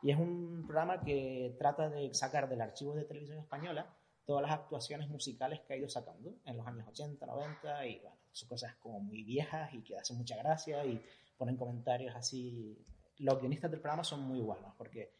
Y 0.02 0.10
es 0.10 0.18
un 0.18 0.64
programa 0.66 1.00
que 1.02 1.54
trata 1.58 1.90
de 1.90 2.12
sacar 2.14 2.48
del 2.48 2.60
archivo 2.60 2.94
de 2.94 3.04
televisión 3.04 3.38
española 3.38 3.94
todas 4.28 4.42
las 4.42 4.50
actuaciones 4.50 5.08
musicales 5.08 5.60
que 5.60 5.72
ha 5.72 5.76
ido 5.78 5.88
sacando 5.88 6.34
en 6.44 6.58
los 6.58 6.66
años 6.66 6.86
80, 6.86 7.24
90 7.24 7.86
y 7.86 7.98
bueno, 8.00 8.16
son 8.30 8.46
cosas 8.46 8.74
como 8.74 9.00
muy 9.00 9.22
viejas 9.22 9.72
y 9.72 9.80
que 9.80 9.96
hacen 9.96 10.18
mucha 10.18 10.36
gracia 10.36 10.84
y 10.84 11.02
ponen 11.38 11.56
comentarios 11.56 12.14
así. 12.14 12.76
Los 13.20 13.40
guionistas 13.40 13.70
del 13.70 13.80
programa 13.80 14.04
son 14.04 14.20
muy 14.20 14.40
buenos 14.40 14.74
porque 14.76 15.14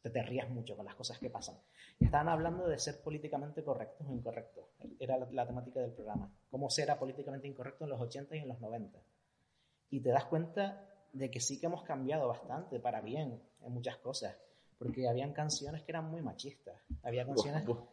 te, 0.00 0.08
te 0.08 0.22
rías 0.22 0.48
mucho 0.48 0.74
con 0.74 0.86
las 0.86 0.94
cosas 0.94 1.18
que 1.18 1.28
pasan. 1.28 1.58
Estaban 1.98 2.30
hablando 2.30 2.66
de 2.66 2.78
ser 2.78 3.02
políticamente 3.02 3.62
correctos 3.62 4.06
o 4.08 4.10
incorrectos. 4.14 4.64
Era 4.98 5.18
la, 5.18 5.28
la 5.30 5.46
temática 5.46 5.80
del 5.80 5.92
programa. 5.92 6.32
Cómo 6.50 6.70
ser 6.70 6.96
políticamente 6.98 7.46
incorrecto 7.46 7.84
en 7.84 7.90
los 7.90 8.00
80 8.00 8.36
y 8.36 8.38
en 8.38 8.48
los 8.48 8.58
90. 8.58 8.98
Y 9.90 10.00
te 10.00 10.08
das 10.08 10.24
cuenta 10.24 10.88
de 11.12 11.30
que 11.30 11.40
sí 11.40 11.60
que 11.60 11.66
hemos 11.66 11.82
cambiado 11.82 12.28
bastante 12.28 12.80
para 12.80 13.02
bien 13.02 13.42
en 13.60 13.70
muchas 13.70 13.98
cosas. 13.98 14.34
Porque 14.80 15.06
habían 15.06 15.34
canciones 15.34 15.82
que 15.82 15.92
eran 15.92 16.10
muy 16.10 16.22
machistas. 16.22 16.74
Había 17.02 17.26
canciones, 17.26 17.66
Bueno, 17.66 17.86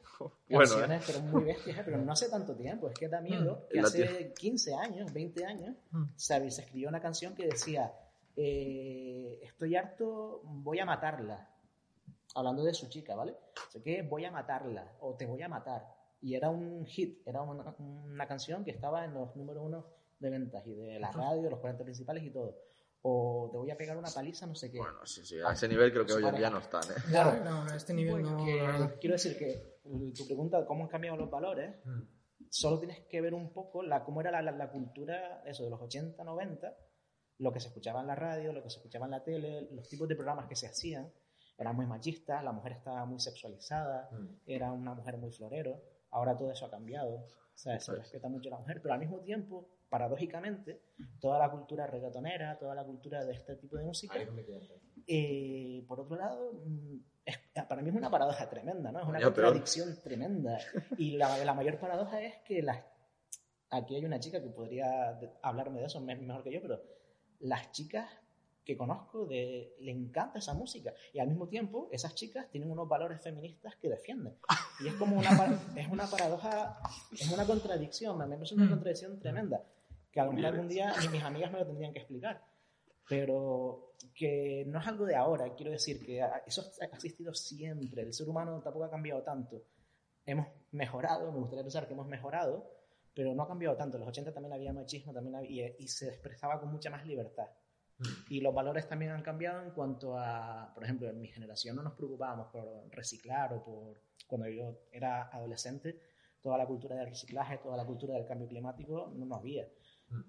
¿eh? 0.49 0.57
canciones 0.57 1.03
pero 1.05 1.19
muy 1.19 1.43
bestias, 1.43 1.81
pero 1.83 1.97
no 1.97 2.13
hace 2.13 2.29
tanto 2.29 2.55
tiempo. 2.55 2.87
Es 2.87 2.97
que 2.97 3.09
da 3.09 3.19
miedo 3.19 3.67
que 3.69 3.81
hace 3.81 4.33
15 4.33 4.73
años, 4.73 5.11
20 5.13 5.45
años, 5.45 5.75
Mm. 5.91 6.03
¿sabes? 6.15 6.55
Se 6.55 6.61
escribió 6.61 6.87
una 6.87 7.01
canción 7.01 7.35
que 7.35 7.45
decía, 7.45 7.93
eh, 8.37 9.39
estoy 9.43 9.75
harto, 9.75 10.39
voy 10.45 10.79
a 10.79 10.85
matarla. 10.85 11.49
Hablando 12.35 12.63
de 12.63 12.73
su 12.73 12.87
chica, 12.87 13.15
¿vale? 13.15 13.35
Sé 13.69 13.81
que 13.81 14.01
voy 14.03 14.23
a 14.23 14.31
matarla 14.31 14.93
o 15.01 15.13
te 15.15 15.25
voy 15.25 15.41
a 15.41 15.49
matar. 15.49 15.93
Y 16.21 16.35
era 16.35 16.49
un 16.49 16.85
hit, 16.85 17.27
era 17.27 17.41
una, 17.41 17.75
una 17.79 18.27
canción 18.27 18.63
que 18.63 18.71
estaba 18.71 19.03
en 19.03 19.13
los 19.13 19.35
números 19.35 19.61
uno 19.65 19.85
de 20.19 20.29
ventas 20.29 20.65
y 20.65 20.73
de 20.73 20.99
la 20.99 21.11
radio, 21.11 21.49
los 21.49 21.59
40 21.59 21.83
principales 21.83 22.23
y 22.23 22.29
todo. 22.29 22.55
O 23.01 23.49
te 23.51 23.57
voy 23.57 23.69
a 23.71 23.77
pegar 23.77 23.95
una 23.97 24.09
paliza, 24.09 24.45
no 24.47 24.55
sé 24.55 24.71
qué. 24.71 24.79
Bueno, 24.79 25.05
sí, 25.05 25.23
sí. 25.25 25.37
A 25.45 25.53
ese 25.53 25.67
nivel 25.67 25.91
creo 25.91 26.05
que 26.05 26.13
hoy 26.13 26.25
en 26.25 26.35
día 26.35 26.49
no 26.49 26.57
están, 26.59 26.83
¿eh? 26.91 26.95
Claro. 27.07 27.43
No, 27.43 27.63
a 27.63 27.75
este 27.75 27.93
nivel 27.93 28.21
no. 28.23 28.37
Que- 28.43 28.97
quiero 28.99 29.13
decir 29.13 29.37
que 29.37 29.79
tu 30.15 30.25
pregunta 30.25 30.59
de 30.59 30.65
cómo 30.65 30.83
han 30.83 30.89
cambiado 30.89 31.15
los 31.17 31.29
valores, 31.29 31.75
Mm. 31.85 32.01
solo 32.49 32.79
tienes 32.79 33.05
que 33.09 33.21
ver 33.21 33.33
un 33.33 33.53
poco 33.53 33.83
la, 33.83 34.03
cómo 34.03 34.19
era 34.21 34.31
la, 34.31 34.41
la- 34.41 34.51
la 34.51 34.69
cultura 34.71 35.41
eso 35.45 35.63
de 35.63 35.69
los 35.69 35.81
80, 35.81 36.23
90, 36.23 36.75
lo 37.39 37.53
que 37.53 37.59
se 37.59 37.67
escuchaba 37.67 38.01
en 38.01 38.07
la 38.07 38.15
radio, 38.15 38.51
lo 38.51 38.63
que 38.63 38.69
se 38.69 38.77
escuchaba 38.77 39.05
en 39.05 39.11
la 39.11 39.23
tele, 39.23 39.69
los 39.71 39.87
tipos 39.87 40.07
de 40.07 40.15
programas 40.15 40.47
que 40.47 40.55
se 40.55 40.67
hacían. 40.67 41.11
Eran 41.57 41.75
muy 41.75 41.85
machistas, 41.85 42.43
la 42.43 42.51
mujer 42.51 42.73
estaba 42.73 43.05
muy 43.05 43.19
sexualizada, 43.19 44.09
Mm. 44.11 44.27
era 44.47 44.71
una 44.71 44.93
mujer 44.95 45.17
muy 45.17 45.31
florero. 45.31 45.81
Ahora 46.11 46.35
todo 46.35 46.51
eso 46.51 46.65
ha 46.65 46.71
cambiado. 46.71 47.15
O 47.15 47.27
sea, 47.59 47.79
se 47.79 47.95
respeta 47.95 48.27
mucho 48.27 48.49
a 48.49 48.51
la 48.53 48.59
mujer, 48.59 48.81
pero 48.81 48.93
al 48.93 48.99
mismo 48.99 49.19
tiempo, 49.21 49.69
paradójicamente, 49.89 50.81
toda 51.19 51.39
la 51.39 51.49
cultura 51.51 51.87
reggaetonera, 51.87 52.57
toda 52.57 52.75
la 52.75 52.83
cultura 52.83 53.23
de 53.25 53.33
este 53.33 53.55
tipo 53.55 53.77
de 53.77 53.83
música, 53.83 54.15
eh, 55.07 55.83
por 55.87 55.99
otro 56.01 56.17
lado, 56.17 56.53
mm, 56.65 56.97
es- 57.25 57.39
para 57.67 57.81
mí 57.81 57.89
es 57.89 57.95
una 57.95 58.09
paradoja 58.09 58.49
tremenda, 58.49 58.91
¿no? 58.91 58.99
Es 58.99 59.05
una 59.07 59.19
peor. 59.19 59.33
contradicción 59.33 59.97
tremenda. 60.03 60.57
Y 60.97 61.17
la, 61.17 61.37
la 61.43 61.53
mayor 61.53 61.79
paradoja 61.79 62.21
es 62.21 62.35
que 62.45 62.61
las, 62.61 62.83
aquí 63.69 63.95
hay 63.95 64.05
una 64.05 64.19
chica 64.19 64.41
que 64.41 64.49
podría 64.49 65.17
hablarme 65.41 65.79
de 65.79 65.85
eso 65.85 65.99
me- 66.01 66.15
mejor 66.15 66.43
que 66.43 66.51
yo, 66.51 66.61
pero 66.61 66.81
las 67.39 67.71
chicas 67.71 68.09
que 68.65 68.75
conozco 68.75 69.25
de, 69.25 69.75
le 69.79 69.91
encanta 69.91 70.39
esa 70.39 70.53
música 70.53 70.93
y 71.13 71.19
al 71.19 71.29
mismo 71.29 71.47
tiempo 71.47 71.87
esas 71.89 72.13
chicas 72.15 72.49
tienen 72.51 72.69
unos 72.69 72.85
valores 72.89 73.21
feministas 73.21 73.77
que 73.77 73.87
defienden 73.87 74.35
y 74.83 74.87
es 74.89 74.93
como 74.95 75.17
una 75.17 75.29
es 75.73 75.87
una 75.87 76.05
paradoja 76.05 76.77
es 77.13 77.31
una 77.31 77.45
contradicción 77.45 78.21
a 78.21 78.25
mí 78.25 78.31
me 78.31 78.35
parece 78.35 78.55
una 78.55 78.65
Mm. 78.65 78.69
contradicción 78.71 79.19
tremenda 79.21 79.63
que 80.17 80.21
a 80.21 80.25
lo 80.25 80.33
mejor 80.33 80.47
algún 80.47 80.67
día 80.67 80.93
ni 80.99 81.09
mis 81.09 81.23
amigas 81.23 81.51
me 81.51 81.59
lo 81.59 81.67
tendrían 81.67 81.93
que 81.93 81.99
explicar 81.99 82.41
pero 83.07 83.93
que 84.13 84.65
no 84.67 84.79
es 84.79 84.87
algo 84.87 85.05
de 85.05 85.15
ahora, 85.15 85.53
quiero 85.55 85.71
decir 85.71 86.05
que 86.05 86.21
eso 86.45 86.63
ha 86.81 86.85
existido 86.85 87.33
siempre, 87.33 88.01
el 88.01 88.13
ser 88.13 88.27
humano 88.27 88.61
tampoco 88.61 88.85
ha 88.85 88.89
cambiado 88.89 89.21
tanto. 89.23 89.63
Hemos 90.25 90.47
mejorado, 90.71 91.31
me 91.31 91.39
gustaría 91.39 91.63
pensar 91.63 91.87
que 91.87 91.93
hemos 91.93 92.07
mejorado, 92.07 92.69
pero 93.13 93.33
no 93.33 93.43
ha 93.43 93.47
cambiado 93.47 93.77
tanto. 93.77 93.95
En 93.95 94.01
los 94.01 94.09
80 94.09 94.33
también 94.33 94.53
había 94.53 94.73
machismo 94.73 95.13
también 95.13 95.35
había, 95.35 95.71
y 95.79 95.87
se 95.87 96.09
expresaba 96.09 96.59
con 96.59 96.69
mucha 96.69 96.89
más 96.89 97.05
libertad. 97.05 97.47
Y 98.29 98.41
los 98.41 98.53
valores 98.53 98.87
también 98.87 99.11
han 99.11 99.23
cambiado 99.23 99.63
en 99.63 99.71
cuanto 99.71 100.17
a, 100.17 100.71
por 100.73 100.83
ejemplo, 100.83 101.09
en 101.09 101.19
mi 101.19 101.29
generación 101.29 101.77
no 101.77 101.83
nos 101.83 101.93
preocupábamos 101.93 102.51
por 102.51 102.89
reciclar 102.91 103.53
o 103.53 103.63
por, 103.63 104.01
cuando 104.27 104.49
yo 104.49 104.81
era 104.91 105.29
adolescente, 105.29 105.99
toda 106.41 106.57
la 106.57 106.67
cultura 106.67 106.97
del 106.97 107.07
reciclaje, 107.07 107.57
toda 107.59 107.77
la 107.77 107.85
cultura 107.85 108.15
del 108.15 108.25
cambio 108.25 108.47
climático 108.47 109.11
no 109.15 109.25
nos 109.25 109.39
había 109.39 109.65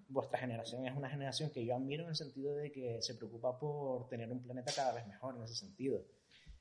vuestra 0.08 0.38
generación 0.38 0.86
es 0.86 0.96
una 0.96 1.08
generación 1.08 1.50
que 1.50 1.64
yo 1.64 1.74
admiro 1.74 2.04
en 2.04 2.10
el 2.10 2.16
sentido 2.16 2.54
de 2.54 2.72
que 2.72 3.00
se 3.02 3.14
preocupa 3.14 3.58
por 3.58 4.08
tener 4.08 4.30
un 4.30 4.42
planeta 4.42 4.72
cada 4.74 4.92
vez 4.92 5.06
mejor 5.06 5.36
en 5.36 5.42
ese 5.42 5.54
sentido. 5.54 6.04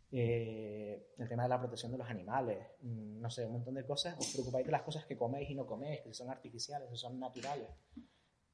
Eh, 0.09 1.13
el 1.17 1.27
tema 1.27 1.43
de 1.43 1.49
la 1.49 1.59
protección 1.59 1.91
de 1.91 1.97
los 1.97 2.09
animales, 2.09 2.65
mm, 2.81 3.19
no 3.19 3.29
sé, 3.29 3.45
un 3.45 3.53
montón 3.53 3.73
de 3.73 3.85
cosas. 3.85 4.17
Os 4.17 4.31
preocupáis 4.31 4.65
de 4.65 4.71
las 4.71 4.83
cosas 4.83 5.05
que 5.05 5.17
coméis 5.17 5.49
y 5.49 5.55
no 5.55 5.65
coméis, 5.65 6.01
que 6.01 6.13
son 6.13 6.29
artificiales, 6.29 6.89
si 6.89 6.97
son 6.97 7.19
naturales. 7.19 7.67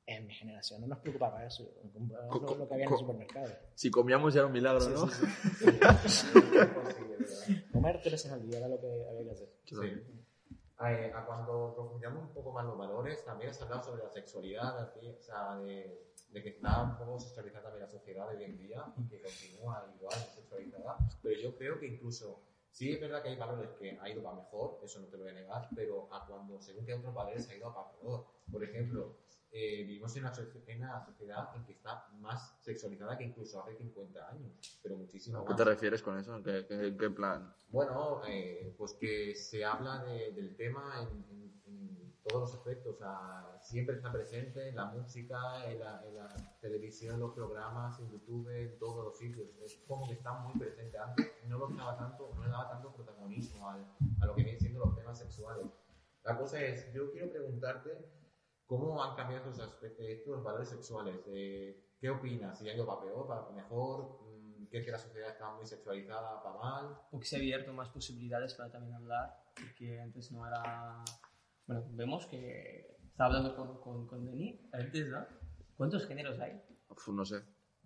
En 0.06 0.28
mi 0.28 0.34
generación 0.34 0.82
no 0.82 0.88
nos 0.88 1.00
preocupaba 1.00 1.46
eso, 1.46 1.72
lo, 1.94 2.56
lo 2.58 2.68
que 2.68 2.74
había 2.74 2.88
en 2.88 2.92
el 2.92 3.00
supermercado. 3.00 3.54
Si 3.76 3.90
comíamos 3.90 4.34
ya 4.34 4.40
era 4.40 4.48
un 4.48 4.54
milagro, 4.54 4.90
¿no? 4.90 5.08
Sí, 5.08 5.26
¿verdad? 5.66 6.02
Comer 7.72 8.02
tres 8.02 8.14
veces 8.14 8.32
al 8.32 8.42
día 8.46 8.58
era 8.58 8.68
lo 8.68 8.82
que 8.82 8.88
había 8.88 9.24
que 9.24 9.32
hacer. 9.32 9.50
Sí. 10.80 10.86
Eh, 10.86 11.14
a 11.14 11.26
cuando 11.26 11.74
profundizamos 11.76 12.24
un 12.24 12.34
poco 12.34 12.52
más 12.52 12.66
los 12.66 12.78
valores, 12.78 13.24
también 13.24 13.52
has 13.52 13.62
hablado 13.62 13.84
sobre 13.84 14.04
la 14.04 14.10
sexualidad, 14.10 14.80
así, 14.80 15.08
o 15.08 15.22
sea, 15.22 15.56
de, 15.58 16.04
de 16.32 16.44
que 16.44 16.50
está 16.50 16.82
un 16.82 16.98
poco 16.98 17.20
sexualizada 17.20 17.64
también 17.66 17.84
la 17.84 17.90
sociedad 17.92 18.30
de 18.30 18.38
hoy 18.38 18.44
en 18.44 18.58
día 18.58 18.84
y 18.98 19.08
que 19.08 19.22
continúa 19.22 19.88
igual 19.96 20.14
sexualizada. 20.34 20.98
Pero 21.22 21.40
yo 21.40 21.56
creo 21.56 21.80
que 21.80 21.88
incluso, 21.88 22.42
sí 22.72 22.92
es 22.92 23.00
verdad 23.00 23.22
que 23.22 23.30
hay 23.30 23.38
valores 23.38 23.70
que 23.80 23.98
ha 24.02 24.10
ido 24.10 24.24
para 24.24 24.38
mejor, 24.38 24.80
eso 24.84 25.00
no 25.00 25.08
te 25.08 25.18
lo 25.18 25.24
voy 25.24 25.32
a 25.32 25.36
negar, 25.36 25.70
pero 25.76 26.08
a 26.12 26.26
cuando 26.26 26.60
según 26.60 26.86
que 26.86 26.96
otros 26.96 27.14
valores 27.14 27.48
ha 27.50 27.56
ido 27.56 27.74
para 27.74 27.92
peor. 27.92 28.26
Por 28.52 28.64
ejemplo, 28.64 29.16
eh, 29.56 29.84
vivimos 29.86 30.16
en 30.18 30.24
una, 30.24 30.34
soci- 30.34 30.64
en 30.68 30.80
una 30.84 31.06
sociedad 31.06 31.56
en 31.56 31.64
que 31.64 31.74
está 31.74 32.08
más 32.20 32.58
sexualizada 32.62 33.16
que 33.18 33.24
incluso 33.26 33.62
hace 33.64 33.76
50 33.76 34.30
años, 34.30 34.80
pero 34.82 34.98
muchísimo 34.98 35.38
¿A 35.38 35.42
más. 35.44 35.50
qué 35.52 35.56
te 35.64 35.64
refieres 35.70 36.02
con 36.02 36.18
eso? 36.18 36.36
¿En 36.36 36.44
qué, 36.44 36.66
qué- 36.68 36.98
qué 36.98 37.10
plan? 37.12 37.54
Bueno, 37.70 38.22
eh, 38.28 38.74
pues 38.78 38.94
que 38.94 39.36
se 39.36 39.64
habla 39.64 40.04
de- 40.04 40.32
del 40.32 40.56
tema 40.56 40.96
en, 41.02 41.24
en- 41.30 41.62
en 41.66 42.14
todos 42.24 42.42
los 42.42 42.54
aspectos. 42.56 42.96
O 42.96 42.98
sea, 42.98 43.60
siempre 43.62 43.96
está 43.98 44.12
presente 44.12 44.70
en 44.70 44.76
la 44.76 44.86
música, 44.86 45.70
en 45.70 45.80
la, 45.80 46.04
en 46.08 46.16
la 46.16 46.58
televisión, 46.60 47.16
en 47.16 47.20
los 47.22 47.34
programas, 47.34 48.00
en 48.00 48.10
YouTube, 48.12 48.48
en 48.50 48.80
todos 48.80 49.06
los 49.06 49.18
sitios. 49.18 49.48
Es 49.64 49.76
como 49.88 50.08
que 50.08 50.14
está 50.14 50.32
muy 50.34 50.58
presente. 50.58 50.98
Antes 50.98 51.32
no, 51.48 51.58
lo 51.60 51.68
daba 51.76 51.96
tanto, 51.98 52.32
no 52.36 52.44
le 52.44 52.50
daba 52.50 52.70
tanto 52.70 52.92
protagonismo 52.94 53.70
al- 53.70 53.86
a 54.22 54.26
lo 54.26 54.34
que 54.36 54.44
vienen 54.44 54.60
siendo 54.60 54.80
los 54.80 54.96
temas 54.96 55.20
sexuales. 55.20 55.68
La 56.24 56.38
cosa 56.38 56.60
es, 56.62 56.92
yo 56.94 57.12
quiero 57.12 57.30
preguntarte 57.30 57.92
cómo 58.80 59.04
han 59.04 59.16
cambiado 59.16 59.50
estos, 59.50 59.68
aspectos, 59.68 60.06
estos 60.06 60.44
valores 60.44 60.70
sexuales. 60.70 61.16
Eh, 61.28 61.96
¿Qué 62.00 62.10
opinas? 62.10 62.58
¿Si 62.60 62.70
ha 62.70 62.76
ido 62.76 62.86
para 62.86 63.02
peor, 63.02 63.28
para 63.28 63.50
mejor? 63.52 64.20
Mm, 64.22 64.66
¿Crees 64.66 64.86
que 64.86 64.92
la 64.92 65.00
sociedad 65.00 65.30
está 65.30 65.54
muy 65.54 65.66
sexualizada 65.66 66.42
para 66.44 66.58
mal? 66.58 66.98
o 67.12 67.20
que 67.20 67.26
se 67.26 67.36
ha 67.36 67.40
abierto 67.40 67.74
más 67.74 67.90
posibilidades 67.90 68.54
para 68.56 68.72
también 68.72 68.96
hablar, 68.96 69.44
porque 69.56 70.00
antes 70.00 70.32
no 70.32 70.48
era... 70.48 71.04
Bueno, 71.66 71.86
vemos 71.92 72.26
que 72.28 72.98
estaba 73.06 73.28
hablando 73.28 73.56
con, 73.56 73.80
con, 73.80 74.08
con 74.08 74.26
Denis 74.26 74.60
antes, 74.74 75.08
¿no? 75.08 75.26
¿Cuántos 75.78 76.06
géneros 76.06 76.40
hay? 76.40 76.62
Uf, 76.90 77.08
no 77.10 77.26
sé. 77.26 77.42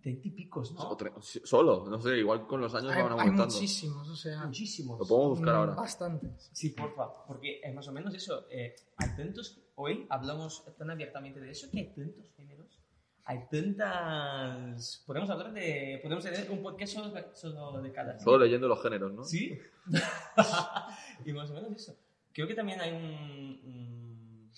Veinte 0.08 0.28
y 0.30 0.32
picos, 0.32 0.72
¿no? 0.72 0.92
O 0.92 0.98
Solo, 1.22 1.86
no 1.90 2.00
sé, 2.02 2.18
igual 2.18 2.48
con 2.48 2.62
los 2.62 2.74
años 2.74 2.92
Hay, 2.94 3.04
van 3.04 3.12
hay 3.14 3.20
aumentando. 3.20 3.54
muchísimos, 3.54 4.08
o 4.08 4.16
sea. 4.16 4.46
Muchísimos. 4.46 5.00
Lo 5.00 5.06
podemos 5.06 5.38
buscar 5.38 5.54
mm, 5.54 5.58
ahora. 5.58 5.74
Bastantes. 5.76 6.50
Sí, 6.54 6.70
porfa, 6.70 7.26
porque 7.26 7.60
es 7.62 7.76
más 7.76 7.86
o 7.90 7.92
menos 7.92 8.14
eso. 8.16 8.46
Eh, 8.50 8.74
hay 8.96 9.16
tantos, 9.18 9.60
hoy 9.76 10.06
hablamos 10.10 10.64
tan 10.78 10.90
abiertamente 10.92 11.42
de 11.42 11.52
eso 11.52 11.70
que 11.70 11.80
hay 11.80 11.94
tantos 11.94 12.32
géneros, 12.38 12.80
hay 13.26 13.40
tantas... 13.52 15.04
Podemos 15.06 15.30
hablar 15.30 15.52
de... 15.52 16.00
Podemos 16.02 16.24
tener 16.24 16.50
un 16.52 16.62
podcast 16.64 16.94
solo, 16.94 17.10
de- 17.10 17.28
solo 17.36 17.82
de 17.82 17.92
cada. 17.92 18.18
Solo 18.20 18.46
leyendo 18.46 18.70
los 18.70 18.82
géneros, 18.82 19.12
¿no? 19.14 19.24
Sí. 19.26 19.58
y 21.26 21.34
más 21.34 21.50
o 21.52 21.54
menos 21.54 21.72
eso. 21.74 21.94
Creo 22.32 22.48
que 22.48 22.56
también 22.56 22.80
hay 22.80 22.94
un, 22.94 23.60
un, 23.66 24.52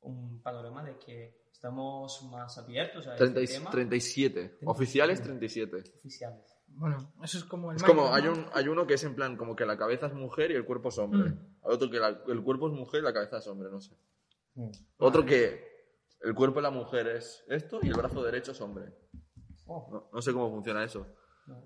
un 0.00 0.42
panorama 0.42 0.82
de 0.82 0.98
que 0.98 1.38
estamos 1.58 2.22
más 2.30 2.56
abiertos 2.56 3.04
a 3.08 3.16
30 3.16 3.40
y- 3.40 3.44
este 3.44 3.58
tema. 3.58 3.70
37. 3.70 4.58
Oficiales 4.64 5.20
37. 5.22 5.82
Oficiales. 5.98 6.44
Bueno, 6.68 7.12
eso 7.24 7.38
es 7.38 7.44
como 7.44 7.72
el 7.72 7.76
Es 7.78 7.82
como, 7.82 8.14
hay, 8.14 8.28
un, 8.28 8.46
hay 8.52 8.68
uno 8.68 8.86
que 8.86 8.94
es 8.94 9.02
en 9.02 9.16
plan, 9.16 9.36
como 9.36 9.56
que 9.56 9.66
la 9.66 9.76
cabeza 9.76 10.06
es 10.06 10.14
mujer 10.14 10.52
y 10.52 10.54
el 10.54 10.64
cuerpo 10.64 10.90
es 10.90 10.98
hombre. 10.98 11.30
Mm. 11.30 11.56
Hay 11.64 11.74
otro 11.74 11.90
que 11.90 11.98
la- 11.98 12.22
el 12.28 12.42
cuerpo 12.44 12.68
es 12.68 12.74
mujer 12.74 13.00
y 13.00 13.04
la 13.04 13.12
cabeza 13.12 13.38
es 13.38 13.46
hombre, 13.48 13.70
no 13.72 13.80
sé. 13.80 13.96
Mm. 14.54 14.70
Otro 14.98 15.24
que 15.26 15.66
el 16.20 16.34
cuerpo 16.34 16.56
de 16.56 16.62
la 16.62 16.70
mujer 16.70 17.08
es 17.08 17.44
esto 17.48 17.80
y 17.82 17.88
el 17.88 17.94
brazo 17.94 18.22
derecho 18.22 18.52
es 18.52 18.60
hombre. 18.60 18.94
Oh, 19.66 19.88
No, 19.90 20.10
no 20.12 20.22
sé 20.22 20.32
cómo 20.32 20.48
funciona 20.50 20.84
eso. 20.84 21.06
no, 21.46 21.56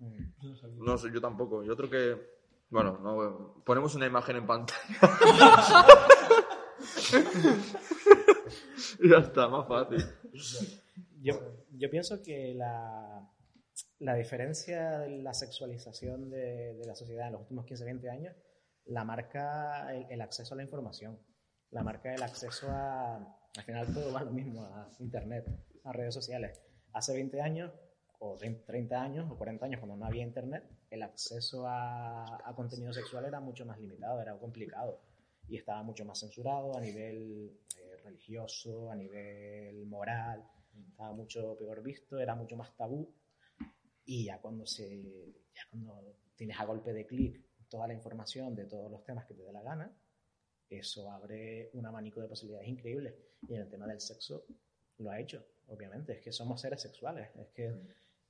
no, 0.00 0.08
no 0.42 0.48
lo 0.50 0.56
sabía. 0.56 0.76
No 0.80 0.98
sé, 0.98 1.10
yo 1.14 1.20
tampoco. 1.22 1.64
Y 1.64 1.70
otro 1.70 1.88
que 1.88 2.20
Bueno, 2.68 2.98
no, 3.02 3.62
ponemos 3.64 3.94
una 3.94 4.04
imagen 4.06 4.36
en 4.36 4.46
pantalla. 4.46 4.80
ya 9.10 9.18
está, 9.18 9.48
más 9.48 9.66
fácil. 9.66 10.04
Yo, 11.22 11.34
yo 11.72 11.90
pienso 11.90 12.22
que 12.22 12.54
la, 12.54 13.30
la 13.98 14.14
diferencia 14.14 14.98
de 15.00 15.22
la 15.22 15.34
sexualización 15.34 16.30
de, 16.30 16.74
de 16.74 16.86
la 16.86 16.94
sociedad 16.94 17.26
en 17.26 17.32
los 17.32 17.42
últimos 17.42 17.66
15, 17.66 17.84
20 17.84 18.10
años 18.10 18.36
la 18.86 19.04
marca 19.04 19.94
el, 19.94 20.06
el 20.10 20.20
acceso 20.20 20.54
a 20.54 20.56
la 20.56 20.62
información, 20.62 21.18
la 21.70 21.82
marca 21.82 22.14
el 22.14 22.22
acceso 22.22 22.68
a, 22.70 23.16
al 23.56 23.64
final 23.64 23.92
todo 23.92 24.12
va 24.12 24.22
lo 24.22 24.32
mismo, 24.32 24.62
a 24.64 24.90
Internet, 24.98 25.46
a 25.84 25.92
redes 25.92 26.14
sociales. 26.14 26.60
Hace 26.92 27.14
20 27.14 27.40
años, 27.40 27.72
o 28.18 28.36
30 28.36 29.00
años, 29.00 29.30
o 29.30 29.36
40 29.36 29.66
años, 29.66 29.80
cuando 29.80 29.96
no 29.96 30.06
había 30.06 30.22
Internet, 30.22 30.64
el 30.90 31.02
acceso 31.02 31.66
a, 31.66 32.48
a 32.48 32.54
contenido 32.54 32.92
sexual 32.92 33.24
era 33.24 33.40
mucho 33.40 33.64
más 33.66 33.78
limitado, 33.80 34.20
era 34.20 34.38
complicado 34.38 35.00
y 35.48 35.56
estaba 35.56 35.82
mucho 35.82 36.04
más 36.04 36.20
censurado 36.20 36.76
a 36.76 36.80
nivel 36.80 37.58
eh, 37.78 37.93
religioso, 38.04 38.90
a 38.90 38.96
nivel 38.96 39.86
moral, 39.86 40.44
estaba 40.90 41.12
mucho 41.12 41.56
peor 41.56 41.82
visto, 41.82 42.18
era 42.18 42.34
mucho 42.34 42.56
más 42.56 42.76
tabú. 42.76 43.12
Y 44.04 44.26
ya 44.26 44.40
cuando, 44.40 44.66
se, 44.66 45.32
ya 45.54 45.62
cuando 45.70 46.16
tienes 46.36 46.58
a 46.60 46.64
golpe 46.64 46.92
de 46.92 47.06
clic 47.06 47.40
toda 47.68 47.88
la 47.88 47.94
información 47.94 48.54
de 48.54 48.66
todos 48.66 48.90
los 48.90 49.02
temas 49.04 49.24
que 49.24 49.34
te 49.34 49.42
dé 49.42 49.52
la 49.52 49.62
gana, 49.62 49.92
eso 50.68 51.10
abre 51.10 51.70
un 51.72 51.86
abanico 51.86 52.20
de 52.20 52.28
posibilidades 52.28 52.68
increíbles. 52.68 53.14
Y 53.48 53.54
en 53.54 53.62
el 53.62 53.68
tema 53.68 53.86
del 53.86 54.00
sexo 54.00 54.46
lo 54.98 55.10
ha 55.10 55.20
hecho, 55.20 55.44
obviamente. 55.68 56.12
Es 56.12 56.20
que 56.20 56.32
somos 56.32 56.60
seres 56.60 56.82
sexuales, 56.82 57.30
es 57.36 57.48
que 57.48 57.74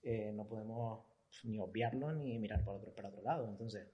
eh, 0.03 0.33
no 0.33 0.47
podemos 0.47 1.05
ni 1.45 1.59
obviarlo 1.59 2.13
ni 2.13 2.39
mirar 2.39 2.65
para 2.65 2.79
otro, 2.79 2.95
para 2.95 3.09
otro 3.09 3.23
lado. 3.23 3.49
Entonces, 3.49 3.89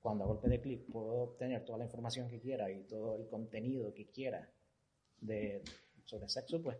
cuando 0.00 0.24
a 0.24 0.26
golpe 0.26 0.48
de 0.48 0.60
clic 0.60 0.90
puedo 0.90 1.12
obtener 1.22 1.64
toda 1.64 1.78
la 1.78 1.84
información 1.84 2.28
que 2.28 2.40
quiera 2.40 2.70
y 2.70 2.84
todo 2.84 3.16
el 3.16 3.28
contenido 3.28 3.92
que 3.92 4.10
quiera 4.10 4.50
de, 5.20 5.62
sobre 6.04 6.28
sexo, 6.28 6.62
pues 6.62 6.78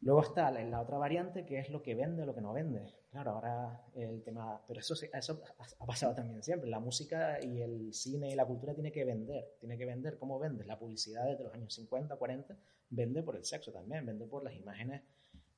luego 0.00 0.22
está 0.22 0.50
la, 0.50 0.80
otra 0.80 0.98
variante 0.98 1.44
que 1.44 1.58
es 1.58 1.70
lo 1.70 1.82
que 1.82 1.94
vende 1.94 2.22
o 2.22 2.26
lo 2.26 2.34
que 2.34 2.40
no 2.40 2.52
vende. 2.52 2.86
Claro, 3.10 3.32
ahora 3.32 3.84
el 3.94 4.22
tema, 4.22 4.62
pero 4.66 4.80
eso, 4.80 4.94
eso 5.12 5.42
ha 5.78 5.86
pasado 5.86 6.14
también 6.14 6.42
siempre. 6.42 6.70
La 6.70 6.80
música 6.80 7.42
y 7.42 7.60
el 7.60 7.92
cine 7.92 8.30
y 8.30 8.34
la 8.34 8.46
cultura 8.46 8.74
tiene 8.74 8.92
que 8.92 9.04
vender, 9.04 9.56
tiene 9.58 9.76
que 9.76 9.86
vender. 9.86 10.18
¿Cómo 10.18 10.38
vendes? 10.38 10.66
La 10.66 10.78
publicidad 10.78 11.26
desde 11.26 11.44
los 11.44 11.54
años 11.54 11.74
50, 11.74 12.16
40 12.16 12.56
vende 12.90 13.22
por 13.22 13.36
el 13.36 13.44
sexo 13.44 13.72
también, 13.72 14.06
vende 14.06 14.26
por 14.26 14.42
las 14.42 14.54
imágenes 14.54 15.02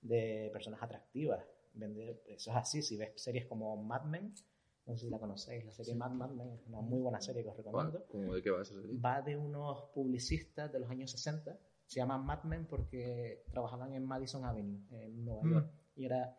de 0.01 0.51
personas 0.53 0.83
atractivas. 0.83 1.45
Vende, 1.75 2.23
eso 2.27 2.51
es 2.51 2.57
así, 2.57 2.83
si 2.83 2.97
ves 2.97 3.13
series 3.17 3.47
como 3.47 3.77
Mad 3.83 4.05
Men, 4.05 4.35
no 4.87 4.97
sé 4.97 5.05
si 5.07 5.11
la 5.11 5.19
conocéis, 5.19 5.65
la 5.65 5.73
serie 5.73 5.95
Mad 5.95 6.11
Mad 6.13 6.31
Men 6.31 6.51
es 6.51 6.67
una 6.67 6.81
muy 6.81 7.01
buena 7.01 7.21
serie 7.21 7.43
que 7.43 7.49
os 7.51 7.57
recomiendo 7.57 8.05
¿Cómo 8.09 8.35
de 8.35 8.43
qué 8.43 8.51
va 8.51 8.63
esa 8.63 8.75
serie? 8.75 8.99
va 8.99 9.23
de 9.23 9.37
unos 9.37 9.85
publicistas 9.95 10.73
de 10.73 10.81
los 10.81 10.91
años 10.91 11.11
60. 11.11 11.57
Se 11.87 12.01
llaman 12.01 12.25
Mad 12.25 12.45
Men 12.45 12.67
porque 12.67 13.45
trabajaban 13.51 13.93
en 13.95 14.05
Madison 14.05 14.45
Avenue, 14.45 14.81
en 14.91 15.25
Nueva 15.25 15.43
Mm. 15.45 15.53
York. 15.53 15.71
Y 15.97 16.05
era 16.07 16.37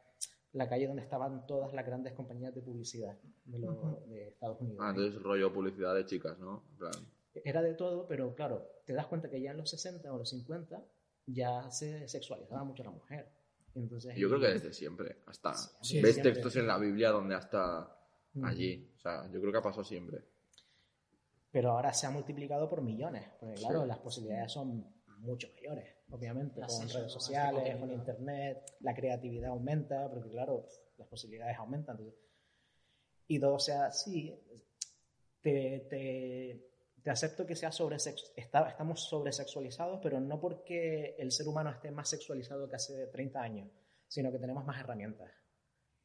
la 0.53 0.67
calle 0.69 0.87
donde 0.87 1.01
estaban 1.03 1.45
todas 1.47 1.73
las 1.73 1.85
grandes 1.85 2.13
compañías 2.13 2.53
de 2.53 2.61
publicidad 2.61 3.17
de, 3.45 3.59
de 4.07 4.27
Estados 4.29 4.59
Unidos. 4.61 4.79
Ah, 4.81 4.89
entonces 4.89 5.21
rollo 5.21 5.51
publicidad 5.53 5.95
de 5.95 6.05
chicas, 6.05 6.37
¿no? 6.39 6.63
En 6.71 6.77
plan, 6.77 6.91
Era 7.45 7.61
de 7.61 7.73
todo, 7.75 8.07
pero 8.07 8.35
claro, 8.35 8.67
te 8.85 8.93
das 8.93 9.07
cuenta 9.07 9.29
que 9.29 9.41
ya 9.41 9.51
en 9.51 9.57
los 9.57 9.69
60 9.69 10.11
o 10.13 10.17
los 10.17 10.29
50 10.29 10.83
ya 11.27 11.71
se 11.71 12.07
sexualizaba 12.07 12.63
mucho 12.63 12.83
la 12.83 12.91
mujer. 12.91 13.27
Entonces, 13.75 14.15
yo 14.15 14.27
creo 14.27 14.39
que 14.39 14.47
desde 14.49 14.71
siempre, 14.73 15.17
hasta... 15.25 15.53
Sí, 15.81 15.99
ves 16.01 16.13
siempre. 16.13 16.33
textos 16.33 16.55
en 16.57 16.67
la 16.67 16.77
Biblia 16.77 17.09
donde 17.09 17.33
hasta 17.35 17.81
Mm. 17.81 17.92
Allí. 18.43 18.91
O 18.95 18.99
sea, 18.99 19.29
yo 19.31 19.39
creo 19.39 19.51
que 19.51 19.57
ha 19.59 19.61
pasado 19.61 19.83
siempre. 19.83 20.23
Pero 21.51 21.71
ahora 21.71 21.93
se 21.93 22.07
ha 22.07 22.09
multiplicado 22.09 22.67
por 22.69 22.81
millones, 22.81 23.29
porque 23.39 23.55
claro, 23.55 23.81
Sí. 23.83 23.87
las 23.87 23.99
posibilidades 23.99 24.51
son 24.51 24.91
mucho 25.19 25.47
mayores, 25.55 25.95
obviamente, 26.09 26.59
Las 26.59 26.77
con 26.77 26.89
redes 26.89 27.11
sociales, 27.11 27.61
con 27.77 27.79
contenido. 27.89 27.95
internet, 27.99 28.75
la 28.79 28.93
creatividad 28.95 29.51
aumenta, 29.51 30.09
porque 30.09 30.29
claro, 30.31 30.67
las 30.97 31.07
posibilidades 31.07 31.57
aumentan. 31.57 31.97
entonces- 31.97 32.19
y 33.27 33.39
todo 33.39 33.57
sea 33.59 33.85
así, 33.85 34.37
te, 35.41 35.85
te, 35.89 36.69
te 37.01 37.09
acepto 37.09 37.45
que 37.45 37.55
sea 37.55 37.71
sobre 37.71 37.95
está, 37.97 38.67
estamos 38.69 39.03
sobresexualizados, 39.07 39.99
pero 40.03 40.19
no 40.19 40.39
porque 40.41 41.15
el 41.17 41.31
ser 41.31 41.47
humano 41.47 41.69
esté 41.69 41.89
más 41.91 42.09
sexualizado 42.09 42.67
que 42.69 42.75
hace 42.75 43.07
30 43.07 43.41
años, 43.41 43.69
sino 44.07 44.31
que 44.31 44.39
tenemos 44.39 44.65
más 44.65 44.79
herramientas 44.79 45.31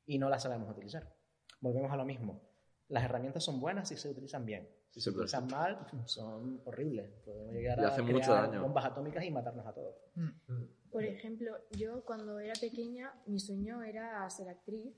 y 0.06 0.18
no 0.18 0.28
las 0.28 0.42
sabemos 0.42 0.70
utilizar. 0.70 1.12
Volvemos 1.60 1.90
a 1.92 1.96
lo 1.96 2.04
mismo. 2.04 2.40
Las 2.88 3.04
herramientas 3.04 3.44
son 3.44 3.60
buenas 3.60 3.88
si 3.88 3.96
se 3.96 4.08
utilizan 4.08 4.46
bien. 4.46 4.68
Si 4.90 5.00
se 5.00 5.10
utilizan 5.10 5.46
mal, 5.48 5.86
son 6.06 6.62
horribles. 6.64 7.10
Podemos 7.24 7.52
llegar 7.52 7.78
Y 7.78 7.84
a 7.84 7.90
crear 7.94 8.12
mucho 8.12 8.32
daño. 8.32 8.62
bombas 8.62 8.86
atómicas 8.86 9.24
y 9.24 9.30
matarnos 9.30 9.66
a 9.66 9.74
todos. 9.74 9.94
Por 10.90 11.04
ejemplo, 11.04 11.54
yo 11.72 12.02
cuando 12.04 12.38
era 12.40 12.54
pequeña, 12.58 13.12
mi 13.26 13.38
sueño 13.38 13.82
era 13.82 14.28
ser 14.30 14.48
actriz, 14.48 14.94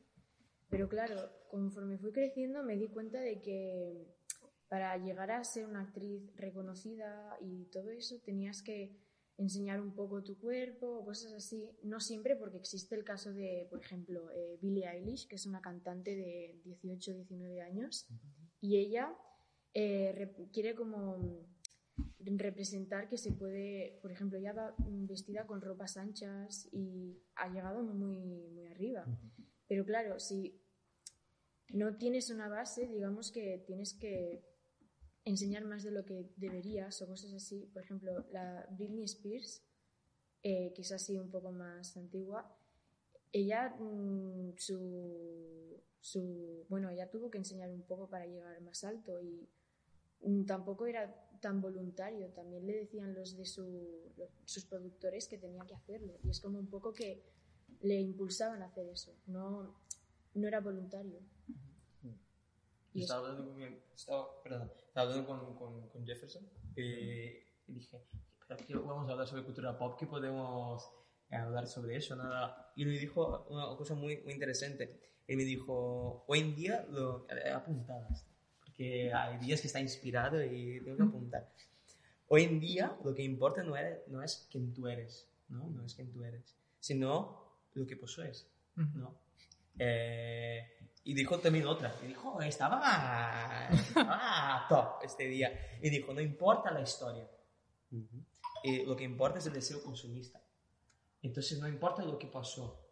pero 0.68 0.88
claro, 0.88 1.16
conforme 1.50 1.98
fui 1.98 2.12
creciendo 2.12 2.62
me 2.62 2.76
di 2.76 2.88
cuenta 2.88 3.18
de 3.18 3.40
que 3.42 4.06
para 4.68 4.96
llegar 4.98 5.32
a 5.32 5.42
ser 5.42 5.66
una 5.66 5.80
actriz 5.82 6.32
reconocida 6.36 7.36
y 7.40 7.64
todo 7.72 7.90
eso 7.90 8.20
tenías 8.24 8.62
que 8.62 8.96
enseñar 9.40 9.80
un 9.80 9.92
poco 9.94 10.22
tu 10.22 10.38
cuerpo 10.38 10.86
o 10.98 11.04
cosas 11.04 11.32
así. 11.32 11.70
No 11.82 11.98
siempre, 11.98 12.36
porque 12.36 12.58
existe 12.58 12.94
el 12.94 13.04
caso 13.04 13.32
de, 13.32 13.66
por 13.70 13.80
ejemplo, 13.80 14.30
eh, 14.30 14.58
Billie 14.60 14.86
Eilish, 14.86 15.26
que 15.26 15.36
es 15.36 15.46
una 15.46 15.60
cantante 15.60 16.14
de 16.14 16.60
18, 16.64 17.14
19 17.14 17.62
años, 17.62 18.06
y 18.60 18.76
ella 18.76 19.16
eh, 19.72 20.30
quiere 20.52 20.74
como 20.74 21.16
representar 22.18 23.08
que 23.08 23.16
se 23.16 23.32
puede, 23.32 23.98
por 24.02 24.12
ejemplo, 24.12 24.38
ella 24.38 24.52
va 24.52 24.74
vestida 24.78 25.46
con 25.46 25.62
ropas 25.62 25.96
anchas 25.96 26.68
y 26.70 27.18
ha 27.36 27.48
llegado 27.48 27.82
muy, 27.82 28.48
muy 28.50 28.66
arriba. 28.66 29.06
Pero 29.66 29.84
claro, 29.86 30.20
si 30.20 30.60
no 31.70 31.96
tienes 31.96 32.30
una 32.30 32.48
base, 32.48 32.88
digamos 32.88 33.32
que 33.32 33.62
tienes 33.66 33.94
que 33.94 34.49
enseñar 35.30 35.64
más 35.64 35.82
de 35.82 35.90
lo 35.92 36.04
que 36.04 36.30
deberías 36.36 37.00
o 37.02 37.06
cosas 37.06 37.32
así. 37.34 37.68
Por 37.72 37.82
ejemplo, 37.82 38.24
la 38.32 38.66
Britney 38.72 39.04
Spears, 39.04 39.62
eh, 40.42 40.72
que 40.74 40.82
es 40.82 40.92
así 40.92 41.18
un 41.18 41.30
poco 41.30 41.52
más 41.52 41.96
antigua, 41.96 42.56
ella, 43.32 43.70
mm, 43.78 44.54
su, 44.58 45.80
su, 46.00 46.66
bueno, 46.68 46.90
ella 46.90 47.10
tuvo 47.10 47.30
que 47.30 47.38
enseñar 47.38 47.70
un 47.70 47.82
poco 47.82 48.08
para 48.08 48.26
llegar 48.26 48.60
más 48.62 48.84
alto 48.84 49.20
y 49.20 49.48
mm, 50.22 50.44
tampoco 50.46 50.86
era 50.86 51.14
tan 51.40 51.60
voluntario. 51.60 52.28
También 52.32 52.66
le 52.66 52.74
decían 52.76 53.14
los 53.14 53.36
de 53.36 53.44
su, 53.46 54.12
los- 54.16 54.30
sus 54.44 54.64
productores 54.66 55.28
que 55.28 55.38
tenía 55.38 55.64
que 55.66 55.74
hacerlo. 55.74 56.14
Y 56.24 56.30
es 56.30 56.40
como 56.40 56.58
un 56.58 56.68
poco 56.68 56.92
que 56.92 57.22
le 57.82 58.00
impulsaban 58.00 58.62
a 58.62 58.66
hacer 58.66 58.86
eso. 58.88 59.14
No, 59.26 59.74
no 60.34 60.48
era 60.48 60.60
voluntario. 60.60 61.20
Y 62.92 63.02
Estaba 63.02 63.28
hablando 63.28 63.52
con, 63.52 63.62
estaba, 63.94 64.42
perdón, 64.42 64.72
estaba 64.86 65.06
hablando 65.08 65.26
con, 65.26 65.54
con, 65.56 65.88
con 65.88 66.06
Jefferson 66.06 66.42
eh, 66.76 67.46
y 67.68 67.72
dije, 67.72 68.00
pero 68.40 68.60
aquí 68.60 68.72
vamos 68.74 69.08
a 69.08 69.12
hablar 69.12 69.28
sobre 69.28 69.44
cultura 69.44 69.78
pop, 69.78 69.96
que 69.98 70.06
podemos 70.06 70.90
eh, 71.30 71.36
hablar 71.36 71.66
sobre 71.68 71.96
eso, 71.96 72.16
nada. 72.16 72.72
Y 72.74 72.84
me 72.84 72.98
dijo 72.98 73.46
una 73.48 73.76
cosa 73.76 73.94
muy, 73.94 74.18
muy 74.22 74.32
interesante. 74.32 74.98
Él 75.28 75.36
me 75.36 75.44
dijo, 75.44 76.24
hoy 76.26 76.40
en 76.40 76.56
día, 76.56 76.84
lo, 76.90 77.26
eh, 77.30 77.50
apuntadas, 77.50 78.26
porque 78.64 79.12
hay 79.12 79.38
días 79.38 79.60
que 79.60 79.68
está 79.68 79.80
inspirado 79.80 80.42
y 80.44 80.80
tengo 80.80 80.96
que 80.96 81.02
apuntar. 81.04 81.48
Hoy 82.26 82.44
en 82.44 82.58
día 82.58 82.96
lo 83.04 83.14
que 83.14 83.22
importa 83.22 83.62
no, 83.62 83.76
eres, 83.76 84.00
no 84.08 84.22
es 84.22 84.48
quién 84.50 84.72
tú 84.72 84.88
eres, 84.88 85.28
¿no? 85.48 85.68
No 85.70 85.84
es 85.84 85.94
quién 85.94 86.10
tú 86.10 86.24
eres, 86.24 86.56
sino 86.80 87.58
lo 87.74 87.86
que 87.86 87.96
posees, 87.96 88.48
¿no? 88.74 89.14
Eh, 89.78 90.79
y 91.04 91.14
dijo 91.14 91.38
también 91.38 91.66
otra, 91.66 91.94
y 92.02 92.08
dijo, 92.08 92.40
estaba, 92.40 93.68
estaba 93.70 94.66
top 94.68 95.02
este 95.02 95.24
día. 95.24 95.78
Y 95.82 95.90
dijo, 95.90 96.12
no 96.12 96.20
importa 96.20 96.70
la 96.70 96.82
historia, 96.82 97.28
eh, 98.62 98.84
lo 98.84 98.96
que 98.96 99.04
importa 99.04 99.38
es 99.38 99.46
el 99.46 99.52
deseo 99.52 99.82
consumista. 99.82 100.42
Entonces 101.22 101.58
no 101.58 101.68
importa 101.68 102.02
lo 102.02 102.18
que 102.18 102.26
pasó, 102.26 102.86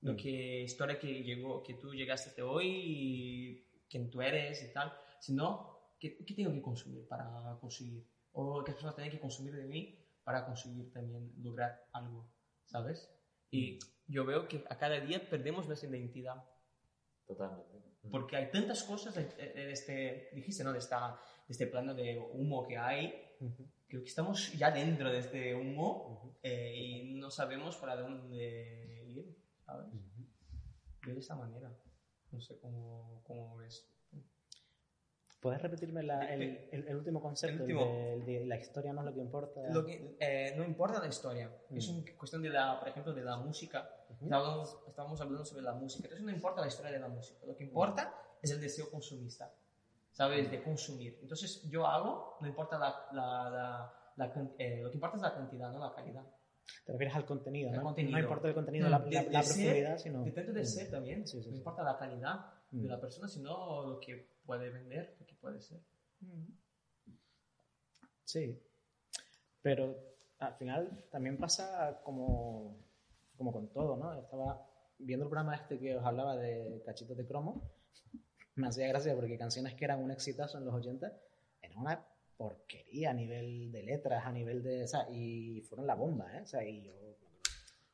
lo 0.00 0.16
que 0.16 0.62
historia 0.62 0.98
que 0.98 1.22
llegó, 1.22 1.62
que 1.62 1.74
tú 1.74 1.92
llegaste 1.92 2.30
hasta 2.30 2.44
hoy, 2.44 2.66
y 2.66 3.66
quién 3.88 4.10
tú 4.10 4.20
eres 4.20 4.62
y 4.62 4.72
tal, 4.72 4.92
sino 5.20 5.94
qué, 5.98 6.16
qué 6.24 6.34
tengo 6.34 6.52
que 6.52 6.62
consumir 6.62 7.06
para 7.08 7.56
conseguir, 7.60 8.06
o 8.32 8.62
qué 8.64 8.72
personas 8.72 8.94
tienen 8.94 9.12
que 9.12 9.20
consumir 9.20 9.54
de 9.54 9.64
mí 9.64 9.98
para 10.28 10.44
conseguir 10.44 10.92
también 10.92 11.32
lograr 11.42 11.86
algo, 11.92 12.30
¿sabes? 12.66 13.10
Y 13.50 13.78
yo 14.06 14.26
veo 14.26 14.46
que 14.46 14.62
a 14.68 14.76
cada 14.76 15.00
día 15.00 15.26
perdemos 15.28 15.66
nuestra 15.66 15.88
identidad. 15.88 16.44
Totalmente. 17.28 17.78
Porque 18.10 18.36
hay 18.36 18.50
tantas 18.50 18.82
cosas 18.82 19.16
en 19.18 19.28
en 19.38 19.70
este, 19.70 20.30
dijiste, 20.32 20.64
¿no? 20.64 20.72
De, 20.72 20.78
esta, 20.80 21.20
de 21.46 21.52
este 21.52 21.66
plano 21.68 21.94
de 21.94 22.18
humo 22.32 22.66
que 22.66 22.76
hay. 22.78 23.14
Creo 23.86 24.02
que 24.02 24.08
estamos 24.08 24.52
ya 24.54 24.70
dentro 24.70 25.10
de 25.12 25.18
este 25.18 25.54
humo 25.54 26.36
eh, 26.42 26.74
y 26.74 27.14
no 27.14 27.30
sabemos 27.30 27.76
para 27.76 27.94
dónde 27.96 29.04
ir, 29.06 29.36
¿sabes? 29.64 29.86
Yo 31.06 31.12
de 31.14 31.20
esta 31.20 31.36
manera. 31.36 31.70
No 32.32 32.40
sé 32.40 32.58
cómo, 32.58 33.22
cómo 33.24 33.56
ves. 33.56 33.86
¿Puedes 35.40 35.62
repetirme 35.62 36.02
la- 36.02 36.32
el, 36.34 36.68
el- 36.72 36.88
el 36.88 36.96
último 36.96 37.20
concepto? 37.22 37.64
El 37.64 37.70
el 37.70 37.76
último. 37.76 37.94
de, 37.94 38.12
el 38.14 38.24
de 38.26 38.46
la 38.46 38.56
historia 38.58 38.92
no 38.92 39.00
es 39.02 39.06
lo 39.06 39.14
que 39.14 39.20
importa. 39.20 39.60
Lo 39.70 39.84
que, 39.86 40.16
eh, 40.18 40.52
no 40.56 40.64
importa 40.64 40.98
la 40.98 41.06
historia, 41.08 41.50
es 41.70 41.88
Mm. 41.88 41.98
una 41.98 42.16
cuestión 42.16 42.42
de 42.42 42.48
la, 42.50 42.78
por 42.80 42.88
ejemplo, 42.88 43.12
de 43.14 43.22
la 43.22 43.36
música. 43.36 43.88
Estábamos, 44.22 44.78
estábamos 44.88 45.20
hablando 45.20 45.44
sobre 45.44 45.62
la 45.62 45.72
música, 45.74 46.04
entonces 46.04 46.24
no 46.26 46.32
importa 46.32 46.60
la 46.60 46.66
historia 46.68 46.92
de 46.92 46.98
la 47.00 47.08
música, 47.08 47.44
lo 47.46 47.56
que 47.56 47.64
importa 47.64 48.14
es 48.42 48.50
el 48.50 48.60
deseo 48.60 48.90
consumista, 48.90 49.52
¿sabes? 50.12 50.50
De 50.50 50.62
consumir. 50.62 51.18
Entonces 51.22 51.62
yo 51.68 51.86
hago, 51.86 52.36
no 52.40 52.46
importa 52.48 52.78
la, 52.78 53.06
la, 53.12 53.50
la, 53.50 53.94
la 54.16 54.32
eh, 54.58 54.80
lo 54.82 54.90
que 54.90 54.96
importa 54.96 55.16
es 55.16 55.22
la 55.22 55.34
cantidad, 55.34 55.72
no 55.72 55.78
la 55.78 55.94
calidad. 55.94 56.24
Te 56.84 56.92
refieres 56.92 57.16
al 57.16 57.24
contenido, 57.24 57.70
¿no? 57.72 57.82
contenido. 57.82 58.16
No 58.18 58.22
importa 58.22 58.48
el 58.48 58.54
contenido, 58.54 58.88
Mm. 58.88 58.90
la, 58.90 58.98
De- 58.98 59.10
la- 59.10 59.22
de 59.22 59.30
la 59.30 59.42
ser, 59.42 59.56
profundidad, 59.56 59.98
sino... 59.98 60.22
Depende 60.24 60.52
del 60.52 60.62
Mm. 60.64 60.66
ser 60.66 60.90
también, 60.90 61.26
Sí, 61.26 61.38
sí, 61.40 61.46
no 61.48 61.52
sí. 61.52 61.58
importa 61.58 61.82
la 61.82 61.96
calidad 61.98 62.46
Mm. 62.72 62.82
de 62.82 62.88
la 62.88 63.00
persona, 63.00 63.26
sino 63.28 63.86
lo 63.86 64.00
que 64.00 64.28
puede 64.44 64.68
vender, 64.70 65.16
lo 65.18 65.26
que 65.26 65.34
puede 65.36 65.60
ser. 65.62 65.80
Sí, 68.24 68.60
pero 69.62 69.96
al 70.38 70.54
final 70.54 71.04
también 71.10 71.38
pasa 71.38 72.00
como, 72.04 72.76
como 73.38 73.52
con 73.52 73.68
todo, 73.72 73.96
¿no? 73.96 74.12
Estaba 74.20 74.66
viendo 74.98 75.24
el 75.24 75.30
programa 75.30 75.54
este 75.54 75.78
que 75.78 75.96
os 75.96 76.04
hablaba 76.04 76.36
de 76.36 76.82
Cachitos 76.84 77.16
de 77.16 77.24
Cromo, 77.26 77.62
me 78.56 78.66
hacía 78.68 78.88
gracia 78.88 79.14
porque 79.14 79.38
canciones 79.38 79.74
que 79.74 79.84
eran 79.84 80.02
un 80.02 80.10
exitazo 80.10 80.58
en 80.58 80.64
los 80.64 80.74
80 80.74 81.12
eran 81.62 81.78
una 81.78 82.04
porquería 82.36 83.10
a 83.10 83.14
nivel 83.14 83.70
de 83.72 83.82
letras, 83.84 84.24
a 84.26 84.32
nivel 84.32 84.62
de... 84.62 84.84
O 84.84 84.88
sea, 84.88 85.08
y 85.10 85.60
fueron 85.62 85.86
la 85.86 85.94
bomba, 85.94 86.36
¿eh? 86.36 86.42
O 86.42 86.46
sea, 86.46 86.64
y 86.64 86.82
yo, 86.84 86.92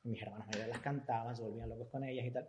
mis 0.05 0.21
hermanos 0.23 0.47
mayores 0.47 0.69
las 0.69 0.81
cantaban, 0.81 1.37
se 1.37 1.43
volvían 1.43 1.69
locos 1.69 1.89
con 1.89 2.05
ellas 2.05 2.25
y 2.27 2.31
tal. 2.31 2.49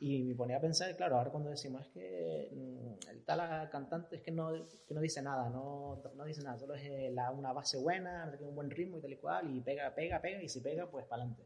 Y 0.00 0.22
me 0.24 0.34
ponía 0.34 0.56
a 0.56 0.60
pensar, 0.60 0.94
claro, 0.96 1.16
ahora 1.16 1.30
cuando 1.30 1.48
decimos 1.50 1.82
es 1.86 1.88
que 1.92 2.50
mm, 2.52 3.08
el 3.10 3.24
tal 3.24 3.70
cantante 3.70 4.16
es 4.16 4.22
que 4.22 4.32
no, 4.32 4.50
que 4.86 4.94
no 4.94 5.00
dice 5.00 5.22
nada, 5.22 5.48
no, 5.48 6.02
no 6.16 6.24
dice 6.24 6.42
nada, 6.42 6.58
solo 6.58 6.74
es 6.74 6.82
eh, 6.84 7.10
la- 7.12 7.30
una 7.30 7.52
base 7.52 7.78
buena, 7.78 8.36
un 8.40 8.54
buen 8.54 8.68
ritmo 8.70 8.98
y 8.98 9.00
tal 9.00 9.12
y 9.12 9.16
cual, 9.16 9.54
y 9.56 9.60
pega, 9.60 9.94
pega, 9.94 10.20
pega, 10.20 10.42
y 10.42 10.48
si 10.48 10.60
pega, 10.60 10.90
pues 10.90 11.06
para 11.06 11.22
adelante. 11.22 11.44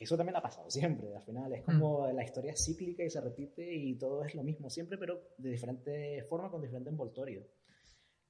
Eso 0.00 0.16
también 0.16 0.36
ha 0.36 0.42
pasado 0.42 0.70
siempre, 0.70 1.14
al 1.14 1.22
final 1.22 1.52
es 1.52 1.62
como 1.62 2.10
la 2.10 2.24
historia 2.24 2.52
es 2.52 2.64
cíclica 2.64 3.04
y 3.04 3.10
se 3.10 3.20
repite 3.20 3.70
y 3.70 3.98
todo 3.98 4.24
es 4.24 4.34
lo 4.34 4.42
mismo 4.42 4.70
siempre, 4.70 4.96
pero 4.96 5.34
de 5.36 5.50
diferente 5.50 6.24
forma, 6.24 6.50
con 6.50 6.62
diferente 6.62 6.88
envoltorio. 6.88 7.46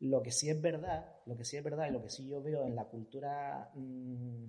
Lo 0.01 0.21
que 0.21 0.33
sí 0.33 0.51
es 0.51 0.61
verdad, 0.61 1.21
lo 1.27 1.37
que 1.37 1.45
sí 1.45 1.57
es 1.57 1.63
verdad 1.63 1.89
y 1.89 1.93
lo 1.93 2.03
que 2.03 2.11
sí 2.11 2.27
yo 2.27 2.43
veo 2.43 2.67
en 2.67 2.75
la 2.75 2.87
cultura, 2.87 3.71
mm, 3.75 4.47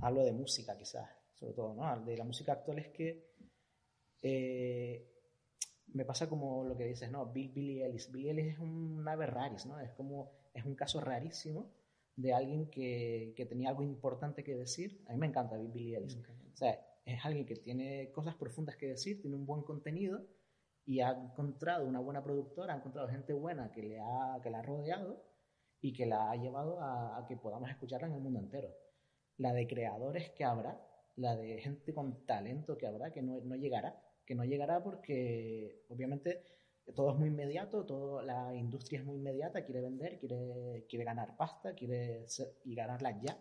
hablo 0.00 0.24
de 0.24 0.32
música 0.32 0.76
quizás, 0.76 1.08
sobre 1.34 1.52
todo, 1.52 1.74
¿no? 1.74 2.04
De 2.04 2.16
la 2.16 2.24
música 2.24 2.54
actual 2.54 2.80
es 2.80 2.88
que 2.88 3.28
eh, 4.22 5.08
me 5.92 6.04
pasa 6.04 6.28
como 6.28 6.64
lo 6.64 6.76
que 6.76 6.86
dices, 6.86 7.08
¿no? 7.08 7.26
Bill, 7.26 7.52
Billie 7.52 7.86
Ellis. 7.86 8.10
Billie 8.10 8.32
Ellis 8.32 8.54
es 8.54 8.58
un 8.58 9.06
ave 9.06 9.26
raris, 9.26 9.64
¿no? 9.66 9.78
Es 9.78 9.92
como, 9.92 10.32
es 10.52 10.64
un 10.64 10.74
caso 10.74 11.00
rarísimo 11.00 11.70
de 12.22 12.32
alguien 12.34 12.68
que, 12.68 13.32
que 13.36 13.46
tenía 13.46 13.68
algo 13.70 13.84
importante 13.84 14.42
que 14.42 14.56
decir. 14.56 14.88
A 15.06 15.12
mí 15.12 15.18
me 15.18 15.26
encanta 15.26 15.56
Bill- 15.56 15.72
Billie 15.72 15.96
Ellis. 15.98 16.16
O 16.52 16.56
sea, 16.56 16.72
es 17.04 17.24
alguien 17.24 17.46
que 17.46 17.54
tiene 17.56 18.10
cosas 18.10 18.34
profundas 18.34 18.76
que 18.76 18.88
decir, 18.88 19.20
tiene 19.22 19.36
un 19.36 19.46
buen 19.46 19.62
contenido 19.62 20.26
y 20.84 21.00
ha 21.00 21.10
encontrado 21.10 21.86
una 21.86 22.00
buena 22.00 22.22
productora, 22.24 22.74
ha 22.74 22.78
encontrado 22.78 23.08
gente 23.08 23.32
buena 23.32 23.70
que, 23.70 23.82
le 23.82 24.00
ha, 24.00 24.40
que 24.42 24.50
la 24.50 24.58
ha 24.58 24.62
rodeado 24.62 25.22
y 25.80 25.92
que 25.92 26.06
la 26.06 26.30
ha 26.30 26.34
llevado 26.36 26.80
a, 26.80 27.18
a 27.18 27.26
que 27.26 27.36
podamos 27.36 27.70
escucharla 27.70 28.08
en 28.08 28.14
el 28.14 28.20
mundo 28.20 28.40
entero. 28.40 28.68
La 29.36 29.52
de 29.52 29.68
creadores 29.68 30.30
que 30.30 30.44
habrá, 30.44 30.80
la 31.14 31.36
de 31.36 31.58
gente 31.60 31.94
con 31.94 32.26
talento 32.26 32.76
que 32.76 32.88
habrá, 32.88 33.12
que 33.12 33.22
no, 33.22 33.40
no 33.42 33.54
llegará, 33.54 34.02
que 34.26 34.34
no 34.34 34.44
llegará 34.44 34.82
porque 34.82 35.84
obviamente 35.88 36.42
todo 36.94 37.12
es 37.12 37.18
muy 37.18 37.28
inmediato, 37.28 37.84
todo, 37.84 38.22
la 38.22 38.54
industria 38.54 39.00
es 39.00 39.06
muy 39.06 39.16
inmediata, 39.16 39.64
quiere 39.64 39.80
vender, 39.80 40.18
quiere, 40.18 40.84
quiere 40.88 41.04
ganar 41.04 41.36
pasta, 41.36 41.74
quiere 41.74 42.26
ser- 42.28 42.54
y 42.64 42.74
ganarla 42.74 43.20
ya. 43.20 43.36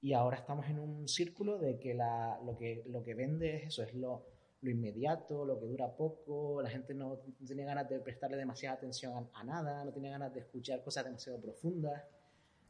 Y 0.00 0.12
ahora 0.12 0.36
estamos 0.36 0.66
en 0.68 0.78
un 0.78 1.08
círculo 1.08 1.58
de 1.58 1.78
que, 1.78 1.94
la, 1.94 2.38
lo, 2.44 2.56
que 2.56 2.84
lo 2.86 3.02
que 3.02 3.14
vende 3.14 3.56
es 3.56 3.66
eso, 3.68 3.82
es 3.82 3.94
lo, 3.94 4.26
lo 4.60 4.70
inmediato, 4.70 5.44
lo 5.44 5.58
que 5.58 5.66
dura 5.66 5.96
poco, 5.96 6.60
la 6.60 6.68
gente 6.68 6.92
no, 6.94 7.20
no 7.38 7.46
tiene 7.46 7.64
ganas 7.64 7.88
de 7.88 8.00
prestarle 8.00 8.36
demasiada 8.36 8.76
atención 8.76 9.12
a, 9.14 9.40
a 9.40 9.44
nada, 9.44 9.84
no 9.84 9.92
tiene 9.92 10.10
ganas 10.10 10.32
de 10.34 10.40
escuchar 10.40 10.82
cosas 10.82 11.04
demasiado 11.04 11.40
profundas. 11.40 12.02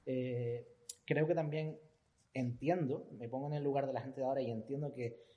Eh, 0.07 0.67
creo 1.05 1.27
que 1.27 1.35
también 1.35 1.79
entiendo, 2.33 3.09
me 3.19 3.29
pongo 3.29 3.49
en 3.49 3.55
el 3.55 3.65
lugar 3.65 3.87
de 3.87 3.93
la 3.93 4.01
gente 4.01 4.21
de 4.21 4.27
ahora 4.27 4.41
y 4.41 4.51
entiendo 4.51 4.93
que, 4.93 5.34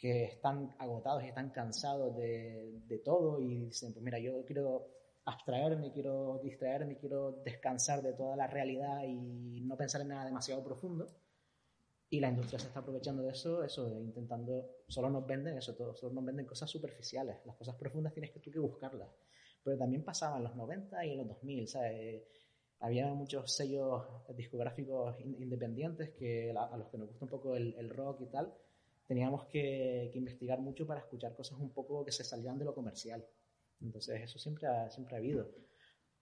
que 0.00 0.24
están 0.24 0.74
agotados 0.78 1.22
y 1.22 1.28
están 1.28 1.50
cansados 1.50 2.16
de, 2.16 2.80
de 2.86 2.98
todo 3.00 3.38
y 3.38 3.66
dicen, 3.66 3.92
pues 3.92 4.02
mira, 4.02 4.18
yo 4.18 4.44
quiero 4.46 4.88
abstraerme, 5.26 5.92
quiero 5.92 6.40
distraerme, 6.42 6.96
quiero 6.96 7.32
descansar 7.44 8.00
de 8.02 8.14
toda 8.14 8.34
la 8.34 8.46
realidad 8.46 9.02
y 9.06 9.60
no 9.60 9.76
pensar 9.76 10.00
en 10.00 10.08
nada 10.08 10.24
demasiado 10.24 10.64
profundo. 10.64 11.06
Y 12.08 12.18
la 12.18 12.28
industria 12.30 12.58
se 12.58 12.68
está 12.68 12.80
aprovechando 12.80 13.22
de 13.22 13.30
eso, 13.30 13.62
eso, 13.62 13.86
intentando, 14.00 14.68
solo 14.88 15.10
nos 15.10 15.24
venden 15.26 15.58
eso 15.58 15.76
todo, 15.76 15.94
solo 15.94 16.14
nos 16.14 16.24
venden 16.24 16.46
cosas 16.46 16.68
superficiales. 16.68 17.36
Las 17.44 17.54
cosas 17.56 17.76
profundas 17.76 18.12
tienes 18.12 18.32
que 18.32 18.40
tú 18.40 18.50
que 18.50 18.58
buscarlas. 18.58 19.08
Pero 19.62 19.76
también 19.78 20.02
pasaba 20.02 20.38
en 20.38 20.44
los 20.44 20.56
90 20.56 21.04
y 21.06 21.12
en 21.12 21.18
los 21.18 21.28
2000, 21.28 21.68
¿sabes? 21.68 22.22
Había 22.80 23.12
muchos 23.12 23.54
sellos 23.54 24.02
discográficos 24.34 25.20
in- 25.20 25.36
independientes 25.40 26.10
que 26.18 26.50
a 26.56 26.76
los 26.76 26.88
que 26.88 26.96
nos 26.98 27.08
gusta 27.08 27.26
un 27.26 27.30
poco 27.30 27.54
el, 27.54 27.74
el 27.78 27.90
rock 27.90 28.22
y 28.22 28.26
tal, 28.26 28.52
teníamos 29.10 29.44
que, 29.46 30.08
que 30.12 30.18
investigar 30.20 30.60
mucho 30.60 30.86
para 30.86 31.00
escuchar 31.00 31.34
cosas 31.34 31.58
un 31.58 31.72
poco 31.72 32.04
que 32.04 32.12
se 32.12 32.22
salían 32.22 32.56
de 32.56 32.64
lo 32.64 32.72
comercial. 32.72 33.26
Entonces 33.80 34.22
eso 34.22 34.38
siempre 34.38 34.68
ha, 34.68 34.88
siempre 34.88 35.16
ha 35.16 35.18
habido. 35.18 35.50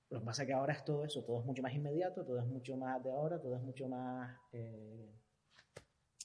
Lo 0.09 0.21
que 0.21 0.25
pasa 0.25 0.41
es 0.41 0.47
que 0.47 0.55
ahora 0.55 0.73
es 0.73 0.83
todo 0.87 1.05
eso, 1.05 1.23
todo 1.23 1.41
es 1.41 1.45
mucho 1.45 1.61
más 1.61 1.75
inmediato, 1.75 2.25
todo 2.25 2.39
es 2.39 2.47
mucho 2.47 2.79
más 2.79 3.05
de 3.05 3.11
ahora, 3.11 3.39
todo 3.43 3.57
es 3.57 3.61
mucho 3.61 3.89
más 3.89 4.35
eh, 4.53 5.15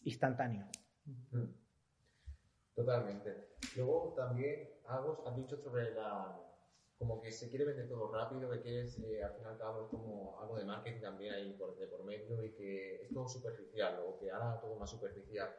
instantáneo. 0.04 0.66
Mm. 1.32 1.52
Totalmente. 2.76 3.50
Luego 3.76 4.14
también, 4.16 4.70
Agos, 4.86 5.20
has 5.28 5.36
dicho 5.36 5.58
sobre 5.58 5.94
la. 5.94 6.34
como 6.98 7.20
que 7.20 7.30
se 7.30 7.50
quiere 7.50 7.66
vender 7.66 7.90
todo 7.90 8.10
rápido, 8.10 8.50
que 8.50 8.62
quieres, 8.62 8.98
eh, 9.00 9.22
al 9.22 9.34
fin 9.34 9.44
y 9.44 9.48
al 9.50 9.58
cabo, 9.58 9.82
es 9.84 9.90
como 9.90 10.40
algo 10.40 10.58
de 10.58 10.64
marketing 10.64 11.02
también 11.02 11.34
ahí 11.34 11.58
por, 11.58 11.78
de 11.78 11.88
por 11.88 12.06
medio 12.06 12.42
y 12.42 12.54
que 12.54 13.02
es 13.02 13.14
todo 13.14 13.28
superficial, 13.28 14.02
o 14.08 14.18
que 14.18 14.32
ahora 14.32 14.62
todo 14.62 14.80
más 14.80 14.90
superficial. 14.90 15.54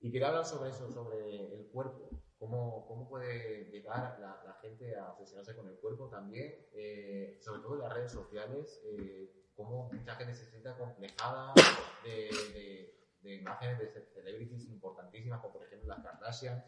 Y 0.00 0.12
quería 0.12 0.28
hablar 0.28 0.44
sobre 0.44 0.70
eso, 0.70 0.90
sobre 0.92 1.54
el 1.54 1.66
cuerpo. 1.68 2.10
¿Cómo, 2.38 2.86
cómo 2.86 3.08
puede 3.08 3.64
llegar 3.70 4.18
la, 4.20 4.42
la 4.44 4.54
gente 4.60 4.94
a 4.94 5.12
obsesionarse 5.12 5.56
con 5.56 5.68
el 5.68 5.76
cuerpo 5.78 6.08
también? 6.08 6.54
Eh, 6.74 7.38
sobre 7.40 7.62
todo 7.62 7.74
en 7.76 7.80
las 7.80 7.92
redes 7.94 8.12
sociales, 8.12 8.82
eh, 8.84 9.32
cómo 9.56 9.88
mucha 9.90 10.14
gente 10.16 10.34
se 10.34 10.44
siente 10.50 10.70
complejada 10.78 11.54
de, 12.04 12.28
de, 12.52 13.00
de 13.22 13.34
imágenes 13.36 13.78
de 13.78 13.88
ce- 13.88 14.06
celebrities 14.12 14.68
importantísimas, 14.68 15.40
como 15.40 15.54
por 15.54 15.64
ejemplo 15.64 15.88
las 15.88 16.04
Kardashians. 16.04 16.62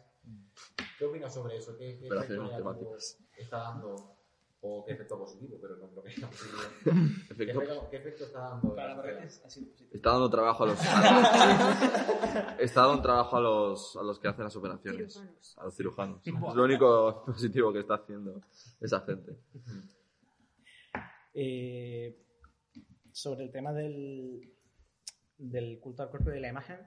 ¿Qué 0.97 1.05
opinas 1.05 1.33
sobre 1.33 1.57
eso? 1.57 1.77
¿Qué, 1.77 1.99
qué 1.99 3.41
está 3.41 3.57
dando? 3.59 4.17
O 4.61 4.83
qué 4.85 4.91
efecto 4.93 5.17
positivo, 5.17 5.57
pero 5.61 5.77
no 5.77 5.87
creo 5.89 6.03
que 6.03 6.11
sea 6.11 6.29
positivo. 6.29 6.59
¿Qué 6.83 7.33
Efecto- 7.33 7.61
efecto, 7.61 7.87
qué 7.89 7.97
efecto 7.97 8.23
está 8.25 8.39
dando? 8.39 8.75
Para 8.75 8.91
en 8.91 8.97
las 8.97 8.97
la 8.97 9.03
sociedad? 9.03 9.19
redes 9.21 9.41
ha 9.45 9.49
sido 9.49 9.71
positivo. 9.71 9.95
Está 9.95 10.09
dando 10.11 10.29
trabajo 10.29 10.63
a 10.63 10.67
los. 10.67 10.79
está 12.59 12.81
dando 12.87 13.01
trabajo 13.01 13.37
a 13.37 13.41
los, 13.41 13.95
a 13.95 14.03
los 14.03 14.19
que 14.19 14.27
hacen 14.27 14.43
las 14.43 14.55
operaciones. 14.57 15.13
Cirujanos. 15.13 15.57
A 15.57 15.63
los 15.63 15.75
cirujanos. 15.77 16.27
Es 16.27 16.33
lo 16.55 16.63
único 16.63 17.23
positivo 17.27 17.71
que 17.71 17.79
está 17.79 17.93
haciendo 17.95 18.41
esa 18.81 18.99
gente. 19.01 19.37
Eh, 21.33 22.17
sobre 23.11 23.45
el 23.45 23.51
tema 23.51 23.71
del, 23.73 24.41
del 25.37 25.79
culto 25.79 26.03
al 26.03 26.09
cuerpo 26.09 26.29
y 26.31 26.33
de 26.33 26.41
la 26.41 26.49
imagen, 26.49 26.79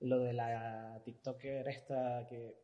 lo 0.00 0.18
de 0.18 0.32
la 0.32 1.00
TikToker 1.04 1.66
esta 1.68 2.26
que... 2.28 2.60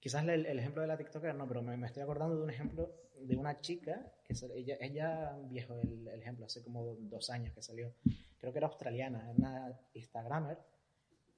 Quizás 0.00 0.24
el, 0.26 0.46
el 0.46 0.58
ejemplo 0.58 0.82
de 0.82 0.88
la 0.88 0.96
TikToker 0.96 1.34
no, 1.34 1.46
pero 1.46 1.62
me, 1.62 1.76
me 1.76 1.86
estoy 1.86 2.02
acordando 2.02 2.36
de 2.36 2.42
un 2.42 2.50
ejemplo 2.50 2.90
de 3.26 3.36
una 3.36 3.60
chica, 3.60 4.12
que 4.24 4.34
se- 4.34 4.52
ella, 4.56 4.76
ella 4.80 5.36
viejo 5.48 5.74
el, 5.74 6.08
ejemplo, 6.08 6.46
hace 6.46 6.62
como 6.62 6.94
dos 6.98 7.30
años 7.30 7.52
que 7.54 7.62
salió, 7.62 7.92
creo 8.38 8.52
que 8.52 8.58
era 8.58 8.66
australiana, 8.68 9.22
era 9.22 9.30
una 9.32 9.80
Instagramer 9.94 10.58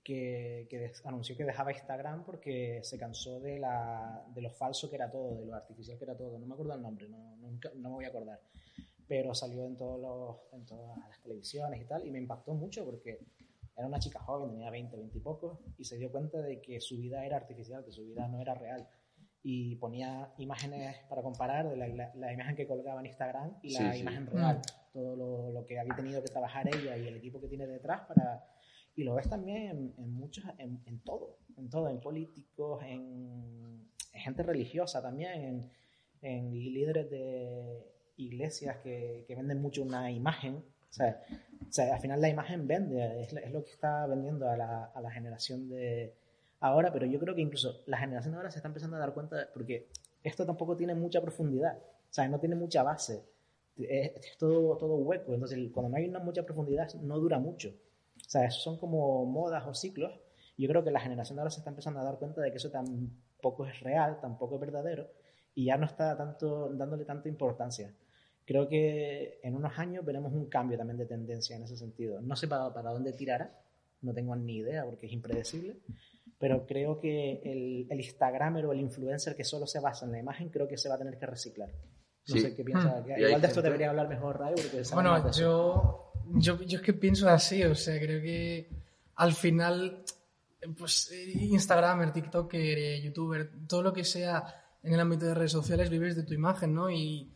que, 0.02 0.66
que 0.68 0.92
anunció 1.04 1.36
que 1.36 1.44
dejaba 1.44 1.72
Instagram 1.72 2.24
porque 2.24 2.80
se 2.82 2.98
cansó 2.98 3.40
de, 3.40 3.58
la, 3.58 4.24
de 4.34 4.42
lo 4.42 4.50
falso 4.50 4.90
que 4.90 4.96
era 4.96 5.10
todo, 5.10 5.36
de 5.40 5.46
lo 5.46 5.54
artificial 5.54 5.96
que 5.98 6.04
era 6.04 6.16
todo. 6.16 6.38
No 6.38 6.46
me 6.46 6.52
acuerdo 6.54 6.74
el 6.74 6.82
nombre, 6.82 7.08
no, 7.08 7.36
no 7.38 7.88
me 7.88 7.88
voy 7.88 8.04
a 8.04 8.08
acordar. 8.08 8.40
Pero 9.06 9.34
salió 9.34 9.66
en, 9.66 9.76
todos 9.76 10.00
los, 10.00 10.36
en 10.58 10.64
todas 10.66 10.96
las 10.98 11.20
televisiones 11.22 11.80
y 11.80 11.84
tal, 11.84 12.06
y 12.06 12.10
me 12.10 12.18
impactó 12.18 12.54
mucho 12.54 12.84
porque 12.84 13.18
era 13.76 13.86
una 13.86 13.98
chica 13.98 14.20
joven, 14.20 14.50
tenía 14.52 14.70
20, 14.70 14.96
20 14.96 15.18
y 15.18 15.20
pocos, 15.20 15.58
y 15.78 15.84
se 15.84 15.96
dio 15.96 16.10
cuenta 16.10 16.40
de 16.40 16.60
que 16.60 16.80
su 16.80 16.96
vida 16.96 17.24
era 17.24 17.36
artificial, 17.36 17.84
que 17.84 17.92
su 17.92 18.04
vida 18.04 18.28
no 18.28 18.40
era 18.40 18.54
real. 18.54 18.88
Y 19.46 19.76
ponía 19.76 20.32
imágenes 20.38 20.96
para 21.08 21.20
comparar 21.22 21.68
de 21.68 21.76
la, 21.76 21.86
la- 21.88 22.12
la 22.14 22.32
imagen 22.32 22.56
que 22.56 22.66
colgaba 22.66 22.98
en 23.00 23.06
Instagram 23.06 23.52
y 23.62 23.72
la 23.74 23.78
Sí, 23.92 23.98
sí. 23.98 24.00
imagen 24.00 24.26
real. 24.26 24.62
Todo 24.92 25.14
lo, 25.16 25.50
lo 25.52 25.66
que 25.66 25.78
había 25.78 25.94
tenido 25.94 26.22
que 26.22 26.28
trabajar 26.30 26.66
ella 26.66 26.96
y 26.96 27.06
el 27.08 27.16
equipo 27.16 27.40
que 27.40 27.48
tiene 27.48 27.66
detrás 27.66 28.00
para... 28.08 28.42
Y 28.96 29.04
lo 29.04 29.14
ves 29.14 29.28
también 29.28 29.68
en, 29.68 29.94
en 29.98 30.12
muchos, 30.14 30.44
en, 30.56 30.80
en 30.86 30.98
todo, 31.00 31.36
en 31.58 31.68
todo, 31.68 31.88
en 31.90 32.00
políticos, 32.00 32.82
en, 32.84 33.86
en 34.12 34.20
gente 34.20 34.42
religiosa 34.44 35.02
también, 35.02 35.42
en, 35.42 35.70
en 36.22 36.50
líderes 36.52 37.10
de 37.10 37.84
iglesias 38.16 38.76
que, 38.78 39.24
que 39.26 39.34
venden 39.34 39.60
mucho 39.60 39.82
una 39.82 40.10
imagen. 40.10 40.54
O 40.90 40.92
sea, 40.92 41.20
o 41.68 41.72
sea, 41.72 41.92
al 41.96 42.00
final 42.00 42.20
la 42.20 42.28
imagen 42.28 42.66
vende, 42.68 43.22
es, 43.22 43.32
es 43.32 43.50
lo 43.50 43.64
que 43.64 43.72
está 43.72 44.06
vendiendo 44.06 44.48
a 44.48 44.56
la, 44.56 44.84
a 44.84 45.00
la 45.02 45.10
generación 45.10 45.68
de 45.68 46.14
ahora, 46.66 46.92
pero 46.92 47.06
yo 47.06 47.18
creo 47.18 47.34
que 47.34 47.42
incluso 47.42 47.82
la 47.86 47.98
generación 47.98 48.32
de 48.32 48.38
ahora 48.38 48.50
se 48.50 48.58
está 48.58 48.68
empezando 48.68 48.96
a 48.96 49.00
dar 49.00 49.12
cuenta, 49.14 49.36
de- 49.36 49.46
porque 49.52 49.88
esto 50.22 50.46
tampoco 50.46 50.76
tiene 50.76 50.94
mucha 50.94 51.20
profundidad, 51.20 51.76
o 51.78 52.12
sea, 52.12 52.28
no 52.28 52.38
tiene 52.40 52.54
mucha 52.54 52.82
base, 52.82 53.22
es, 53.76 54.12
es 54.16 54.36
todo, 54.38 54.76
todo 54.76 54.94
hueco, 54.96 55.34
entonces 55.34 55.58
cuando 55.72 55.90
no 55.90 55.96
hay 55.96 56.08
una 56.08 56.20
mucha 56.20 56.42
profundidad 56.44 56.92
no 57.02 57.18
dura 57.18 57.38
mucho. 57.38 57.68
O 58.16 58.30
sea, 58.34 58.50
son 58.50 58.78
como 58.78 59.26
modas 59.26 59.64
o 59.66 59.74
ciclos. 59.74 60.12
Yo 60.56 60.66
creo 60.68 60.82
que 60.84 60.90
la 60.90 61.00
generación 61.00 61.36
de 61.36 61.40
ahora 61.42 61.50
se 61.50 61.58
está 61.60 61.70
empezando 61.70 62.00
a 62.00 62.04
dar 62.04 62.18
cuenta 62.18 62.40
de 62.40 62.50
que 62.50 62.56
eso 62.56 62.70
tampoco 62.70 63.66
es 63.66 63.80
real, 63.80 64.18
tampoco 64.20 64.54
es 64.54 64.60
verdadero, 64.60 65.08
y 65.54 65.66
ya 65.66 65.76
no 65.76 65.84
está 65.86 66.16
tanto, 66.16 66.70
dándole 66.72 67.04
tanta 67.04 67.28
importancia. 67.28 67.92
Creo 68.46 68.68
que 68.68 69.40
en 69.42 69.54
unos 69.56 69.78
años 69.78 70.04
veremos 70.04 70.32
un 70.32 70.46
cambio 70.46 70.78
también 70.78 70.98
de 70.98 71.06
tendencia 71.06 71.56
en 71.56 71.62
ese 71.64 71.76
sentido. 71.76 72.20
No 72.20 72.36
sé 72.36 72.46
para, 72.48 72.72
para 72.72 72.90
dónde 72.90 73.12
tirará, 73.12 73.50
no 74.02 74.12
tengo 74.14 74.34
ni 74.36 74.56
idea 74.58 74.84
porque 74.84 75.06
es 75.06 75.12
impredecible, 75.12 75.76
pero 76.44 76.66
creo 76.66 77.00
que 77.00 77.40
el, 77.42 77.86
el 77.90 78.00
Instagramer 78.00 78.66
o 78.66 78.72
el 78.72 78.80
influencer 78.80 79.34
que 79.34 79.44
solo 79.44 79.66
se 79.66 79.80
basa 79.80 80.04
en 80.04 80.12
la 80.12 80.18
imagen, 80.18 80.50
creo 80.50 80.68
que 80.68 80.76
se 80.76 80.90
va 80.90 80.96
a 80.96 80.98
tener 80.98 81.16
que 81.18 81.24
reciclar. 81.24 81.70
No 81.70 82.34
Sí. 82.34 82.40
sé 82.40 82.54
qué 82.54 82.62
piensa. 82.62 83.00
Hmm. 83.00 83.10
Igual 83.18 83.40
de 83.40 83.46
esto 83.46 83.46
gente- 83.46 83.62
debería 83.62 83.88
hablar 83.88 84.08
mejor 84.10 84.38
Ray 84.38 84.52
porque 84.54 84.82
Bueno, 84.92 85.30
yo, 85.32 86.12
yo, 86.34 86.60
yo 86.60 86.76
es 86.78 86.84
que 86.84 86.92
pienso 86.92 87.30
así, 87.30 87.64
o 87.64 87.74
sea, 87.74 87.98
creo 87.98 88.20
que 88.20 88.68
al 89.14 89.32
final, 89.32 90.04
pues 90.78 91.10
Instagramer, 91.34 92.12
TikToker, 92.12 92.78
eh, 92.78 93.00
YouTuber, 93.04 93.66
todo 93.66 93.82
lo 93.82 93.92
que 93.94 94.04
sea 94.04 94.44
en 94.82 94.92
el 94.92 95.00
ámbito 95.00 95.24
de 95.24 95.32
redes 95.34 95.52
sociales, 95.52 95.88
vives 95.88 96.14
de 96.14 96.24
tu 96.24 96.34
imagen, 96.34 96.74
¿no? 96.74 96.90
Y 96.90 97.32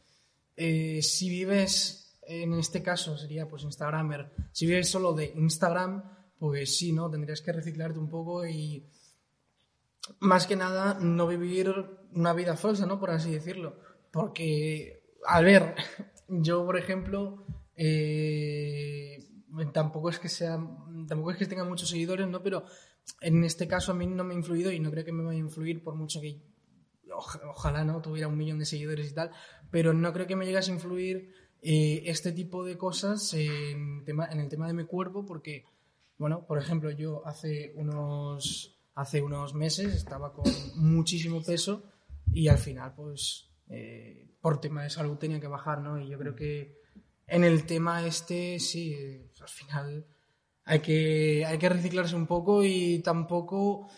eh, 0.55 1.01
si 1.01 1.31
vives, 1.31 2.19
en 2.27 2.53
este 2.59 2.83
caso 2.83 3.17
sería 3.17 3.49
pues 3.49 3.63
Instagramer, 3.63 4.33
si 4.53 4.67
vives 4.67 4.91
solo 4.91 5.15
de 5.15 5.33
Instagram, 5.35 6.15
pues 6.39 6.77
sí, 6.79 6.93
¿no? 6.93 7.11
Tendrías 7.11 7.41
que 7.41 7.51
reciclarte 7.53 7.99
un 7.99 8.09
poco 8.09 8.47
y 8.47 8.87
más 10.21 10.47
que 10.47 10.57
nada 10.57 10.99
no 11.01 11.27
vivir 11.27 11.73
una 12.15 12.33
vida 12.33 12.57
falsa, 12.57 12.87
¿no? 12.87 12.99
Por 12.99 13.11
así 13.11 13.31
decirlo. 13.33 13.77
Porque, 14.11 15.03
a 15.27 15.41
ver, 15.41 15.75
yo, 16.29 16.65
por 16.65 16.77
ejemplo, 16.79 17.45
eh, 17.77 19.19
tampoco 19.73 20.11
es 20.11 20.19
que 20.19 20.29
sea, 20.29 20.59
tampoco 21.09 21.31
es 21.33 21.37
que 21.39 21.47
tenga 21.47 21.65
muchos 21.65 21.89
seguidores, 21.91 22.29
¿no? 22.29 22.43
Pero 22.43 22.65
en 23.21 23.45
este 23.45 23.67
caso 23.69 23.93
a 23.93 23.95
mí 23.95 24.07
no 24.07 24.25
me 24.25 24.35
ha 24.35 24.37
influido 24.37 24.71
y 24.73 24.81
no 24.81 24.91
creo 24.91 25.05
que 25.05 25.13
me 25.13 25.25
vaya 25.25 25.39
a 25.39 25.41
influir 25.41 25.83
por 25.83 25.95
mucho 25.95 26.21
que 26.21 26.41
oja- 27.13 27.41
ojalá 27.49 27.85
no 27.85 28.01
tuviera 28.03 28.29
un 28.29 28.37
millón 28.37 28.59
de 28.59 28.67
seguidores 28.67 29.11
y 29.11 29.15
tal, 29.15 29.31
pero 29.71 29.93
no 29.95 30.13
creo 30.13 30.27
que 30.27 30.37
me 30.37 30.47
llegase 30.47 30.71
a 30.71 30.75
influir 30.75 31.33
eh, 31.63 32.03
este 32.07 32.33
tipo 32.33 32.65
de 32.65 32.77
cosas 32.77 33.33
en 33.35 34.05
el 34.41 34.49
tema 34.49 34.67
de 34.67 34.75
mi 34.75 34.85
cuerpo 34.85 35.25
porque, 35.25 35.65
bueno, 36.19 36.47
por 36.47 36.59
ejemplo, 36.59 36.91
yo 36.91 37.27
hace 37.27 37.73
unos, 37.77 38.78
hace 38.99 39.23
unos 39.23 39.55
meses 39.55 39.95
estaba 39.95 40.33
con 40.33 40.45
muchísimo 40.75 41.41
peso 41.41 41.85
y 42.33 42.49
al 42.49 42.59
final, 42.59 42.95
pues, 42.97 43.49
eh, 43.69 44.29
por 44.41 44.61
tema 44.61 44.83
de 44.83 44.91
salud 44.91 45.17
tenía 45.17 45.41
que 45.41 45.47
bajar, 45.47 45.81
¿no? 45.81 46.01
Y 46.01 46.09
yo 46.09 46.19
creo 46.19 46.35
que 46.35 46.81
en 47.29 47.45
el 47.45 47.65
tema 47.65 48.05
este, 48.05 48.59
sí, 48.59 48.93
eh, 48.93 49.31
al 49.41 49.49
final 49.49 50.07
hay 50.65 50.81
que, 50.81 51.45
hay 51.47 51.59
que 51.59 51.69
reciclarse 51.69 52.17
un 52.17 52.27
poco 52.27 52.65
y 52.65 52.99
tampoco... 52.99 53.89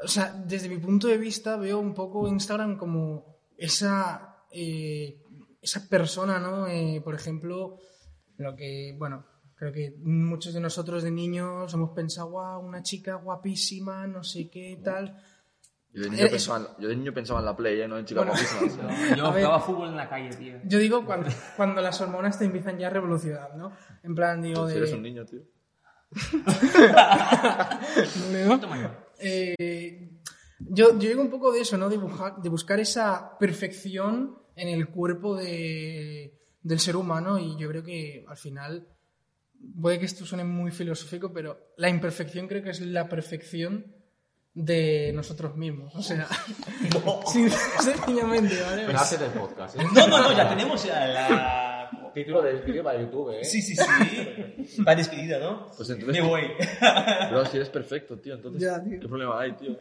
O 0.00 0.06
sea, 0.06 0.32
desde 0.32 0.68
mi 0.68 0.78
punto 0.78 1.08
de 1.08 1.18
vista 1.18 1.56
veo 1.56 1.80
un 1.80 1.92
poco 1.92 2.28
Instagram 2.28 2.76
como 2.76 3.40
esa, 3.56 4.44
eh, 4.52 5.24
esa 5.60 5.88
persona, 5.88 6.38
¿no? 6.38 6.68
Por 7.02 7.16
ejemplo, 7.16 7.80
lo 8.36 8.54
que, 8.54 8.94
bueno, 8.96 9.26
creo 9.58 9.72
que 9.72 9.94
muchos 10.02 10.54
de 10.54 10.60
nosotros 10.60 11.02
de 11.02 11.10
niños 11.10 11.72
hemos 11.74 11.90
pensado, 11.90 12.30
wow, 12.30 12.60
una 12.60 12.82
chica 12.82 13.14
guapísima, 13.16 14.06
no 14.06 14.22
sé 14.22 14.48
qué, 14.48 14.78
tal. 14.82 15.20
Yo 15.92 16.02
de 16.04 16.10
niño, 16.10 16.26
Eh, 16.26 16.28
pensaba, 16.30 16.58
en- 16.58 16.82
yo 16.82 16.88
de 16.88 16.96
niño 16.96 17.12
pensaba 17.14 17.40
en 17.40 17.46
la 17.46 17.56
play, 17.56 17.80
¿eh? 17.80 17.88
no 17.88 17.98
en 17.98 18.04
chicas 18.04 18.24
Bueno. 18.26 18.40
guapísimas. 18.40 19.16
Yo 19.18 19.26
A 19.26 19.30
ver. 19.32 19.42
jugaba 19.44 19.60
fútbol 19.60 19.88
en 19.88 19.96
la 19.96 20.08
calle, 20.08 20.28
tío. 20.36 20.58
Yo 20.64 20.78
digo 20.78 21.04
cuando, 21.04 21.28
cuando 21.56 21.80
las 21.80 22.00
hormonas 22.00 22.38
te 22.38 22.44
empiezan 22.44 22.78
ya 22.78 22.86
a 22.88 22.90
revolucionar, 22.90 23.56
¿no? 23.56 23.72
En 24.02 24.14
plan, 24.14 24.40
digo, 24.42 24.66
Si 24.68 24.72
de... 24.74 24.78
eres 24.80 24.92
un 24.92 25.02
niño, 25.02 25.24
tío. 25.24 25.40
¿no? 28.46 28.60
Eh, 29.18 30.10
yo, 30.60 30.98
yo 30.98 31.08
digo 31.08 31.20
un 31.22 31.30
poco 31.30 31.52
de 31.52 31.60
eso, 31.60 31.76
¿no? 31.78 31.88
De, 31.88 31.98
buja- 31.98 32.36
de 32.40 32.48
buscar 32.48 32.78
esa 32.80 33.36
perfección 33.38 34.38
en 34.56 34.68
el 34.68 34.88
cuerpo 34.88 35.36
de- 35.36 36.34
del 36.62 36.80
ser 36.80 36.96
humano 36.96 37.38
y 37.38 37.56
yo 37.56 37.68
creo 37.68 37.82
que 37.82 38.24
al 38.28 38.36
final, 38.36 38.86
puede 39.80 39.98
que 39.98 40.06
esto 40.06 40.24
suene 40.24 40.44
muy 40.44 40.70
filosófico, 40.70 41.32
pero 41.32 41.72
la 41.76 41.88
imperfección 41.88 42.46
creo 42.48 42.62
que 42.62 42.70
es 42.70 42.80
la 42.80 43.08
perfección 43.08 43.94
de 44.54 45.12
nosotros 45.14 45.56
mismos. 45.56 45.94
O 45.94 46.02
sea, 46.02 46.26
sin- 47.32 47.50
sencillamente, 47.50 48.60
¿vale? 48.62 48.84
Pero 48.86 48.98
haces 48.98 49.20
el 49.20 49.30
podcast, 49.30 49.76
¿eh? 49.78 49.84
No, 49.94 50.06
no, 50.08 50.18
no, 50.22 50.36
ya 50.36 50.48
tenemos 50.48 50.84
ya 50.84 51.06
la... 51.06 51.74
Título 52.14 52.42
del 52.42 52.62
vídeo 52.62 52.82
para 52.82 53.00
YouTube, 53.00 53.30
¿eh? 53.30 53.44
Sí, 53.44 53.62
sí, 53.62 53.76
sí. 53.76 54.82
Va 54.86 54.94
despedida, 54.96 55.38
¿no? 55.38 55.66
Pues 55.76 55.88
entonces- 55.90 56.20
Me 56.22 56.28
voy. 56.28 56.42
Pero 56.80 57.46
si 57.46 57.56
eres 57.58 57.68
perfecto, 57.68 58.18
tío, 58.18 58.34
entonces, 58.34 58.62
Ya, 58.62 58.82
tío. 58.82 58.98
¿qué 58.98 59.06
problema 59.06 59.40
hay, 59.40 59.52
tío? 59.52 59.76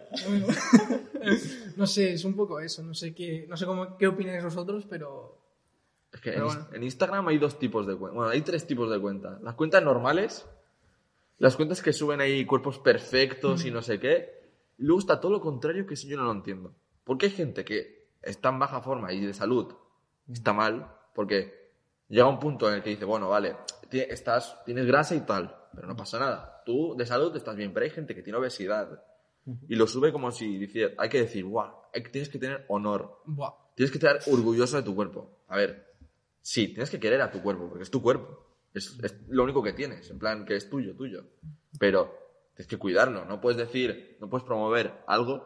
no 1.75 1.87
sé, 1.87 2.13
es 2.13 2.25
un 2.25 2.35
poco 2.35 2.59
eso. 2.59 2.83
No 2.83 2.93
sé 2.93 3.13
qué, 3.15 3.45
no 3.49 3.57
sé 3.57 3.65
cómo, 3.65 3.97
qué 3.97 4.07
opináis 4.07 4.43
vosotros, 4.43 4.85
pero 4.89 5.36
Es 6.11 6.21
que 6.21 6.33
en, 6.33 6.43
bueno. 6.43 6.67
en 6.71 6.83
Instagram 6.83 7.27
hay 7.27 7.37
dos 7.37 7.59
tipos 7.59 7.85
de 7.85 7.95
cuentas. 7.95 8.15
Bueno, 8.15 8.31
hay 8.31 8.41
tres 8.41 8.65
tipos 8.65 8.89
de 8.89 8.99
cuentas. 8.99 9.41
Las 9.41 9.55
cuentas 9.55 9.83
normales, 9.83 10.47
las 11.37 11.55
cuentas 11.55 11.81
que 11.81 11.93
suben 11.93 12.21
ahí 12.21 12.45
cuerpos 12.45 12.79
perfectos 12.79 13.65
y 13.65 13.71
no 13.71 13.81
sé 13.81 13.99
qué. 13.99 14.37
Y 14.77 14.83
luego 14.83 14.99
está 14.99 15.19
todo 15.19 15.31
lo 15.31 15.41
contrario 15.41 15.85
que 15.85 15.95
eso 15.95 16.07
yo 16.07 16.17
no 16.17 16.23
lo 16.23 16.31
entiendo. 16.31 16.73
Porque 17.03 17.27
hay 17.27 17.31
gente 17.31 17.65
que 17.65 18.09
está 18.21 18.49
en 18.49 18.59
baja 18.59 18.81
forma 18.81 19.11
y 19.13 19.25
de 19.25 19.33
salud 19.33 19.73
está 20.31 20.53
mal, 20.53 20.91
porque 21.13 21.71
llega 22.09 22.27
un 22.27 22.39
punto 22.39 22.67
en 22.67 22.75
el 22.75 22.83
que 22.83 22.91
dice, 22.91 23.05
bueno, 23.05 23.29
vale, 23.29 23.55
estás, 23.91 24.57
tienes 24.65 24.85
grasa 24.85 25.15
y 25.15 25.21
tal, 25.21 25.55
pero 25.73 25.87
no 25.87 25.95
pasa 25.95 26.19
nada. 26.19 26.61
Tú 26.65 26.95
de 26.97 27.05
salud 27.05 27.35
estás 27.35 27.55
bien, 27.55 27.73
pero 27.73 27.85
hay 27.85 27.89
gente 27.91 28.13
que 28.13 28.21
tiene 28.21 28.39
obesidad 28.39 29.03
y 29.69 29.75
lo 29.75 29.87
sube 29.87 30.11
como 30.11 30.31
si 30.31 30.57
dice, 30.57 30.93
hay 30.97 31.09
que 31.09 31.21
decir, 31.21 31.45
guau, 31.45 31.71
tienes 32.11 32.29
que 32.29 32.39
tener 32.39 32.65
honor. 32.67 33.21
buah. 33.25 33.53
Tienes 33.75 33.91
que 33.91 33.99
estar 33.99 34.19
orgulloso 34.33 34.77
de 34.77 34.83
tu 34.83 34.95
cuerpo. 34.95 35.37
A 35.47 35.55
ver, 35.55 35.86
sí, 36.47 36.69
tienes 36.69 36.89
que 36.89 36.99
querer 36.99 37.21
a 37.21 37.29
tu 37.29 37.41
cuerpo, 37.41 37.67
porque 37.67 37.83
es 37.83 37.91
tu 37.91 38.01
cuerpo. 38.01 38.45
Es, 38.73 38.97
es 39.03 39.15
lo 39.27 39.43
único 39.43 39.61
que 39.61 39.73
tienes, 39.73 40.09
en 40.09 40.17
plan, 40.17 40.45
que 40.45 40.55
es 40.55 40.69
tuyo, 40.69 40.95
tuyo. 40.95 41.25
Pero 41.77 42.13
tienes 42.55 42.67
que 42.67 42.77
cuidarlo. 42.77 43.25
No 43.25 43.41
puedes 43.41 43.57
decir, 43.57 44.17
no 44.21 44.29
puedes 44.29 44.45
promover 44.45 44.93
algo 45.07 45.45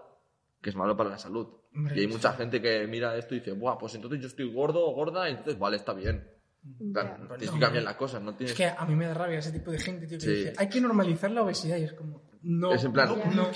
que 0.62 0.70
es 0.70 0.76
malo 0.76 0.96
para 0.96 1.10
la 1.10 1.18
salud. 1.18 1.48
Hombre, 1.74 1.96
y 1.98 2.02
hay 2.02 2.08
mucha 2.08 2.34
gente 2.34 2.62
que 2.62 2.86
mira 2.86 3.18
esto 3.18 3.34
y 3.34 3.40
dice, 3.40 3.54
Buah, 3.54 3.80
pues 3.80 3.96
entonces 3.96 4.20
yo 4.20 4.28
estoy 4.28 4.54
gordo 4.54 4.86
o 4.86 4.94
gorda, 4.94 5.28
y 5.28 5.32
entonces 5.32 5.58
vale, 5.58 5.78
está 5.78 5.94
bien. 5.94 6.28
Ya. 6.62 7.16
tienes 7.16 7.48
no, 7.48 7.54
que 7.56 7.60
cambiar 7.60 7.84
las 7.84 7.96
cosas, 7.96 8.22
no 8.22 8.36
tienes... 8.36 8.52
Es 8.52 8.58
que 8.58 8.68
a 8.68 8.86
mí 8.86 8.96
me 8.96 9.08
da 9.08 9.16
rabia 9.16 9.40
ese 9.40 9.52
tipo 9.52 9.72
de 9.72 9.80
gente, 9.80 10.06
tío, 10.06 10.20
que 10.20 10.26
Sí. 10.26 10.32
dice, 10.32 10.54
hay 10.58 10.70
que 10.70 10.80
normalizar 10.80 11.32
la 11.32 11.42
obesidad 11.42 11.78
y 11.78 11.84
es 11.86 11.94
como, 11.94 12.22
no, 12.44 12.74
Es 12.74 12.84
en 12.84 12.94
plan, 12.94 13.10
no, 13.36 13.50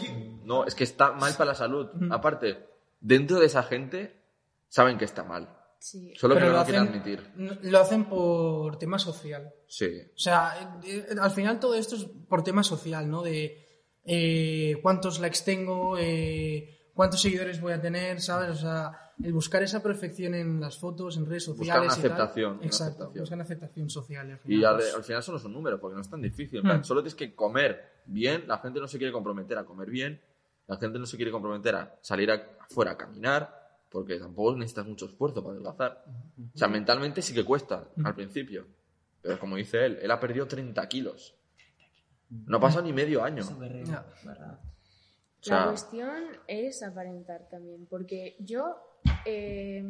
No, 0.46 0.66
es 0.66 0.74
que 0.74 0.84
está 0.84 1.12
mal 1.12 1.34
para 1.34 1.52
la 1.52 1.56
salud. 1.56 1.90
Aparte, 2.10 2.66
dentro 3.00 3.40
de 3.40 3.46
esa 3.46 3.62
gente, 3.62 4.20
saben 4.68 4.98
que 4.98 5.06
está 5.06 5.24
mal. 5.24 5.55
Sí. 5.86 6.14
Solo 6.16 6.34
que 6.34 6.42
no 6.42 6.50
lo 6.50 6.60
hacen- 6.60 6.76
admitir. 6.78 7.22
lo 7.62 7.80
hacen 7.80 8.06
por 8.06 8.80
tema 8.80 8.98
social. 8.98 9.54
Sí. 9.68 9.86
O 10.16 10.18
sea, 10.18 10.80
eh, 10.84 11.06
eh, 11.12 11.16
al 11.22 11.30
final 11.30 11.60
todo 11.60 11.76
esto 11.76 11.96
es 11.96 12.06
por 12.28 12.44
tema 12.44 12.64
social, 12.64 13.08
¿no? 13.08 13.22
De 13.22 13.56
eh, 14.04 14.80
cuántos 14.82 15.20
likes 15.20 15.40
tengo, 15.46 15.96
eh, 16.00 16.90
cuántos 16.96 17.22
seguidores 17.22 17.62
voy 17.62 17.74
a 17.74 17.82
tener, 17.82 18.20
¿sabes? 18.20 18.50
O 18.50 18.56
sea, 18.56 18.94
el 19.24 19.32
buscar 19.32 19.62
esa 19.62 19.84
perfección 19.84 20.34
en 20.34 20.60
las 20.60 20.80
fotos, 20.80 21.18
en 21.18 21.28
redes 21.28 21.44
sociales. 21.46 21.94
y 21.98 22.02
tal. 22.02 22.12
aceptación, 22.12 22.54
una 22.58 22.66
Exacto, 22.66 22.94
aceptación. 23.04 23.22
buscan 23.22 23.42
aceptación 23.42 23.90
social. 23.92 24.32
al 24.32 24.52
Y 24.52 24.64
al, 24.64 24.76
pues, 24.78 24.96
al 24.96 25.04
final 25.04 25.22
solo 25.22 25.38
son 25.38 25.54
números, 25.54 25.80
porque 25.80 25.96
no 25.96 26.02
es 26.02 26.10
tan 26.10 26.22
difícil. 26.22 26.64
Hmm. 26.64 26.84
Solo 26.84 27.02
tienes 27.02 27.14
que 27.16 27.36
comer 27.36 28.02
bien. 28.08 28.46
La 28.48 28.58
gente 28.58 28.80
no 28.80 28.88
se 28.88 28.98
quiere 28.98 29.14
comprometer 29.14 29.56
a 29.60 29.66
comer 29.66 29.92
bien. 29.92 30.20
La 30.66 30.78
gente 30.78 30.98
no 30.98 31.06
se 31.06 31.16
quiere 31.16 31.32
comprometer 31.32 31.76
a 31.76 31.96
salir 32.02 32.32
afuera 32.32 32.94
a 32.94 32.98
caminar, 32.98 33.65
porque 33.96 34.20
tampoco 34.20 34.58
necesitas 34.58 34.86
mucho 34.86 35.06
esfuerzo 35.06 35.42
para 35.42 35.54
adelgazar. 35.54 36.04
O 36.54 36.58
sea, 36.58 36.68
mentalmente 36.68 37.22
sí 37.22 37.34
que 37.34 37.46
cuesta 37.46 37.88
al 38.04 38.14
principio. 38.14 38.68
Pero 39.22 39.40
como 39.40 39.56
dice 39.56 39.86
él, 39.86 40.00
él 40.02 40.12
ha 40.12 40.20
perdido 40.20 40.46
30 40.48 40.86
kilos. 40.90 41.34
No 42.30 42.58
ha 42.58 42.60
pasado 42.60 42.84
ni 42.84 42.92
medio 42.92 43.24
año. 43.24 43.42
La 45.46 45.68
cuestión 45.70 46.24
es 46.48 46.84
aparentar 46.84 47.48
también, 47.50 47.86
porque 47.86 48.36
yo 48.40 48.76
eh, 49.26 49.82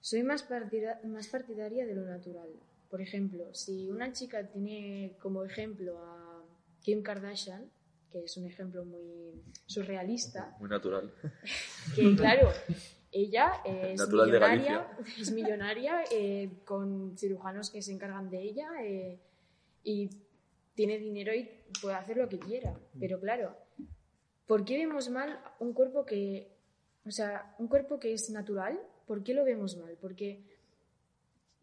soy 0.00 0.22
más, 0.24 0.42
partida- 0.42 1.00
más 1.04 1.28
partidaria 1.28 1.86
de 1.86 1.94
lo 1.94 2.02
natural. 2.04 2.48
Por 2.90 3.00
ejemplo, 3.00 3.54
si 3.54 3.88
una 3.90 4.12
chica 4.12 4.44
tiene 4.48 5.16
como 5.20 5.44
ejemplo 5.44 5.98
a 6.02 6.42
Kim 6.82 7.02
Kardashian, 7.02 7.70
que 8.20 8.26
es 8.26 8.36
un 8.36 8.46
ejemplo 8.46 8.84
muy 8.84 9.42
surrealista, 9.66 10.56
muy 10.60 10.68
natural. 10.68 11.12
que 11.96 12.14
claro, 12.14 12.48
ella 13.10 13.54
es 13.64 13.98
Natural 13.98 14.26
millonaria, 14.28 14.98
es 15.18 15.32
millonaria 15.32 16.04
eh, 16.12 16.60
con 16.64 17.18
cirujanos 17.18 17.70
que 17.70 17.82
se 17.82 17.92
encargan 17.92 18.30
de 18.30 18.40
ella 18.40 18.68
eh, 18.82 19.20
y 19.82 20.10
tiene 20.74 20.98
dinero 20.98 21.34
y 21.34 21.50
puede 21.82 21.96
hacer 21.96 22.16
lo 22.16 22.28
que 22.28 22.38
quiera. 22.38 22.78
Pero 23.00 23.18
claro, 23.18 23.56
¿por 24.46 24.64
qué 24.64 24.78
vemos 24.78 25.10
mal 25.10 25.40
un 25.58 25.72
cuerpo 25.72 26.04
que, 26.04 26.56
o 27.04 27.10
sea, 27.10 27.54
un 27.58 27.66
cuerpo 27.66 27.98
que 27.98 28.12
es 28.12 28.30
natural? 28.30 28.80
¿Por 29.06 29.24
qué 29.24 29.34
lo 29.34 29.44
vemos 29.44 29.76
mal? 29.76 29.96
Porque 30.00 30.44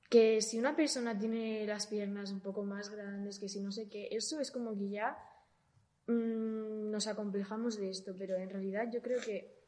que 0.10 0.42
si 0.42 0.60
una 0.60 0.76
persona 0.76 1.18
tiene 1.18 1.66
las 1.66 1.88
piernas 1.88 2.32
un 2.32 2.42
poco 2.42 2.64
más 2.64 2.90
grandes, 2.90 3.40
que 3.40 3.48
si 3.48 3.62
no 3.62 3.72
sé 3.72 3.88
qué, 3.88 4.10
eso 4.12 4.42
es 4.42 4.52
como 4.52 4.78
que 4.78 4.90
ya 4.90 5.18
mm, 6.12 6.92
nos 6.92 7.08
acomplejamos 7.08 7.78
de 7.78 7.90
esto, 7.90 8.14
pero 8.18 8.36
en 8.36 8.50
realidad 8.50 8.86
yo 8.92 9.02
creo 9.02 9.20
que 9.22 9.60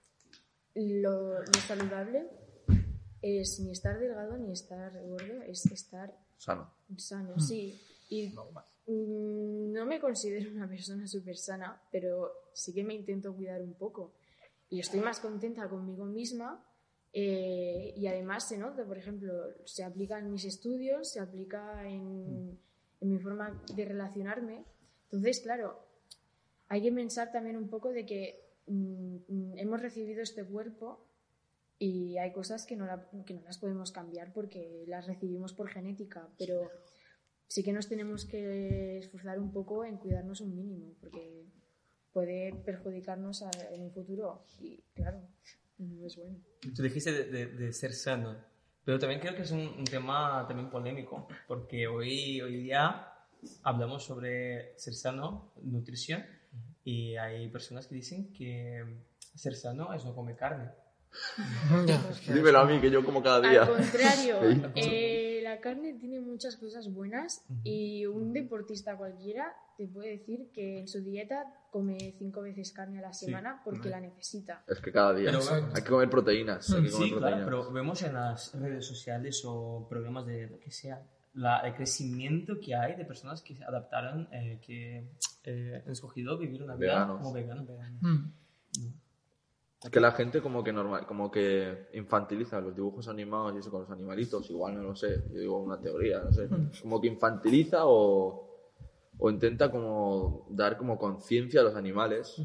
lo, 0.76 1.40
lo 1.40 1.60
saludable 1.68 2.28
es 3.22 3.60
ni 3.62 3.72
estar 3.72 3.98
delgado 4.00 4.38
ni 4.38 4.52
estar 4.52 4.92
gordo, 5.04 5.42
es 5.48 5.66
estar 5.68 6.14
Sano. 6.38 6.70
sano, 6.98 7.40
sí. 7.40 7.80
Y 8.10 8.28
mm, 8.88 9.72
no 9.72 9.86
me 9.86 10.00
considero 10.00 10.52
una 10.52 10.68
persona 10.68 11.08
súper 11.08 11.38
sana, 11.38 11.82
pero 11.92 12.32
sí 12.54 12.74
que 12.74 12.84
me 12.84 12.94
intento 12.94 13.34
cuidar 13.34 13.62
un 13.62 13.74
poco. 13.76 14.14
Y 14.70 14.80
estoy 14.80 15.00
más 15.00 15.20
contenta 15.20 15.70
conmigo 15.70 16.06
misma. 16.06 16.64
eh, 17.16 17.94
y 17.96 18.08
además 18.08 18.48
se 18.50 18.58
nota, 18.58 18.84
por 18.86 18.98
ejemplo, 18.98 19.32
se 19.66 19.84
aplica 19.84 20.18
en 20.18 20.32
mis 20.32 20.46
estudios, 20.46 21.12
se 21.12 21.20
aplica 21.20 21.88
en, 21.88 22.58
en 23.00 23.10
mi 23.10 23.20
forma 23.20 23.64
de 23.76 23.86
relacionarme. 23.86 24.66
Entonces, 25.12 25.40
claro, 25.42 25.80
hay 26.74 26.82
que 26.82 26.92
pensar 26.92 27.32
también 27.32 27.56
un 27.58 27.70
poco 27.70 27.92
de 27.92 28.06
que 28.06 28.56
mm, 28.68 29.16
mm, 29.28 29.58
hemos 29.58 29.82
recibido 29.82 30.22
este 30.24 30.44
cuerpo 30.44 31.06
y 31.80 32.18
hay 32.18 32.32
cosas 32.32 32.66
que 32.66 32.76
no, 32.76 32.86
la- 32.86 33.10
que 33.26 33.34
no 33.34 33.42
las 33.42 33.58
podemos 33.60 33.92
cambiar 33.92 34.34
porque 34.34 34.84
las 34.88 35.06
recibimos 35.06 35.54
por 35.54 35.70
genética, 35.70 36.28
pero 36.40 36.70
sí 37.48 37.64
que 37.64 37.74
nos 37.74 37.88
tenemos 37.88 38.26
que 38.26 38.98
esforzar 39.00 39.40
un 39.40 39.52
poco 39.52 39.86
en 39.86 39.98
cuidarnos 39.98 40.42
un 40.42 40.56
mínimo 40.56 40.94
porque 41.00 41.46
puede 42.12 42.54
perjudicarnos 42.66 43.44
a- 43.44 43.52
en 43.72 43.82
un 43.84 43.92
futuro 43.92 44.46
y 44.60 44.82
claro, 44.96 45.22
no 45.78 46.06
es 46.06 46.16
bueno. 46.18 46.38
Tú 46.76 46.82
dijiste 46.82 47.12
de, 47.12 47.26
de- 47.26 47.48
de 47.48 47.74
ser 47.74 47.94
sano, 47.94 48.36
pero 48.86 48.98
también 49.00 49.20
creo 49.22 49.36
que 49.36 49.44
es 49.44 49.52
un, 49.52 49.62
un 49.62 49.84
tema 49.86 50.46
también 50.48 50.70
polémico, 50.72 51.28
porque 51.48 51.88
hoy, 51.88 52.40
hoy 52.42 52.58
día 52.64 53.10
hablamos 53.64 54.04
sobre 54.06 54.78
ser 54.80 54.94
sano, 54.94 55.52
nutrición, 55.62 56.24
y 56.84 57.16
hay 57.16 57.48
personas 57.50 57.88
que 57.88 57.96
dicen 57.96 58.32
que 58.34 58.84
ser 59.36 59.56
sano 59.56 59.94
es 59.94 60.04
no 60.06 60.14
comer 60.16 60.36
carne. 60.36 60.70
Ya, 61.88 61.96
es 62.10 62.20
que- 62.22 62.34
Dímelo 62.34 62.60
a 62.60 62.66
mí, 62.66 62.80
que 62.82 62.90
yo 62.90 63.04
como 63.06 63.22
cada 63.22 63.40
día. 63.48 63.64
Al 63.64 63.70
contrario, 63.74 64.40
Sí. 64.52 64.62
eh, 64.76 65.40
la 65.44 65.60
carne 65.60 65.94
tiene 65.94 66.20
muchas 66.20 66.58
cosas 66.58 66.92
buenas 66.92 67.44
y 67.64 68.06
un 68.08 68.34
deportista 68.34 68.98
cualquiera 68.98 69.54
te 69.78 69.88
puede 69.88 70.18
decir 70.18 70.50
que 70.54 70.80
en 70.80 70.88
su 70.88 71.02
dieta 71.04 71.44
come 71.72 72.16
cinco 72.18 72.42
veces 72.42 72.72
carne 72.72 73.00
a 73.00 73.02
la 73.04 73.14
Sí, 73.14 73.26
semana 73.28 73.62
porque 73.64 73.78
hombre. 73.80 73.92
la 73.92 74.00
necesita. 74.02 74.64
Es 74.68 74.80
que 74.80 74.92
cada 74.92 75.14
día. 75.14 75.32
Pero- 75.32 75.68
hay 75.76 75.84
que 75.84 75.90
comer 75.90 76.10
proteínas. 76.10 76.66
Que 76.68 76.74
comer 76.76 76.92
Sí, 76.92 76.98
claro, 76.98 77.12
proteínas. 77.20 77.46
pero 77.46 77.72
vemos 77.72 78.02
en 78.04 78.14
las 78.14 78.54
redes 78.60 78.86
sociales 78.86 79.42
o 79.46 79.86
programas 79.90 80.26
de 80.26 80.48
lo 80.48 80.60
que 80.60 80.72
sea 80.72 81.02
la- 81.34 81.60
el 81.62 81.74
crecimiento 81.74 82.60
que 82.60 82.76
hay 82.76 82.96
de 82.96 83.06
personas 83.06 83.42
que 83.42 83.56
se 83.56 83.64
adaptaron, 83.64 84.28
eh, 84.32 84.60
que 84.66 85.10
eh, 85.46 85.82
han 85.86 85.92
escogido 85.92 86.38
vivir 86.38 86.64
una 86.64 86.76
vida 86.76 86.94
Veganos. 86.94 87.18
como 87.18 87.34
veganos. 87.34 87.68
Mm. 88.02 88.26
Es 89.84 89.90
que 89.90 90.00
la 90.00 90.14
gente 90.14 90.42
como 90.42 90.64
que 90.64 90.72
normal, 90.72 91.06
como 91.06 91.30
que 91.30 91.90
infantiliza 91.94 92.62
los 92.62 92.74
dibujos 92.74 93.10
animados 93.10 93.54
y 93.56 93.58
eso 93.60 93.70
con 93.70 93.82
los 93.82 93.90
animalitos, 93.92 94.50
igual 94.50 94.76
no 94.76 94.84
lo 94.84 94.96
sé, 94.96 95.24
yo 95.34 95.40
digo 95.40 95.60
una 95.62 95.78
teoría, 95.82 96.20
no 96.22 96.32
sé, 96.32 96.48
como 96.82 97.02
que 97.02 97.08
infantiliza 97.08 97.80
o, 97.86 98.50
o 99.18 99.30
intenta 99.30 99.70
como 99.70 100.48
dar 100.52 100.78
como 100.78 100.98
conciencia 100.98 101.60
a 101.60 101.64
los 101.66 101.76
animales. 101.76 102.42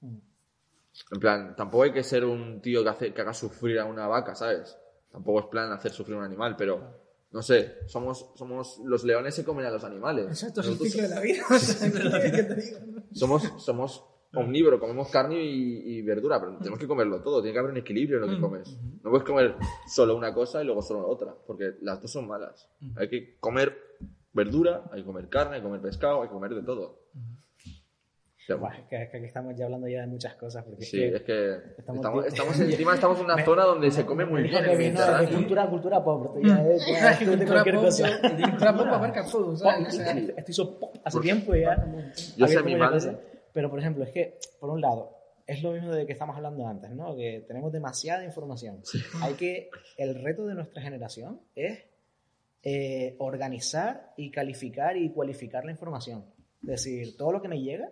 En 0.00 1.20
plan, 1.20 1.56
tampoco 1.56 1.82
hay 1.84 1.92
que 1.92 2.04
ser 2.04 2.24
un 2.24 2.60
tío 2.60 2.82
que, 2.84 2.90
hace, 2.90 3.12
que 3.12 3.20
haga 3.22 3.34
sufrir 3.34 3.78
a 3.80 3.84
una 3.84 4.06
vaca, 4.06 4.34
¿sabes? 4.36 4.76
Tampoco 5.10 5.40
es 5.40 5.46
plan 5.46 5.72
hacer 5.72 5.90
sufrir 5.92 6.14
a 6.16 6.20
un 6.20 6.24
animal, 6.26 6.54
pero 6.56 7.07
no 7.30 7.42
sé, 7.42 7.76
somos, 7.86 8.30
somos 8.36 8.80
los 8.84 9.04
leones 9.04 9.34
se 9.34 9.44
comen 9.44 9.66
a 9.66 9.70
los 9.70 9.84
animales. 9.84 10.26
Exacto, 10.28 10.60
es 10.62 10.68
el 10.68 10.78
ciclo 10.78 11.02
de 11.02 11.08
la 11.08 11.20
vida. 11.20 11.42
o 11.50 11.58
sea, 11.58 11.90
¿qué 12.30 12.42
te 12.42 12.54
digo? 12.54 12.78
somos, 13.12 13.52
somos 13.58 14.04
omnívoros, 14.34 14.80
comemos 14.80 15.08
carne 15.08 15.42
y, 15.42 15.98
y 15.98 16.02
verdura, 16.02 16.40
pero 16.40 16.56
tenemos 16.58 16.78
que 16.78 16.86
comerlo 16.86 17.22
todo, 17.22 17.40
tiene 17.40 17.52
que 17.52 17.58
haber 17.58 17.72
un 17.72 17.78
equilibrio 17.78 18.18
en 18.18 18.26
lo 18.26 18.34
que 18.34 18.40
comes. 18.40 18.78
No 19.02 19.10
puedes 19.10 19.26
comer 19.26 19.56
solo 19.86 20.16
una 20.16 20.32
cosa 20.32 20.62
y 20.62 20.66
luego 20.66 20.82
solo 20.82 21.02
la 21.02 21.06
otra, 21.08 21.34
porque 21.46 21.74
las 21.82 22.00
dos 22.00 22.10
son 22.10 22.26
malas. 22.26 22.68
Hay 22.96 23.08
que 23.08 23.36
comer 23.38 23.76
verdura, 24.32 24.88
hay 24.92 25.00
que 25.00 25.06
comer 25.06 25.28
carne, 25.28 25.56
hay 25.56 25.60
que 25.60 25.66
comer 25.66 25.80
pescado, 25.80 26.22
hay 26.22 26.28
que 26.28 26.34
comer 26.34 26.54
de 26.54 26.62
todo. 26.62 27.00
Buah, 28.54 28.76
es 28.78 28.86
que, 28.86 29.02
es 29.02 29.10
que 29.10 29.16
aquí 29.18 29.26
estamos 29.26 29.54
ya 29.56 29.64
hablando 29.66 29.88
ya 29.88 30.00
de 30.00 30.06
muchas 30.06 30.34
cosas. 30.36 30.64
Porque 30.64 30.84
sí, 30.84 31.02
es 31.02 31.14
es 31.14 31.22
que 31.22 31.54
estamos 31.78 31.96
estamos, 31.98 32.22
bien- 32.22 32.32
estamos 32.32 32.60
encima 32.72 32.94
estamos 32.94 33.18
en 33.18 33.24
una 33.26 33.44
zona 33.44 33.64
donde 33.64 33.90
se 33.90 34.06
come 34.06 34.24
muy 34.24 34.42
bien 34.42 34.52
dijo 34.54 34.58
en 34.58 34.64
que 34.64 34.72
el 34.72 34.78
vino 34.78 35.00
de 35.00 35.06
Mediterráneo. 35.06 35.38
cultura, 35.38 35.66
cultura 35.68 36.04
pop. 36.04 36.36
ya 36.42 36.62
es- 36.68 36.86
ya 36.86 37.10
Es 37.10 37.18
que 37.18 37.24
es 37.24 37.30
de 37.30 37.36
cultura 37.36 37.46
cualquier 37.62 37.74
pop, 37.74 37.84
cosa. 37.84 38.20
cultura 38.20 38.76
pop 38.76 38.86
abarca 38.86 39.26
todo, 39.30 39.56
¿sabes? 39.56 39.98
Esto 40.36 40.50
hizo 40.50 40.78
pop 40.80 40.96
hace 41.04 41.20
tiempo 41.20 41.54
y 41.54 41.60
ya. 41.62 41.86
Yo 42.36 42.46
sé, 42.46 42.62
mi 42.62 42.74
madre- 42.76 42.94
cosas. 42.94 43.16
Pero, 43.52 43.70
por 43.70 43.80
ejemplo, 43.80 44.04
es 44.04 44.10
que, 44.10 44.38
por 44.60 44.70
un 44.70 44.80
lado, 44.80 45.16
es 45.46 45.62
lo 45.62 45.72
mismo 45.72 45.90
de 45.92 46.06
que 46.06 46.12
estamos 46.12 46.36
hablando 46.36 46.66
antes, 46.66 46.90
¿no? 46.90 47.16
Que 47.16 47.44
tenemos 47.48 47.72
demasiada 47.72 48.24
información. 48.24 48.82
Hay 49.22 49.34
que. 49.34 49.70
El 49.96 50.14
reto 50.22 50.46
de 50.46 50.54
nuestra 50.54 50.80
generación 50.82 51.40
es 51.54 51.80
eh, 52.62 53.16
organizar 53.18 54.12
y 54.16 54.30
calificar 54.30 54.96
y 54.96 55.10
cualificar 55.10 55.64
la 55.64 55.70
información. 55.70 56.24
Es 56.62 56.68
decir, 56.68 57.16
todo 57.16 57.32
lo 57.32 57.40
que 57.40 57.48
me 57.48 57.60
llega, 57.60 57.88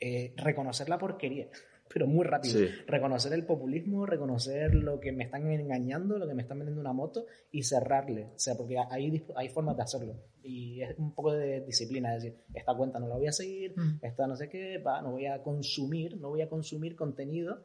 eh, 0.00 0.32
reconocer 0.36 0.88
la 0.88 0.98
porquería, 0.98 1.48
pero 1.92 2.06
muy 2.06 2.24
rápido. 2.24 2.58
Sí. 2.58 2.66
Reconocer 2.86 3.32
el 3.32 3.44
populismo, 3.46 4.06
reconocer 4.06 4.74
lo 4.74 4.98
que 5.00 5.12
me 5.12 5.24
están 5.24 5.50
engañando, 5.50 6.18
lo 6.18 6.26
que 6.26 6.34
me 6.34 6.42
están 6.42 6.58
vendiendo 6.58 6.80
una 6.80 6.92
moto 6.92 7.26
y 7.52 7.62
cerrarle. 7.62 8.24
O 8.34 8.38
sea, 8.38 8.54
porque 8.56 8.76
hay, 8.78 9.24
hay 9.36 9.48
formas 9.48 9.76
de 9.76 9.82
hacerlo. 9.82 10.14
Y 10.42 10.80
es 10.82 10.96
un 10.98 11.12
poco 11.14 11.32
de 11.32 11.60
disciplina, 11.62 12.14
es 12.16 12.22
decir, 12.22 12.38
esta 12.54 12.74
cuenta 12.76 12.98
no 13.00 13.08
la 13.08 13.16
voy 13.16 13.26
a 13.26 13.32
seguir, 13.32 13.74
Mm. 13.76 13.98
esta 14.02 14.26
no 14.26 14.36
sé 14.36 14.48
qué, 14.48 14.78
va, 14.78 15.00
no 15.02 15.12
voy 15.12 15.26
a 15.26 15.42
consumir, 15.42 16.16
no 16.20 16.28
voy 16.28 16.42
a 16.42 16.48
consumir 16.48 16.94
contenido 16.96 17.64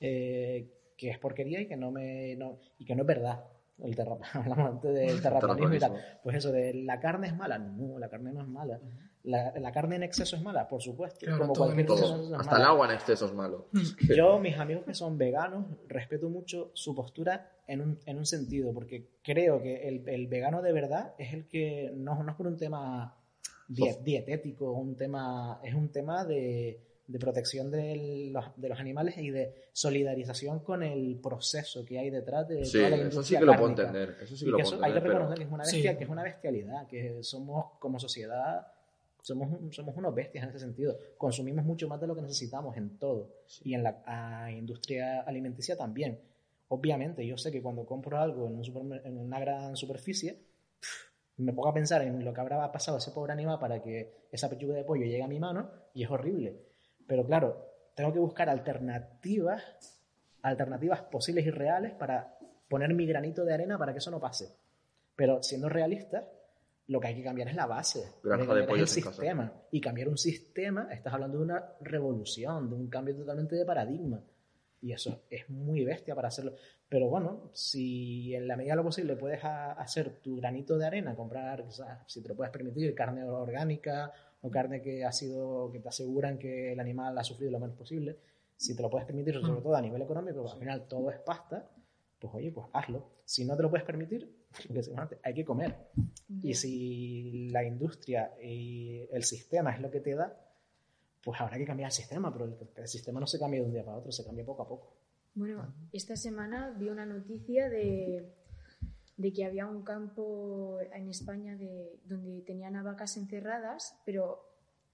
eh, 0.00 0.68
que 0.96 1.10
es 1.10 1.18
porquería 1.18 1.60
y 1.60 1.66
que 1.66 1.76
no 1.76 1.90
me 1.90 2.36
no, 2.36 2.58
y 2.78 2.84
que 2.84 2.94
no 2.94 3.02
es 3.02 3.06
verdad. 3.08 3.44
El 3.82 3.96
terra- 3.96 4.18
hablamos 4.34 4.70
antes 4.70 4.92
del 4.94 5.22
terraplanismo 5.22 5.74
y 5.74 5.78
tal. 5.78 5.92
Pues 6.22 6.36
eso 6.36 6.52
de 6.52 6.74
la 6.74 7.00
carne 7.00 7.28
es 7.28 7.36
mala, 7.36 7.58
no, 7.58 7.98
la 7.98 8.08
carne 8.08 8.32
no 8.32 8.42
es 8.42 8.48
mala. 8.48 8.78
La, 9.24 9.52
la 9.60 9.70
carne 9.70 9.96
en 9.96 10.02
exceso 10.02 10.34
es 10.36 10.42
mala, 10.42 10.66
por 10.66 10.80
supuesto. 10.80 11.26
Claro, 11.26 11.40
como 11.40 11.52
cualquier 11.54 11.86
cosa 11.86 12.04
Todo. 12.04 12.14
en 12.14 12.18
exceso 12.20 12.34
es 12.34 12.40
Hasta 12.40 12.56
el 12.56 12.62
agua 12.62 12.86
en 12.86 12.92
exceso 12.94 13.26
es 13.26 13.34
malo. 13.34 13.66
Yo, 14.16 14.38
mis 14.38 14.56
amigos 14.56 14.84
que 14.86 14.94
son 14.94 15.18
veganos, 15.18 15.66
respeto 15.88 16.30
mucho 16.30 16.70
su 16.72 16.94
postura 16.94 17.50
en 17.66 17.82
un, 17.82 17.98
en 18.06 18.16
un 18.16 18.24
sentido, 18.24 18.72
porque 18.72 19.08
creo 19.22 19.60
que 19.60 19.86
el, 19.88 20.08
el 20.08 20.26
vegano 20.26 20.62
de 20.62 20.72
verdad 20.72 21.14
es 21.18 21.34
el 21.34 21.46
que 21.46 21.92
no, 21.94 22.22
no 22.22 22.30
es 22.30 22.36
por 22.36 22.46
un 22.46 22.56
tema 22.56 23.14
die- 23.68 23.92
Sof- 23.92 24.02
dietético, 24.02 24.72
un 24.72 24.96
tema, 24.96 25.60
es 25.62 25.74
un 25.74 25.92
tema 25.92 26.24
de, 26.24 26.80
de 27.06 27.18
protección 27.18 27.70
de 27.70 28.30
los, 28.32 28.44
de 28.56 28.68
los 28.70 28.80
animales 28.80 29.18
y 29.18 29.28
de 29.30 29.54
solidarización 29.72 30.60
con 30.60 30.82
el 30.82 31.20
proceso 31.22 31.84
que 31.84 31.98
hay 31.98 32.08
detrás 32.08 32.48
de 32.48 32.64
Sí, 32.64 32.78
toda 32.78 32.88
la 32.90 32.96
eso 32.96 33.04
industria 33.04 33.38
sí 33.38 33.44
que 33.44 33.44
lo 33.44 33.52
puedo 33.58 33.68
entender. 33.68 34.16
Eso 34.22 34.34
sí 34.34 34.44
Y 34.44 34.46
que 34.46 34.50
lo 34.52 34.56
que 34.56 34.62
puedo 34.62 34.76
eso 34.76 34.84
hay 34.84 34.92
que 34.92 34.98
entender, 34.98 35.02
pero- 35.02 35.28
reconocer 35.28 35.38
que 35.38 35.44
es 35.44 35.50
una 35.52 35.64
Sí. 35.66 35.76
bestia, 35.76 35.98
que 35.98 36.04
es 36.04 36.10
una 36.10 36.22
bestialidad, 36.22 36.86
que 36.86 37.22
somos 37.22 37.66
como 37.78 37.98
sociedad 37.98 38.66
somos, 39.22 39.74
somos 39.74 39.96
unos 39.96 40.14
bestias 40.14 40.44
en 40.44 40.50
ese 40.50 40.60
sentido. 40.60 40.96
Consumimos 41.16 41.64
mucho 41.64 41.88
más 41.88 42.00
de 42.00 42.06
lo 42.06 42.14
que 42.14 42.22
necesitamos 42.22 42.76
en 42.76 42.98
todo. 42.98 43.30
Y 43.62 43.74
en 43.74 43.82
la 43.82 44.02
a, 44.06 44.50
industria 44.50 45.20
alimenticia 45.22 45.76
también. 45.76 46.20
Obviamente, 46.68 47.26
yo 47.26 47.36
sé 47.36 47.50
que 47.50 47.62
cuando 47.62 47.84
compro 47.84 48.18
algo 48.18 48.46
en, 48.46 48.56
un 48.56 48.64
supermer- 48.64 49.02
en 49.04 49.18
una 49.18 49.40
gran 49.40 49.76
superficie, 49.76 50.38
me 51.38 51.52
pongo 51.52 51.68
a 51.68 51.74
pensar 51.74 52.02
en 52.02 52.24
lo 52.24 52.32
que 52.32 52.40
habrá 52.40 52.70
pasado 52.70 52.98
ese 52.98 53.10
pobre 53.12 53.32
animal 53.32 53.58
para 53.58 53.82
que 53.82 54.26
esa 54.30 54.48
pechuga 54.48 54.74
de 54.74 54.84
pollo 54.84 55.04
llegue 55.04 55.22
a 55.22 55.28
mi 55.28 55.40
mano 55.40 55.70
y 55.94 56.04
es 56.04 56.10
horrible. 56.10 56.60
Pero 57.06 57.24
claro, 57.24 57.66
tengo 57.94 58.12
que 58.12 58.18
buscar 58.18 58.48
alternativas, 58.48 59.62
alternativas 60.42 61.02
posibles 61.02 61.46
y 61.46 61.50
reales 61.50 61.92
para 61.92 62.38
poner 62.68 62.94
mi 62.94 63.06
granito 63.06 63.44
de 63.44 63.54
arena 63.54 63.78
para 63.78 63.92
que 63.92 63.98
eso 63.98 64.10
no 64.10 64.20
pase. 64.20 64.54
Pero 65.16 65.42
siendo 65.42 65.68
realistas, 65.68 66.24
lo 66.90 66.98
que 66.98 67.06
hay 67.06 67.14
que 67.14 67.22
cambiar 67.22 67.46
es 67.46 67.54
la 67.54 67.66
base. 67.66 68.02
Granja 68.24 68.52
de 68.52 68.66
cambiar 68.66 68.84
es 68.84 68.92
el 68.96 68.98
en 68.98 69.04
casa. 69.04 69.16
sistema. 69.16 69.52
Y 69.70 69.80
cambiar 69.80 70.08
un 70.08 70.18
sistema, 70.18 70.88
estás 70.90 71.14
hablando 71.14 71.38
de 71.38 71.44
una 71.44 71.64
revolución, 71.82 72.68
de 72.68 72.74
un 72.74 72.88
cambio 72.88 73.14
totalmente 73.14 73.54
de 73.54 73.64
paradigma. 73.64 74.20
Y 74.82 74.92
eso 74.92 75.22
es 75.30 75.48
muy 75.48 75.84
bestia 75.84 76.16
para 76.16 76.28
hacerlo. 76.28 76.56
Pero 76.88 77.08
bueno, 77.08 77.50
si 77.52 78.34
en 78.34 78.48
la 78.48 78.56
medida 78.56 78.72
de 78.72 78.78
lo 78.78 78.82
posible 78.82 79.14
puedes 79.14 79.38
hacer 79.44 80.18
tu 80.20 80.34
granito 80.38 80.76
de 80.78 80.86
arena, 80.86 81.14
comprar, 81.14 81.60
o 81.60 81.70
sea, 81.70 82.02
si 82.08 82.22
te 82.22 82.28
lo 82.28 82.34
puedes 82.34 82.52
permitir, 82.52 82.92
carne 82.92 83.22
orgánica 83.22 84.12
o 84.42 84.50
carne 84.50 84.82
que 84.82 85.04
ha 85.04 85.12
sido, 85.12 85.70
que 85.70 85.78
te 85.78 85.90
aseguran 85.90 86.38
que 86.38 86.72
el 86.72 86.80
animal 86.80 87.16
ha 87.16 87.22
sufrido 87.22 87.52
lo 87.52 87.60
menos 87.60 87.76
posible. 87.76 88.16
Si 88.56 88.74
te 88.74 88.82
lo 88.82 88.90
puedes 88.90 89.06
permitir, 89.06 89.40
sobre 89.40 89.62
todo 89.62 89.76
a 89.76 89.80
nivel 89.80 90.02
económico, 90.02 90.50
al 90.50 90.58
final 90.58 90.88
todo 90.88 91.08
es 91.08 91.20
pasta, 91.20 91.70
pues 92.18 92.34
oye, 92.34 92.50
pues 92.50 92.66
hazlo. 92.72 93.10
Si 93.24 93.44
no 93.44 93.56
te 93.56 93.62
lo 93.62 93.70
puedes 93.70 93.86
permitir, 93.86 94.39
hay 95.22 95.34
que 95.34 95.44
comer. 95.44 95.76
Y 96.42 96.54
si 96.54 97.48
la 97.50 97.64
industria 97.64 98.32
y 98.42 99.06
el 99.10 99.24
sistema 99.24 99.74
es 99.74 99.80
lo 99.80 99.90
que 99.90 100.00
te 100.00 100.14
da, 100.14 100.36
pues 101.22 101.40
habrá 101.40 101.58
que 101.58 101.66
cambiar 101.66 101.88
el 101.88 101.92
sistema, 101.94 102.32
pero 102.32 102.46
el, 102.46 102.56
el 102.76 102.88
sistema 102.88 103.20
no 103.20 103.26
se 103.26 103.38
cambia 103.38 103.60
de 103.60 103.66
un 103.66 103.72
día 103.72 103.84
para 103.84 103.98
otro, 103.98 104.10
se 104.10 104.24
cambia 104.24 104.44
poco 104.44 104.62
a 104.62 104.68
poco. 104.68 104.96
Bueno, 105.34 105.74
esta 105.92 106.16
semana 106.16 106.70
vi 106.76 106.88
una 106.88 107.06
noticia 107.06 107.68
de, 107.68 108.32
de 109.16 109.32
que 109.32 109.44
había 109.44 109.66
un 109.66 109.82
campo 109.82 110.78
en 110.92 111.08
España 111.08 111.56
de, 111.56 112.00
donde 112.04 112.40
tenían 112.40 112.74
a 112.76 112.82
vacas 112.82 113.16
encerradas, 113.16 114.00
pero 114.04 114.42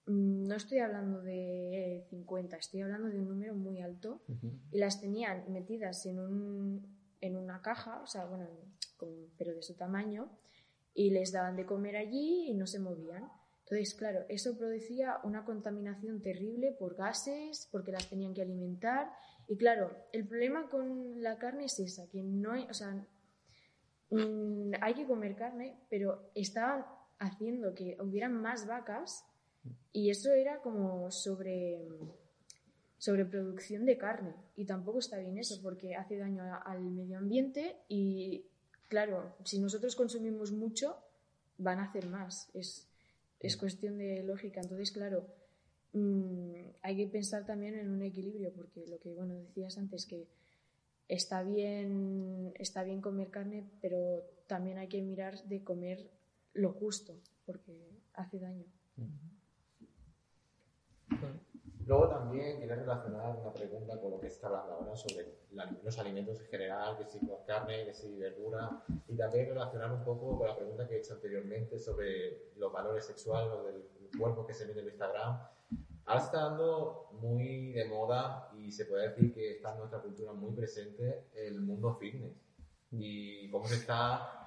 mm, 0.06 0.46
no 0.46 0.56
estoy 0.56 0.80
hablando 0.80 1.22
de 1.22 2.04
50, 2.10 2.56
estoy 2.56 2.82
hablando 2.82 3.08
de 3.08 3.20
un 3.20 3.28
número 3.28 3.54
muy 3.54 3.80
alto, 3.80 4.20
y 4.72 4.78
las 4.78 5.00
tenían 5.00 5.52
metidas 5.52 6.04
en, 6.06 6.18
un, 6.18 6.86
en 7.20 7.36
una 7.36 7.62
caja, 7.62 8.02
o 8.02 8.06
sea, 8.06 8.26
bueno, 8.26 8.46
con- 8.96 9.30
pero 9.36 9.54
de 9.54 9.62
su 9.62 9.74
tamaño, 9.74 10.30
y 10.94 11.10
les 11.10 11.32
daban 11.32 11.56
de 11.56 11.66
comer 11.66 11.96
allí 11.96 12.48
y 12.48 12.54
no 12.54 12.66
se 12.66 12.78
movían. 12.78 13.28
Entonces, 13.64 13.94
claro, 13.94 14.24
eso 14.28 14.56
producía 14.56 15.18
una 15.24 15.44
contaminación 15.44 16.22
terrible 16.22 16.72
por 16.72 16.94
gases, 16.94 17.68
porque 17.72 17.92
las 17.92 18.08
tenían 18.08 18.32
que 18.32 18.42
alimentar. 18.42 19.10
Y 19.48 19.56
claro, 19.56 19.90
el 20.12 20.26
problema 20.26 20.68
con 20.68 21.20
la 21.22 21.36
carne 21.36 21.64
es 21.64 21.78
esa, 21.80 22.08
que 22.08 22.22
no 22.22 22.52
hay, 22.52 22.64
o 22.70 22.74
sea, 22.74 23.06
mm, 24.10 24.72
hay 24.80 24.94
que 24.94 25.06
comer 25.06 25.34
carne, 25.34 25.80
pero 25.90 26.30
estaban 26.34 26.86
haciendo 27.18 27.74
que 27.74 27.96
hubieran 28.00 28.34
más 28.40 28.66
vacas 28.66 29.24
y 29.92 30.10
eso 30.10 30.32
era 30.32 30.60
como 30.60 31.10
sobre 31.10 31.88
sobreproducción 32.98 33.84
de 33.84 33.98
carne. 33.98 34.34
Y 34.56 34.64
tampoco 34.64 34.98
está 35.00 35.18
bien 35.18 35.38
eso, 35.38 35.60
porque 35.62 35.94
hace 35.94 36.16
daño 36.16 36.42
al 36.64 36.82
medio 36.82 37.18
ambiente 37.18 37.76
y, 37.88 38.46
claro, 38.88 39.34
si 39.44 39.58
nosotros 39.58 39.96
consumimos 39.96 40.52
mucho, 40.52 40.96
van 41.58 41.78
a 41.78 41.84
hacer 41.84 42.06
más. 42.06 42.48
Es, 42.54 42.88
es 43.40 43.56
cuestión 43.56 43.98
de 43.98 44.22
lógica. 44.22 44.60
Entonces, 44.60 44.90
claro, 44.92 45.26
mm, 45.92 46.54
hay 46.82 46.96
que 46.96 47.06
pensar 47.06 47.44
también 47.46 47.78
en 47.78 47.90
un 47.90 48.02
equilibrio, 48.02 48.52
porque 48.52 48.86
lo 48.86 48.98
que, 48.98 49.12
bueno, 49.14 49.34
decías 49.34 49.78
antes, 49.78 50.06
que 50.06 50.26
está 51.08 51.42
bien, 51.42 52.52
está 52.56 52.82
bien 52.82 53.00
comer 53.00 53.30
carne, 53.30 53.64
pero 53.80 54.24
también 54.46 54.78
hay 54.78 54.88
que 54.88 55.02
mirar 55.02 55.42
de 55.44 55.62
comer 55.62 56.10
lo 56.52 56.72
justo, 56.72 57.20
porque 57.44 57.72
hace 58.14 58.38
daño. 58.38 58.64
Luego 61.86 62.08
también 62.08 62.58
quería 62.58 62.74
relacionar 62.74 63.36
una 63.36 63.52
pregunta 63.52 64.00
con 64.00 64.10
lo 64.10 64.20
que 64.20 64.26
está 64.26 64.48
hablando 64.48 64.72
ahora 64.72 64.96
sobre 64.96 65.36
la- 65.52 65.70
los 65.84 65.98
alimentos 66.00 66.40
en 66.40 66.46
general, 66.46 66.98
que 66.98 67.04
si 67.06 67.20
carne, 67.46 67.84
que 67.86 67.94
si 67.94 68.12
verdura, 68.18 68.84
y 69.06 69.16
también 69.16 69.46
relacionar 69.50 69.92
un 69.92 70.02
poco 70.04 70.36
con 70.36 70.48
la 70.48 70.56
pregunta 70.56 70.88
que 70.88 70.96
he 70.96 70.98
hecho 70.98 71.14
anteriormente 71.14 71.78
sobre 71.78 72.50
los 72.56 72.72
valores 72.72 73.04
sexuales, 73.06 73.50
lo 73.50 73.62
del 73.62 73.84
cuerpo 74.18 74.44
que 74.44 74.52
se 74.54 74.66
ve 74.66 74.80
en 74.80 74.86
Instagram. 74.86 75.38
Ahora 76.06 76.20
está 76.24 76.40
dando 76.40 77.08
muy 77.12 77.72
de 77.72 77.84
moda 77.86 78.50
y 78.58 78.72
se 78.72 78.86
puede 78.86 79.08
decir 79.08 79.32
que 79.32 79.52
está 79.52 79.72
en 79.72 79.78
nuestra 79.78 80.00
cultura 80.00 80.32
muy 80.32 80.52
presente 80.54 81.28
el 81.34 81.60
mundo 81.60 81.94
fitness 81.94 82.36
y 82.90 83.48
cómo 83.50 83.66
se 83.68 83.76
está 83.76 84.45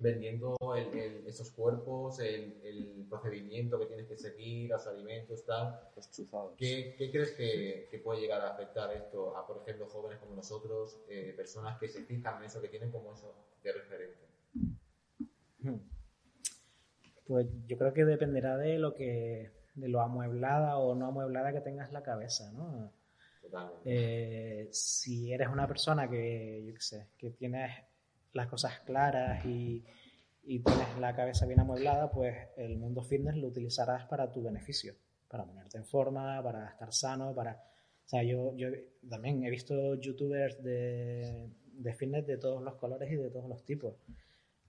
vendiendo 0.00 0.56
el- 0.76 0.96
el- 0.98 1.26
esos 1.26 1.50
cuerpos, 1.50 2.20
el, 2.20 2.60
el 2.62 3.06
procedimiento 3.08 3.78
que 3.78 3.86
tienes 3.86 4.06
que 4.06 4.16
seguir, 4.16 4.70
los 4.70 4.86
alimentos, 4.86 5.44
tal. 5.44 5.80
Los 5.96 6.10
chuzados. 6.10 6.54
¿Qué, 6.56 6.94
qué 6.96 7.10
crees 7.10 7.32
que, 7.32 7.88
que 7.90 7.98
puede 7.98 8.20
llegar 8.20 8.40
a 8.42 8.50
afectar 8.50 8.92
esto 8.94 9.36
a, 9.36 9.46
por 9.46 9.58
ejemplo, 9.62 9.86
jóvenes 9.88 10.18
como 10.18 10.34
nosotros, 10.36 10.98
eh, 11.08 11.32
personas 11.36 11.78
que 11.78 11.88
se 11.88 12.04
fijan 12.04 12.38
en 12.38 12.44
eso, 12.44 12.60
que 12.60 12.68
tienen 12.68 12.90
como 12.90 13.12
eso 13.12 13.34
de 13.62 13.72
referente? 13.72 14.28
Pues 17.26 17.46
yo 17.66 17.76
creo 17.76 17.92
que 17.92 18.04
dependerá 18.04 18.56
de 18.56 18.78
lo 18.78 18.94
que 18.94 19.50
de 19.74 19.88
lo 19.88 20.00
amueblada 20.00 20.78
o 20.78 20.94
no 20.94 21.06
amueblada 21.06 21.52
que 21.52 21.60
tengas 21.60 21.92
la 21.92 22.02
cabeza, 22.02 22.50
¿no? 22.52 22.92
Totalmente. 23.42 23.82
Eh, 23.84 24.68
si 24.72 25.32
eres 25.32 25.48
una 25.48 25.68
persona 25.68 26.08
que, 26.08 26.64
yo 26.66 26.74
qué 26.74 26.80
sé, 26.80 27.06
que 27.16 27.30
tienes 27.30 27.70
las 28.32 28.46
cosas 28.48 28.80
claras 28.80 29.44
y, 29.44 29.84
y 30.44 30.60
tienes 30.60 30.98
la 30.98 31.14
cabeza 31.14 31.46
bien 31.46 31.60
amueblada, 31.60 32.10
pues 32.10 32.34
el 32.56 32.78
mundo 32.78 33.02
fitness 33.02 33.36
lo 33.36 33.48
utilizarás 33.48 34.06
para 34.06 34.32
tu 34.32 34.42
beneficio, 34.42 34.94
para 35.28 35.44
ponerte 35.44 35.76
en 35.76 35.84
forma, 35.84 36.42
para 36.42 36.70
estar 36.70 36.92
sano, 36.92 37.34
para... 37.34 37.52
O 37.52 38.08
sea, 38.08 38.22
yo, 38.22 38.56
yo 38.56 38.68
también 39.10 39.44
he 39.44 39.50
visto 39.50 39.94
youtubers 39.96 40.62
de, 40.62 41.50
de 41.74 41.92
fitness 41.92 42.26
de 42.26 42.38
todos 42.38 42.62
los 42.62 42.76
colores 42.76 43.12
y 43.12 43.16
de 43.16 43.28
todos 43.28 43.48
los 43.48 43.62
tipos. 43.64 43.96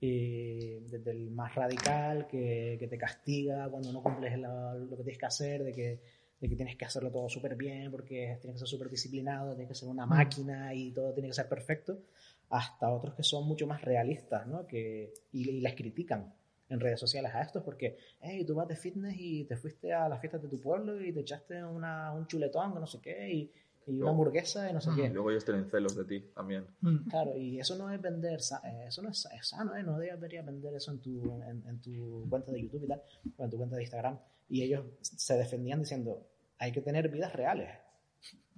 Y 0.01 0.79
desde 0.81 1.11
el 1.11 1.31
más 1.31 1.55
radical, 1.55 2.27
que, 2.27 2.75
que 2.77 2.87
te 2.87 2.97
castiga 2.97 3.69
cuando 3.69 3.93
no 3.93 4.03
cumples 4.03 4.37
lo 4.37 4.89
que 4.97 5.03
tienes 5.03 5.17
que 5.17 5.25
hacer, 5.25 5.63
de 5.63 5.71
que, 5.71 6.01
de 6.39 6.49
que 6.49 6.55
tienes 6.57 6.75
que 6.75 6.85
hacerlo 6.85 7.09
todo 7.09 7.29
súper 7.29 7.55
bien, 7.55 7.89
porque 7.91 8.37
tienes 8.41 8.55
que 8.55 8.59
ser 8.59 8.67
súper 8.67 8.89
disciplinado, 8.89 9.55
tienes 9.55 9.69
que 9.69 9.79
ser 9.79 9.87
una 9.87 10.05
máquina 10.05 10.73
y 10.73 10.91
todo 10.91 11.13
tiene 11.13 11.29
que 11.29 11.35
ser 11.35 11.47
perfecto, 11.47 12.01
hasta 12.49 12.89
otros 12.91 13.15
que 13.15 13.23
son 13.23 13.47
mucho 13.47 13.67
más 13.67 13.81
realistas, 13.81 14.47
¿no? 14.47 14.65
Que, 14.65 15.13
y, 15.31 15.49
y 15.49 15.61
les 15.61 15.75
critican 15.75 16.33
en 16.69 16.79
redes 16.79 16.99
sociales 16.99 17.31
a 17.33 17.41
estos 17.41 17.63
porque, 17.63 17.97
hey, 18.21 18.45
tú 18.45 18.53
vas 18.55 18.67
de 18.67 18.75
fitness 18.75 19.15
y 19.17 19.45
te 19.45 19.55
fuiste 19.57 19.91
a 19.93 20.07
las 20.07 20.19
fiestas 20.19 20.41
de 20.43 20.49
tu 20.49 20.59
pueblo 20.59 21.01
y 21.03 21.11
te 21.11 21.21
echaste 21.21 21.63
una, 21.63 22.13
un 22.13 22.27
chuletón, 22.27 22.73
que 22.73 22.79
no 22.79 22.87
sé 22.87 22.99
qué, 23.01 23.31
y, 23.33 23.51
y 23.87 23.95
una 23.95 24.05
No. 24.05 24.09
hamburguesa 24.11 24.69
y 24.69 24.73
no 24.73 24.79
sé 24.81 24.91
qué. 24.95 25.05
Y 25.05 25.09
luego 25.09 25.31
ellos 25.31 25.45
tienen 25.45 25.65
celos 25.65 25.95
de 25.95 26.05
ti 26.05 26.19
también. 26.35 26.67
Mm. 26.81 27.09
Claro, 27.09 27.35
y 27.35 27.59
eso 27.59 27.75
no 27.75 27.89
es 27.91 27.99
vender, 27.99 28.39
eh, 28.63 28.85
eso 28.87 29.01
no 29.01 29.09
es, 29.09 29.27
es 29.35 29.47
sano, 29.47 29.75
¿eh? 29.75 29.81
no 29.81 29.97
deberías 29.97 30.45
vender 30.45 30.75
eso 30.75 30.91
en 30.91 30.99
tu, 30.99 31.41
en, 31.41 31.63
en 31.67 31.81
tu 31.81 32.27
cuenta 32.29 32.51
de 32.51 32.61
YouTube 32.61 32.83
y 32.83 32.87
tal, 32.87 33.01
o 33.37 33.43
en 33.45 33.49
tu 33.49 33.57
cuenta 33.57 33.75
de 33.75 33.81
Instagram. 33.83 34.19
Y 34.47 34.61
ellos 34.63 34.85
se 35.01 35.37
defendían 35.37 35.79
diciendo, 35.79 36.27
hay 36.59 36.71
que 36.71 36.81
tener 36.81 37.09
vidas 37.09 37.33
reales. 37.33 37.69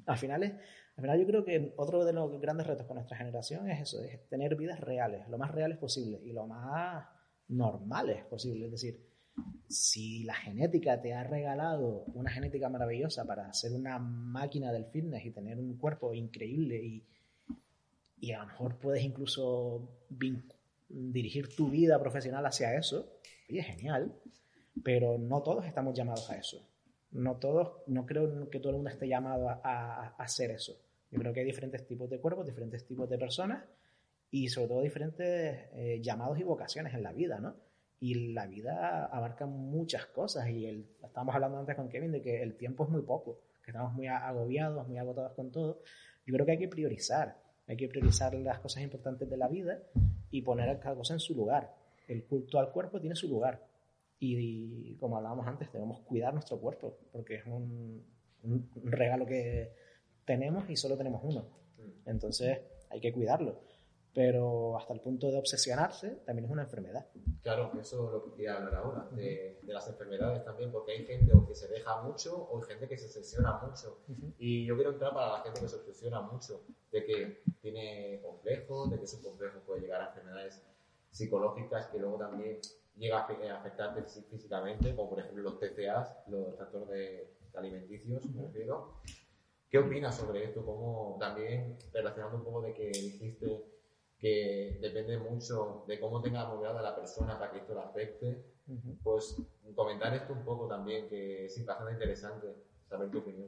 Al 0.06 0.18
final, 0.18 0.44
es, 0.44 0.54
al 1.02 1.16
final 1.16 1.20
yo 1.20 1.26
creo 1.26 1.44
que 1.44 1.74
otro 1.78 2.06
de 2.06 2.14
los 2.14 2.40
grandes 2.40 2.68
retos 2.68 2.86
con 2.86 2.96
nuestra 2.96 3.18
generación 3.18 3.68
es 3.70 3.82
eso, 3.82 4.04
es 4.04 4.28
tener 4.30 4.56
vidas 4.56 4.80
reales, 4.80 5.28
lo 5.30 5.38
más 5.38 5.52
reales 5.52 5.78
posible 5.80 6.20
y 6.24 6.32
lo 6.32 6.46
más 6.46 7.08
normales 7.48 8.24
posible. 8.26 8.66
Es 8.66 8.72
decir, 8.72 9.00
si 9.68 10.24
la 10.24 10.36
genética 10.36 11.02
te 11.02 11.14
ha 11.14 11.24
regalado 11.24 12.04
una 12.14 12.30
genética 12.30 12.70
maravillosa 12.70 13.26
para 13.26 13.52
ser 13.54 13.72
una 13.74 13.98
máquina 14.00 14.72
del 14.72 14.86
fitness 14.86 15.26
y 15.26 15.32
tener 15.32 15.58
un 15.58 15.78
cuerpo 15.78 16.14
increíble 16.14 16.82
y, 16.84 17.04
y 18.20 18.32
a 18.34 18.40
lo 18.42 18.48
mejor 18.48 18.76
puedes 18.78 19.04
incluso 19.04 19.90
dirigir 20.90 21.56
tu 21.56 21.70
vida 21.70 22.00
profesional 22.00 22.46
hacia 22.46 22.76
eso, 22.76 23.12
oye, 23.50 23.64
genial, 23.64 24.14
pero 24.84 25.18
no 25.18 25.42
todos 25.42 25.66
estamos 25.66 25.96
llamados 25.96 26.30
a 26.30 26.38
eso. 26.38 26.68
No 27.12 27.36
todos, 27.38 27.80
no 27.88 28.06
creo 28.06 28.50
que 28.50 28.60
todo 28.60 28.70
el 28.70 28.76
mundo 28.78 28.90
esté 28.90 29.08
llamado 29.08 29.50
a, 29.50 29.60
a- 29.64 30.08
a 30.18 30.24
hacer 30.24 30.52
eso. 30.52 30.80
Yo 31.12 31.20
creo 31.20 31.34
que 31.34 31.42
hay 31.42 31.46
diferentes 31.46 31.86
tipos 31.86 32.10
de 32.10 32.20
cuerpos, 32.20 32.46
diferentes 32.46 32.86
tipos 32.86 33.10
de 33.10 33.18
personas 33.18 33.64
y 34.32 34.48
sobre 34.48 34.70
todo 34.70 34.82
diferentes 34.82 35.70
eh, 35.74 36.00
llamados 36.02 36.40
y 36.40 36.44
vocaciones 36.44 36.94
en 36.94 37.04
la 37.04 37.12
vida, 37.12 37.40
¿no? 37.40 37.56
Y 38.00 38.34
la 38.34 38.48
vida 38.48 39.06
abarca 39.06 39.46
muchas 39.46 40.06
cosas 40.08 40.50
y 40.50 40.66
el, 40.66 40.88
estábamos 41.04 41.36
hablando 41.36 41.60
antes 41.60 41.76
con 41.76 41.90
Kevin 41.90 42.14
de 42.14 42.22
que 42.22 42.42
el 42.42 42.56
tiempo 42.56 42.86
es 42.86 42.90
muy 42.90 43.02
poco, 43.02 43.42
que 43.64 43.72
estamos 43.72 43.94
muy 43.94 44.08
agobiados, 44.08 44.88
muy 44.88 44.98
agotados 44.98 45.34
con 45.34 45.52
todo. 45.52 45.82
Yo 46.26 46.34
creo 46.34 46.46
que 46.46 46.54
hay 46.54 46.58
que 46.58 46.70
priorizar, 46.70 47.38
hay 47.68 47.76
que 47.76 47.90
priorizar 47.90 48.34
las 48.34 48.60
cosas 48.60 48.82
importantes 48.82 49.30
de 49.30 49.38
la 49.38 49.50
vida 49.50 49.84
y 50.32 50.42
poner 50.42 50.80
cada 50.80 50.96
cosa 50.96 51.14
en 51.14 51.20
su 51.20 51.36
lugar. 51.36 51.76
El 52.08 52.24
culto 52.24 52.58
al 52.58 52.72
cuerpo 52.72 53.00
tiene 53.00 53.16
su 53.16 53.28
lugar 53.28 53.68
y, 54.18 54.96
como 54.96 55.18
hablábamos 55.18 55.46
antes, 55.46 55.72
debemos 55.72 56.00
cuidar 56.02 56.34
nuestro 56.34 56.58
cuerpo 56.60 56.98
porque 57.12 57.36
es 57.36 57.46
un, 57.46 58.04
un 58.44 58.70
regalo 58.86 59.26
que 59.26 59.74
tenemos 60.34 60.70
y 60.70 60.76
solo 60.76 60.96
tenemos 60.98 61.22
uno. 61.24 61.46
Entonces 62.06 62.60
hay 62.90 63.00
que 63.00 63.12
cuidarlo. 63.14 63.54
Pero 64.14 64.78
hasta 64.78 64.94
el 64.94 65.00
punto 65.00 65.32
de 65.32 65.38
obsesionarse 65.38 66.08
también 66.26 66.46
es 66.46 66.52
una 66.52 66.64
enfermedad. 66.64 67.06
Claro, 67.42 67.72
eso 67.80 68.06
es 68.08 68.12
lo 68.12 68.24
que 68.26 68.32
quería 68.32 68.58
hablar 68.58 68.76
ahora, 68.76 69.08
de, 69.12 69.60
de 69.64 69.74
las 69.74 69.88
enfermedades 69.88 70.44
también, 70.44 70.70
porque 70.70 70.92
hay 70.92 71.06
gente 71.06 71.32
que 71.48 71.56
se 71.56 71.68
deja 71.70 72.02
mucho 72.02 72.36
o 72.52 72.58
hay 72.58 72.64
gente 72.68 72.90
que 72.90 72.98
se 72.98 73.06
obsesiona 73.08 73.54
mucho. 73.66 74.00
Y 74.38 74.66
yo 74.66 74.76
quiero 74.76 74.92
entrar 74.92 75.14
para 75.14 75.32
la 75.38 75.40
gente 75.44 75.62
que 75.62 75.68
se 75.70 75.78
obsesiona 75.78 76.20
mucho, 76.22 76.62
de 76.92 77.06
que 77.06 77.44
tiene 77.62 78.20
complejos, 78.22 78.92
de 78.92 78.98
que 79.00 79.06
esos 79.06 79.22
complejos 79.22 79.62
puede 79.66 79.80
llegar 79.82 80.02
a 80.02 80.08
enfermedades 80.10 80.62
psicológicas 81.10 81.88
que 81.88 81.98
luego 82.00 82.18
también 82.18 82.60
llega 82.98 83.20
a 83.22 83.28
afe- 83.28 83.50
a 83.50 83.60
afectarte 83.60 84.02
fí- 84.04 84.26
físicamente, 84.30 84.94
como 84.96 85.10
por 85.12 85.20
ejemplo 85.20 85.42
los 85.44 85.58
TCAs, 85.60 86.28
los 86.28 86.56
trastornos 86.58 86.90
de 86.90 87.34
alimenticios, 87.56 88.26
me 88.36 88.44
refiero. 88.44 88.96
¿Qué 89.72 89.80
opinas 89.80 90.18
sobre 90.18 90.44
esto? 90.44 90.66
Como 90.66 91.16
también 91.18 91.78
relacionando 91.94 92.38
un 92.38 92.44
poco 92.44 92.62
de 92.62 92.74
que 92.74 92.88
dijiste 92.88 93.64
que 94.20 94.78
depende 94.82 95.18
mucho 95.18 95.86
de 95.88 95.98
cómo 95.98 96.22
tenga 96.22 96.42
amoblada 96.42 96.82
la 96.82 96.94
persona 96.94 97.40
para 97.40 97.54
que 97.54 97.60
esto 97.60 97.74
la 97.74 97.84
afecte, 97.84 98.44
pues 99.02 99.42
comentar 99.74 100.14
esto 100.14 100.34
un 100.34 100.44
poco 100.44 100.68
también, 100.68 101.08
que 101.08 101.46
es 101.46 101.66
bastante 101.66 101.94
interesante 101.94 102.48
saber 102.90 103.10
tu 103.10 103.20
opinión. 103.20 103.48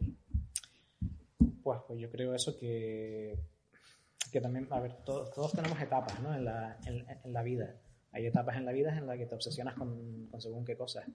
Pues, 1.61 1.82
pues 1.86 1.99
yo 1.99 2.09
creo 2.09 2.34
eso 2.34 2.57
que, 2.57 3.38
que 4.32 4.39
también, 4.39 4.67
a 4.71 4.80
ver, 4.80 5.03
todos, 5.03 5.30
todos 5.32 5.51
tenemos 5.51 5.80
etapas 5.82 6.21
¿no? 6.21 6.34
en, 6.34 6.45
la, 6.45 6.80
en, 6.86 7.05
en 7.21 7.34
la 7.34 7.43
vida. 7.43 7.76
Hay 8.13 8.26
etapas 8.26 8.55
en 8.55 8.65
la 8.65 8.71
vida 8.71 8.97
en 8.97 9.07
las 9.07 9.17
que 9.17 9.26
te 9.26 9.36
obsesionas 9.36 9.76
con, 9.76 10.28
con 10.28 10.39
según 10.39 10.63
qué 10.63 10.78
cosas. 10.78 11.05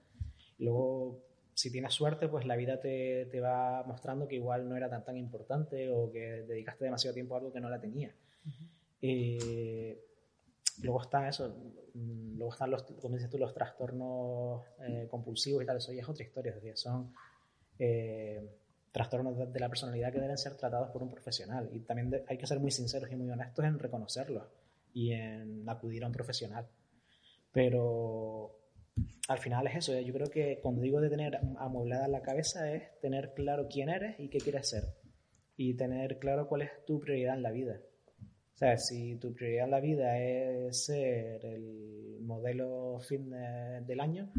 Luego, 0.59 1.19
si 1.59 1.71
tienes 1.71 1.93
suerte, 1.93 2.27
pues 2.27 2.45
la 2.45 2.55
vida 2.55 2.79
te, 2.79 3.25
te 3.31 3.39
va 3.41 3.83
mostrando 3.83 4.27
que 4.27 4.35
igual 4.35 4.67
no 4.69 4.75
era 4.77 4.89
tan, 4.89 5.03
tan 5.03 5.17
importante 5.17 5.89
o 5.91 6.11
que 6.11 6.43
dedicaste 6.47 6.85
demasiado 6.85 7.13
tiempo 7.13 7.35
a 7.35 7.39
algo 7.39 7.51
que 7.53 7.59
no 7.59 7.69
la 7.69 7.79
tenía. 7.79 8.13
Eh, 9.01 9.97
luego 10.83 11.01
está 11.01 11.27
eso, 11.29 11.49
mm, 11.93 12.37
luego 12.37 12.53
están 12.53 12.71
los, 12.71 12.83
como 12.83 13.15
dices 13.15 13.29
tú, 13.29 13.37
los 13.37 13.53
trastornos 13.53 14.63
eh, 14.81 15.07
compulsivos 15.09 15.63
y 15.63 15.65
tal, 15.65 15.77
eso 15.77 15.91
ya 15.93 16.01
es 16.01 16.09
otra 16.09 16.23
historia, 16.23 16.49
es 16.51 16.55
decir, 16.55 16.77
son 16.77 17.13
eh, 17.77 18.41
trastornos 18.91 19.37
de, 19.37 19.45
de 19.47 19.59
la 19.59 19.69
personalidad 19.69 20.11
que 20.11 20.19
deben 20.19 20.37
ser 20.37 20.55
tratados 20.55 20.89
por 20.91 21.03
un 21.03 21.11
profesional 21.11 21.69
y 21.73 21.79
también 21.81 22.09
de- 22.09 22.23
hay 22.27 22.37
que 22.37 22.47
ser 22.47 22.59
muy 22.59 22.71
sinceros 22.71 23.11
y 23.11 23.15
muy 23.15 23.29
honestos 23.29 23.63
en 23.65 23.77
reconocerlos 23.79 24.45
y 24.93 25.11
en 25.13 25.67
acudir 25.69 26.03
a 26.03 26.07
un 26.07 26.13
profesional. 26.13 26.67
Pero 27.51 28.58
al 29.27 29.37
final 29.37 29.67
es 29.67 29.75
eso, 29.75 29.93
¿eh? 29.93 30.03
yo 30.03 30.13
creo 30.13 30.27
que 30.27 30.59
cuando 30.61 30.81
digo 30.81 31.01
de 31.01 31.09
tener 31.09 31.39
amueblada 31.57 32.07
la 32.07 32.21
cabeza 32.21 32.71
es 32.73 32.99
tener 32.99 33.33
claro 33.33 33.67
quién 33.69 33.89
eres 33.89 34.19
y 34.19 34.29
qué 34.29 34.39
quieres 34.39 34.69
ser 34.69 34.83
y 35.55 35.73
tener 35.75 36.19
claro 36.19 36.47
cuál 36.47 36.61
es 36.61 36.85
tu 36.85 36.99
prioridad 36.99 37.35
en 37.35 37.43
la 37.43 37.51
vida. 37.51 37.81
O 38.53 38.57
sea, 38.59 38.77
si 38.77 39.15
tu 39.17 39.33
prioridad 39.33 39.65
en 39.65 39.71
la 39.71 39.79
vida 39.79 40.17
es 40.19 40.85
ser 40.85 41.45
el 41.45 42.17
modelo 42.21 42.99
fitness 43.01 43.85
del 43.85 43.99
año, 43.99 44.31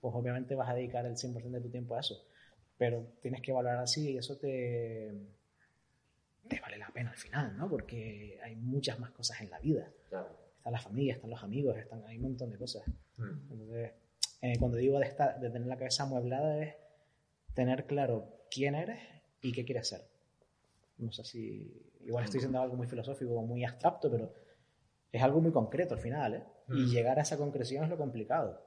pues 0.00 0.14
obviamente 0.14 0.54
vas 0.54 0.68
a 0.68 0.74
dedicar 0.74 1.06
el 1.06 1.16
100% 1.16 1.50
de 1.50 1.60
tu 1.60 1.70
tiempo 1.70 1.96
a 1.96 2.00
eso. 2.00 2.26
Pero 2.76 3.14
tienes 3.22 3.40
que 3.40 3.52
valorar 3.52 3.78
así 3.78 4.10
y 4.10 4.18
eso 4.18 4.36
te, 4.36 5.12
te 6.48 6.60
vale 6.60 6.76
la 6.76 6.88
pena 6.88 7.10
al 7.10 7.16
final, 7.16 7.56
¿no? 7.56 7.68
Porque 7.68 8.38
hay 8.42 8.56
muchas 8.56 8.98
más 8.98 9.10
cosas 9.12 9.40
en 9.40 9.50
la 9.50 9.58
vida. 9.58 9.90
Claro. 10.08 10.36
Está 10.58 10.70
la 10.70 10.80
familia, 10.80 11.14
están 11.14 11.30
los 11.30 11.42
amigos, 11.42 11.76
están, 11.76 12.04
hay 12.06 12.16
un 12.16 12.22
montón 12.22 12.50
de 12.50 12.58
cosas. 12.58 12.84
Mm. 13.22 13.52
Entonces, 13.52 13.92
eh, 14.42 14.58
cuando 14.58 14.76
digo 14.78 14.98
de, 14.98 15.06
estar- 15.06 15.38
de 15.40 15.50
tener 15.50 15.68
la 15.68 15.76
cabeza 15.76 16.02
amueblada 16.04 16.62
es 16.62 16.74
tener 17.54 17.86
claro 17.86 18.28
quién 18.50 18.74
eres 18.74 18.98
y 19.40 19.52
qué 19.52 19.64
quieres 19.64 19.88
ser. 19.88 20.02
No 20.98 21.12
sé 21.12 21.24
si. 21.24 21.88
Igual 22.04 22.24
estoy 22.24 22.38
diciendo 22.38 22.60
algo 22.60 22.76
muy 22.76 22.86
filosófico 22.86 23.32
o 23.34 23.42
muy 23.46 23.64
abstracto, 23.64 24.10
pero 24.10 24.32
es 25.12 25.22
algo 25.22 25.40
muy 25.40 25.52
concreto 25.52 25.94
al 25.94 26.00
final, 26.00 26.34
¿eh? 26.34 26.42
Y 26.68 26.72
Mm. 26.84 26.86
llegar 26.90 27.18
a 27.18 27.22
esa 27.22 27.36
concreción 27.36 27.84
es 27.84 27.90
lo 27.90 27.96
complicado. 27.98 28.60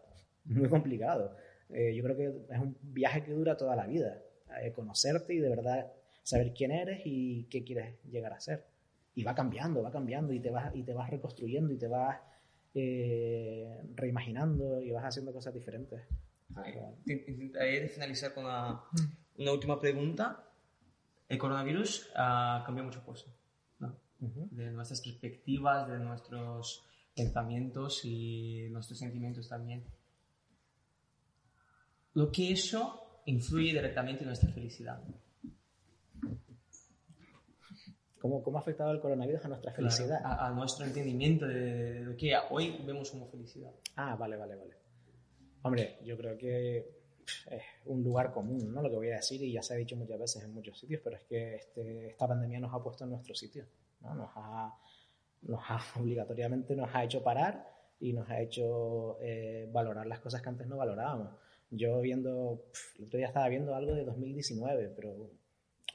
Muy 0.45 0.69
complicado. 0.69 1.35
Eh, 1.69 1.95
yo 1.95 2.03
creo 2.03 2.15
que 2.15 2.53
es 2.53 2.59
un 2.59 2.77
viaje 2.81 3.23
que 3.23 3.31
dura 3.31 3.57
toda 3.57 3.75
la 3.75 3.87
vida. 3.87 4.21
eh, 4.61 4.71
conocerte 4.71 5.33
y 5.33 5.39
de 5.39 5.49
verdad 5.49 5.91
saber 6.23 6.53
quién 6.53 6.71
eres 6.71 7.01
y 7.03 7.43
qué 7.49 7.63
quieres 7.65 7.95
llegar 8.05 8.31
a 8.31 8.39
ser. 8.39 8.63
Y 9.15 9.23
va 9.23 9.33
cambiando, 9.35 9.81
va 9.81 9.91
cambiando 9.91 10.31
y 10.31 10.39
te 10.39 10.49
vas, 10.49 10.73
y 10.75 10.83
te 10.83 10.93
vas 10.93 11.09
reconstruyendo 11.09 11.73
y 11.73 11.77
te 11.77 11.87
vas 11.87 12.19
eh, 12.76 13.82
reimaginando 13.95 14.82
y 14.82 14.91
vas 14.91 15.05
haciendo 15.05 15.34
cosas 15.34 15.53
diferentes. 15.53 16.01
Intent- 17.05 17.28
Intentaré 17.28 17.88
finalizar 17.89 18.34
con 18.34 18.45
una, 18.45 18.82
una 19.38 19.51
última 19.51 19.80
pregunta. 19.80 20.43
El 21.28 21.38
coronavirus 21.38 22.11
ha 22.15 22.61
cambiado 22.65 22.88
muchas 22.88 23.03
cosas, 23.03 23.34
¿no? 23.80 23.95
Ujú. 24.21 24.47
de 24.51 24.71
nuestras 24.71 25.01
perspectivas, 25.01 25.88
de 25.89 25.99
nuestros 25.99 26.86
pensamientos 27.15 28.05
y 28.05 28.67
nuestros 28.69 28.99
sentimientos 28.99 29.49
también. 29.49 29.84
Lo 32.13 32.32
que 32.32 32.51
eso 32.51 33.21
influye 33.26 33.71
directamente 33.73 34.21
en 34.21 34.28
nuestra 34.28 34.49
felicidad. 34.51 35.01
¿Cómo, 38.26 38.41
¿Cómo 38.41 38.57
ha 38.57 38.61
afectado 38.61 38.89
el 38.89 38.99
coronavirus 38.99 39.45
a 39.45 39.49
nuestra 39.49 39.71
Claro, 39.71 39.91
felicidad? 39.91 40.19
a, 40.26 40.47
a 40.47 40.49
nuestro 40.49 40.84
entendimiento 40.84 41.45
de, 41.45 41.99
lo 41.99 42.17
que 42.17 42.34
hoy 42.49 42.82
vemos 42.84 43.11
como 43.11 43.28
felicidad. 43.28 43.71
Ah, 43.95 44.15
vale, 44.15 44.36
vale, 44.36 44.55
vale. 44.55 44.73
Hombre, 45.61 45.99
yo 46.03 46.17
creo 46.17 46.36
que 46.36 46.78
es 47.51 47.61
un 47.86 48.03
lugar 48.03 48.34
común, 48.34 48.73
¿no? 48.73 48.82
Lo 48.82 48.89
que 48.89 48.95
voy 48.95 49.11
a 49.11 49.17
decir, 49.17 49.43
y 49.43 49.51
ya 49.51 49.61
se 49.61 49.76
ha 49.76 49.78
dicho 49.78 49.95
muchas 49.95 50.17
veces 50.17 50.43
en 50.43 50.55
muchos 50.55 50.80
sitios, 50.80 51.01
pero 51.03 51.17
es 51.17 51.21
que 51.26 51.53
este, 51.57 52.07
esta 52.07 52.28
pandemia 52.28 52.59
nos 52.59 52.73
ha 52.73 52.82
puesto 52.82 53.03
en 53.03 53.11
nuestro 53.11 53.36
sitio, 53.36 53.67
¿no? 54.01 54.15
Nos 54.15 54.32
ha, 54.34 54.76
nos 55.43 55.61
ha 55.69 55.80
obligatoriamente 56.01 56.76
nos 56.76 56.89
ha 56.95 57.03
hecho 57.03 57.21
parar 57.21 57.71
y 57.99 58.11
nos 58.11 58.28
ha 58.28 58.41
hecho 58.41 59.19
eh, 59.21 59.69
valorar 59.71 60.07
las 60.07 60.19
cosas 60.19 60.41
que 60.41 60.49
antes 60.49 60.65
no 60.65 60.78
valorábamos. 60.78 61.30
Yo 61.69 62.01
viendo, 62.01 62.63
pff, 62.71 62.99
el 63.01 63.05
otro 63.05 63.17
día 63.19 63.28
estaba 63.28 63.47
viendo 63.49 63.76
algo 63.76 63.93
de 63.93 64.03
2019, 64.03 64.93
pero 64.95 65.30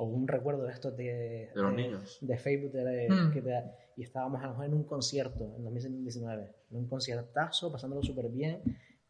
o 0.01 0.05
un 0.05 0.27
recuerdo 0.27 0.63
de 0.65 0.73
estos 0.73 0.97
de, 0.97 1.51
De 1.55 1.61
los 1.63 1.75
niños. 1.75 2.19
de 2.23 2.39
Facebook 2.39 2.73
de- 2.73 3.09
Mm. 3.11 3.33
que 3.33 3.43
te- 3.43 3.65
y 3.97 4.03
estábamos 4.03 4.41
a 4.41 4.45
lo 4.47 4.51
mejor 4.53 4.65
en 4.67 4.75
un 4.75 4.85
concierto 4.85 5.53
en 5.57 5.63
2019, 5.65 6.55
en 6.71 6.77
un 6.79 6.87
conciertazo, 6.89 7.71
pasándolo 7.71 8.03
súper 8.03 8.31
bien 8.31 8.63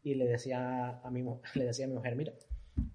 y 0.03 0.15
le 0.15 0.25
decía 0.25 0.99
a 1.01 1.09
mi 1.09 1.23
le 1.55 1.63
decía 1.65 1.85
a 1.85 1.87
mi 1.87 1.93
mujer, 1.95 2.15
mira, 2.17 2.33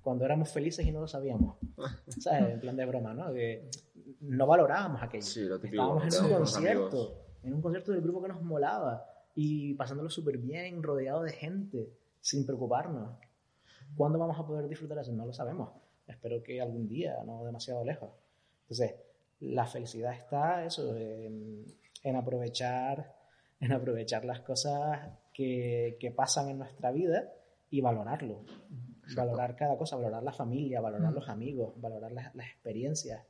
cuando 0.02 0.24
éramos 0.26 0.50
felices 0.50 0.84
y 0.86 0.92
no 0.92 1.00
lo 1.00 1.08
sabíamos, 1.08 1.56
¿sabes? 2.20 2.52
En 2.54 2.60
plan 2.60 2.76
de 2.76 2.84
broma, 2.84 3.14
¿no? 3.14 3.32
Que 3.32 3.70
no 4.20 4.46
valorábamos 4.46 5.02
aquello. 5.02 5.24
Sí, 5.24 5.44
lo 5.44 5.58
típico, 5.58 5.82
Estábamos 6.04 6.18
en 6.18 6.24
un 6.24 6.38
concierto, 6.38 7.24
en 7.44 7.54
un 7.54 7.62
concierto 7.62 7.92
del 7.92 8.02
grupo 8.02 8.20
que 8.22 8.28
nos 8.28 8.42
molaba 8.42 9.06
y 9.34 9.72
pasándolo 9.74 10.10
súper 10.10 10.36
bien, 10.36 10.82
rodeado 10.82 11.22
de 11.22 11.32
gente, 11.32 11.90
sin 12.20 12.44
preocuparnos. 12.44 13.16
¿Cuándo 13.96 14.18
vamos 14.18 14.38
a 14.38 14.46
poder 14.46 14.68
disfrutar 14.68 14.98
eso? 14.98 15.12
No 15.12 15.24
lo 15.24 15.32
sabemos. 15.32 15.70
Espero 16.06 16.42
que 16.42 16.60
algún 16.60 16.88
día, 16.88 17.16
no 17.24 17.44
demasiado 17.44 17.84
lejos. 17.84 18.10
Entonces, 18.62 18.94
la 19.40 19.66
felicidad 19.66 20.14
está 20.14 20.64
eso, 20.64 20.96
en, 20.96 21.64
en 22.02 22.16
aprovechar, 22.16 23.14
en 23.60 23.72
aprovechar 23.72 24.24
las 24.24 24.40
cosas 24.40 25.10
que, 25.32 25.96
que 26.00 26.10
pasan 26.10 26.48
en 26.48 26.58
nuestra 26.58 26.90
vida 26.90 27.32
y 27.70 27.80
valorarlo. 27.80 28.44
Valorar 29.14 29.54
cada 29.54 29.76
cosa, 29.76 29.96
valorar 29.96 30.22
la 30.22 30.32
familia, 30.32 30.80
valorar 30.80 31.12
los 31.12 31.28
amigos, 31.28 31.80
valorar 31.80 32.12
las, 32.12 32.34
las 32.34 32.46
experiencias 32.48 33.24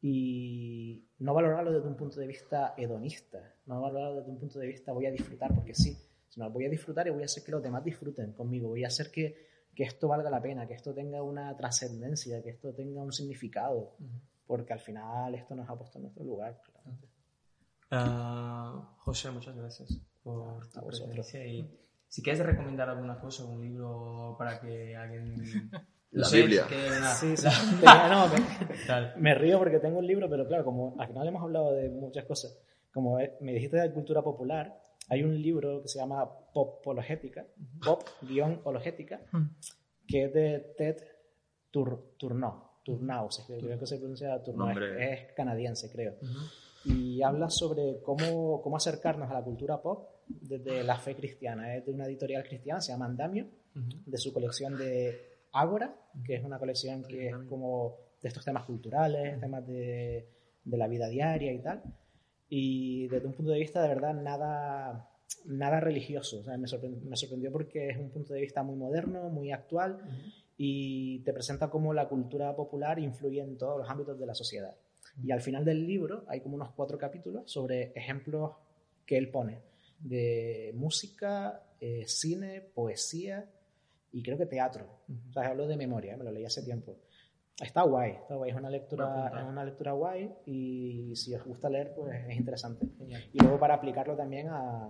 y 0.00 1.02
no 1.18 1.32
valorarlo 1.32 1.72
desde 1.72 1.88
un 1.88 1.96
punto 1.96 2.20
de 2.20 2.26
vista 2.26 2.74
hedonista, 2.76 3.54
no 3.64 3.80
valorarlo 3.80 4.16
desde 4.16 4.30
un 4.30 4.38
punto 4.38 4.58
de 4.58 4.66
vista 4.66 4.92
voy 4.92 5.06
a 5.06 5.10
disfrutar 5.10 5.54
porque 5.54 5.74
sí, 5.74 5.96
sino 6.28 6.50
voy 6.50 6.66
a 6.66 6.68
disfrutar 6.68 7.06
y 7.06 7.10
voy 7.10 7.22
a 7.22 7.24
hacer 7.24 7.42
que 7.42 7.52
los 7.52 7.62
demás 7.62 7.82
disfruten 7.84 8.32
conmigo, 8.32 8.68
voy 8.68 8.84
a 8.84 8.88
hacer 8.88 9.10
que, 9.10 9.46
que 9.74 9.84
esto 9.84 10.08
valga 10.08 10.30
la 10.30 10.40
pena, 10.40 10.66
que 10.66 10.74
esto 10.74 10.92
tenga 10.94 11.22
una 11.22 11.56
trascendencia, 11.56 12.42
que 12.42 12.50
esto 12.50 12.72
tenga 12.72 13.02
un 13.02 13.12
significado, 13.12 13.96
porque 14.46 14.72
al 14.72 14.80
final 14.80 15.34
esto 15.34 15.54
nos 15.54 15.68
ha 15.68 15.74
puesto 15.76 15.98
en 15.98 16.02
nuestro 16.04 16.24
lugar. 16.24 16.60
Ah, 17.90 18.94
José, 18.98 19.30
muchas 19.30 19.56
gracias 19.56 19.98
por 20.22 20.66
tu 20.70 20.80
presencia. 20.86 21.46
Y 21.46 21.68
si 22.08 22.22
quieres 22.22 22.44
recomendar 22.44 22.88
alguna 22.88 23.18
cosa, 23.18 23.44
un 23.44 23.60
libro 23.60 24.34
para 24.38 24.60
que 24.60 24.96
alguien... 24.96 25.70
La 26.12 26.28
Biblia. 26.28 26.64
una- 26.98 27.14
Sí, 27.14 27.34
no, 27.82 28.28
me, 28.28 29.20
me 29.20 29.34
río 29.34 29.58
porque 29.58 29.80
tengo 29.80 29.98
un 29.98 30.06
libro, 30.06 30.30
pero 30.30 30.46
claro, 30.46 30.64
como 30.64 30.94
al 30.98 31.08
final 31.08 31.26
hemos 31.26 31.42
hablado 31.42 31.72
de 31.72 31.88
muchas 31.90 32.24
cosas, 32.24 32.56
como 32.92 33.18
eh, 33.18 33.36
me 33.40 33.52
dijiste 33.52 33.78
de 33.78 33.92
cultura 33.92 34.22
popular, 34.22 34.80
hay 35.08 35.22
un 35.22 35.40
libro 35.40 35.82
que 35.82 35.88
se 35.88 35.98
llama 35.98 36.28
Popologética, 36.52 37.46
Pop-Ologética, 37.84 39.20
que 40.06 40.24
es 40.24 40.32
de 40.32 40.74
Ted 40.76 40.96
Tur 41.70 42.14
Turnau, 42.16 42.62
Turnau, 42.84 43.30
se 43.30 43.42
escribe, 43.42 43.62
creo 43.62 43.78
que 43.78 43.86
se 43.86 43.98
pronuncia 43.98 44.42
Turnau, 44.42 44.70
es, 44.70 45.20
es 45.20 45.32
canadiense, 45.32 45.90
creo. 45.90 46.14
Y 46.84 47.22
habla 47.22 47.48
sobre 47.48 48.00
cómo, 48.02 48.60
cómo 48.62 48.76
acercarnos 48.76 49.30
a 49.30 49.34
la 49.34 49.42
cultura 49.42 49.80
pop 49.80 50.08
desde 50.28 50.82
la 50.84 50.98
fe 50.98 51.14
cristiana. 51.14 51.74
Es 51.74 51.86
de 51.86 51.92
una 51.92 52.06
editorial 52.06 52.44
cristiana, 52.44 52.80
se 52.80 52.92
llama 52.92 53.06
Andamio, 53.06 53.46
de 53.74 54.18
su 54.18 54.32
colección 54.32 54.76
de 54.76 55.38
Ágora, 55.52 55.94
que 56.24 56.36
es 56.36 56.44
una 56.44 56.58
colección 56.58 57.02
que 57.04 57.28
es 57.28 57.36
como 57.48 57.96
de 58.22 58.28
estos 58.28 58.44
temas 58.44 58.64
culturales, 58.64 59.40
temas 59.40 59.66
de, 59.66 60.28
de 60.64 60.76
la 60.76 60.86
vida 60.86 61.08
diaria 61.08 61.52
y 61.52 61.58
tal. 61.58 61.82
Y 62.48 63.08
desde 63.08 63.26
un 63.26 63.32
punto 63.32 63.52
de 63.52 63.58
vista 63.58 63.82
de 63.82 63.88
verdad 63.88 64.14
nada, 64.14 65.10
nada 65.46 65.80
religioso. 65.80 66.40
O 66.40 66.44
sea, 66.44 66.56
me, 66.56 66.66
sorpre- 66.68 67.00
me 67.02 67.16
sorprendió 67.16 67.50
porque 67.50 67.88
es 67.90 67.96
un 67.98 68.10
punto 68.10 68.34
de 68.34 68.40
vista 68.40 68.62
muy 68.62 68.76
moderno, 68.76 69.28
muy 69.30 69.50
actual 69.52 69.98
y 70.56 71.18
te 71.20 71.32
presenta 71.32 71.68
cómo 71.70 71.92
la 71.94 72.08
cultura 72.08 72.54
popular 72.54 72.98
influye 72.98 73.40
en 73.40 73.56
todos 73.58 73.78
los 73.78 73.88
ámbitos 73.90 74.18
de 74.18 74.26
la 74.26 74.34
sociedad. 74.34 74.76
Y 75.22 75.30
al 75.32 75.40
final 75.40 75.64
del 75.64 75.86
libro 75.86 76.24
hay 76.28 76.40
como 76.40 76.56
unos 76.56 76.70
cuatro 76.72 76.98
capítulos 76.98 77.50
sobre 77.50 77.92
ejemplos 77.94 78.52
que 79.06 79.16
él 79.16 79.30
pone 79.30 79.60
de 80.00 80.72
música, 80.74 81.62
eh, 81.80 82.04
cine, 82.06 82.60
poesía 82.60 83.48
y 84.12 84.22
creo 84.22 84.36
que 84.38 84.46
teatro. 84.46 84.86
O 85.30 85.32
sea, 85.32 85.48
hablo 85.48 85.66
de 85.66 85.76
memoria, 85.76 86.16
me 86.16 86.24
lo 86.24 86.30
leí 86.32 86.44
hace 86.44 86.62
tiempo. 86.62 86.96
Está 87.60 87.82
guay, 87.82 88.12
está 88.12 88.34
guay, 88.34 88.50
es 88.50 88.56
una 88.56 88.68
lectura, 88.68 89.32
es 89.38 89.44
una 89.46 89.64
lectura 89.64 89.92
guay 89.92 90.34
y 90.46 91.14
si 91.14 91.34
os 91.34 91.44
gusta 91.44 91.68
leer, 91.70 91.94
pues 91.94 92.12
es 92.28 92.36
interesante. 92.36 92.86
Genial. 92.98 93.22
Y 93.32 93.38
luego 93.40 93.58
para 93.60 93.74
aplicarlo 93.74 94.16
también 94.16 94.48
a, 94.48 94.88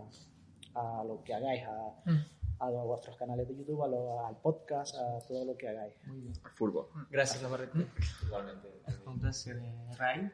a 0.75 1.05
lo 1.05 1.23
que 1.23 1.35
hagáis, 1.35 1.63
a, 1.65 1.95
Mm. 2.07 2.21
a 2.61 2.71
vuestros 2.85 3.17
canales 3.19 3.47
de 3.49 3.57
YouTube, 3.57 3.83
a 3.83 3.89
lo- 3.89 4.25
al 4.27 4.37
podcast, 4.39 4.95
a 4.97 5.19
todo 5.29 5.45
lo 5.45 5.57
que 5.59 5.69
hagáis. 5.69 5.93
Furbo. 6.55 6.89
Gracias, 7.11 7.43
Navarrete. 7.43 7.87
Igualmente. 8.27 8.69
Un 9.07 9.21
placer, 9.21 9.59
eh, 9.59 9.91
Ray. 9.99 10.31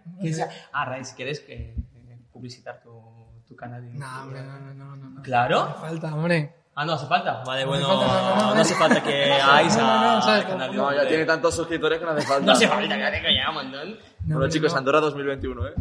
Ah, 0.73 0.85
Ray, 0.85 1.05
si 1.05 1.17
quieres 1.17 1.41
que 1.41 1.75
eh, 1.75 2.19
publicitar 2.33 2.81
tu, 2.81 3.03
tu 3.45 3.57
canal. 3.57 3.83
de 3.83 3.89
No, 3.99 4.07
YouTube. 4.07 4.23
hombre, 4.23 4.43
no, 4.43 4.61
no, 4.61 4.75
no, 4.75 4.97
no. 4.97 5.11
no. 5.11 5.23
¿Claro? 5.23 5.67
Falta, 5.81 6.15
hombre. 6.15 6.55
Ah, 6.75 6.85
no 6.85 6.93
hace 6.95 7.07
falta. 7.07 7.43
Vale, 7.45 7.65
bueno, 7.65 7.87
no, 7.89 8.01
no, 8.07 8.37
no, 8.37 8.55
no 8.55 8.61
hace 8.61 8.75
falta 8.75 9.03
que 9.03 9.33
hagáis 9.41 9.77
No, 9.77 10.95
ya 10.95 11.07
tiene 11.07 11.25
tantos 11.25 11.55
suscriptores 11.55 11.99
que 11.99 12.05
no 12.05 12.13
hace 12.13 12.27
falta. 12.27 12.47
No 12.47 12.53
hace 12.53 12.69
falta, 12.69 12.97
ya 12.97 13.11
te 13.11 13.35
ya, 13.35 13.51
mandón. 13.51 13.99
No, 14.27 14.39
Bueno, 14.39 14.53
chicos, 14.53 14.73
no. 14.73 14.79
Andorra 14.79 15.01
2021, 15.01 15.69
¿eh? 15.69 15.75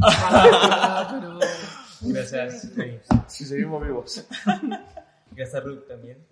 Gracias. 2.02 2.72
Si 3.28 3.44
seguimos 3.44 3.82
vivos. 3.82 4.26
Gracias, 5.32 5.64
Ruth, 5.64 5.86
también 5.86 6.26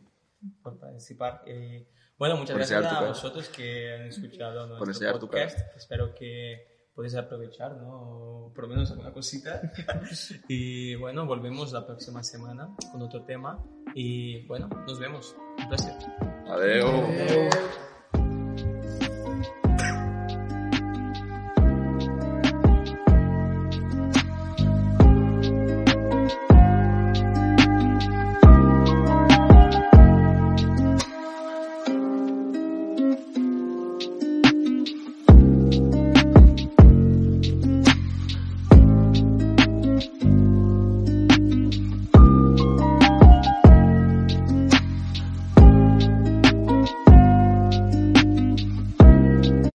por 0.62 0.78
participar. 0.78 1.42
Eh, 1.46 1.88
bueno, 2.18 2.36
muchas 2.36 2.56
Por 2.56 2.66
gracias 2.66 2.92
a 2.92 3.00
vosotros 3.02 3.48
que 3.48 3.94
han 3.94 4.02
escuchado 4.06 4.66
nuestro 4.66 5.18
podcast. 5.20 5.59
Espero 5.76 6.14
que 6.14 6.78
podáis 6.99 7.14
aprovechar, 7.14 7.76
¿no? 7.76 8.51
Por 8.53 8.64
lo 8.64 8.70
menos 8.70 8.90
alguna 8.90 9.12
cosita. 9.12 9.62
y 10.49 10.96
bueno, 10.96 11.26
volvemos 11.26 11.72
la 11.72 11.86
próxima 11.86 12.24
semana 12.24 12.74
con 12.90 13.01
otro 13.01 13.22
tema. 13.22 13.64
Y 13.94 14.44
bueno, 14.49 14.68
nos 14.84 14.99
vemos. 14.99 15.36
Un 15.59 15.68
placer. 15.68 15.94
Adeu. 16.49 16.88
Eh, 16.88 17.51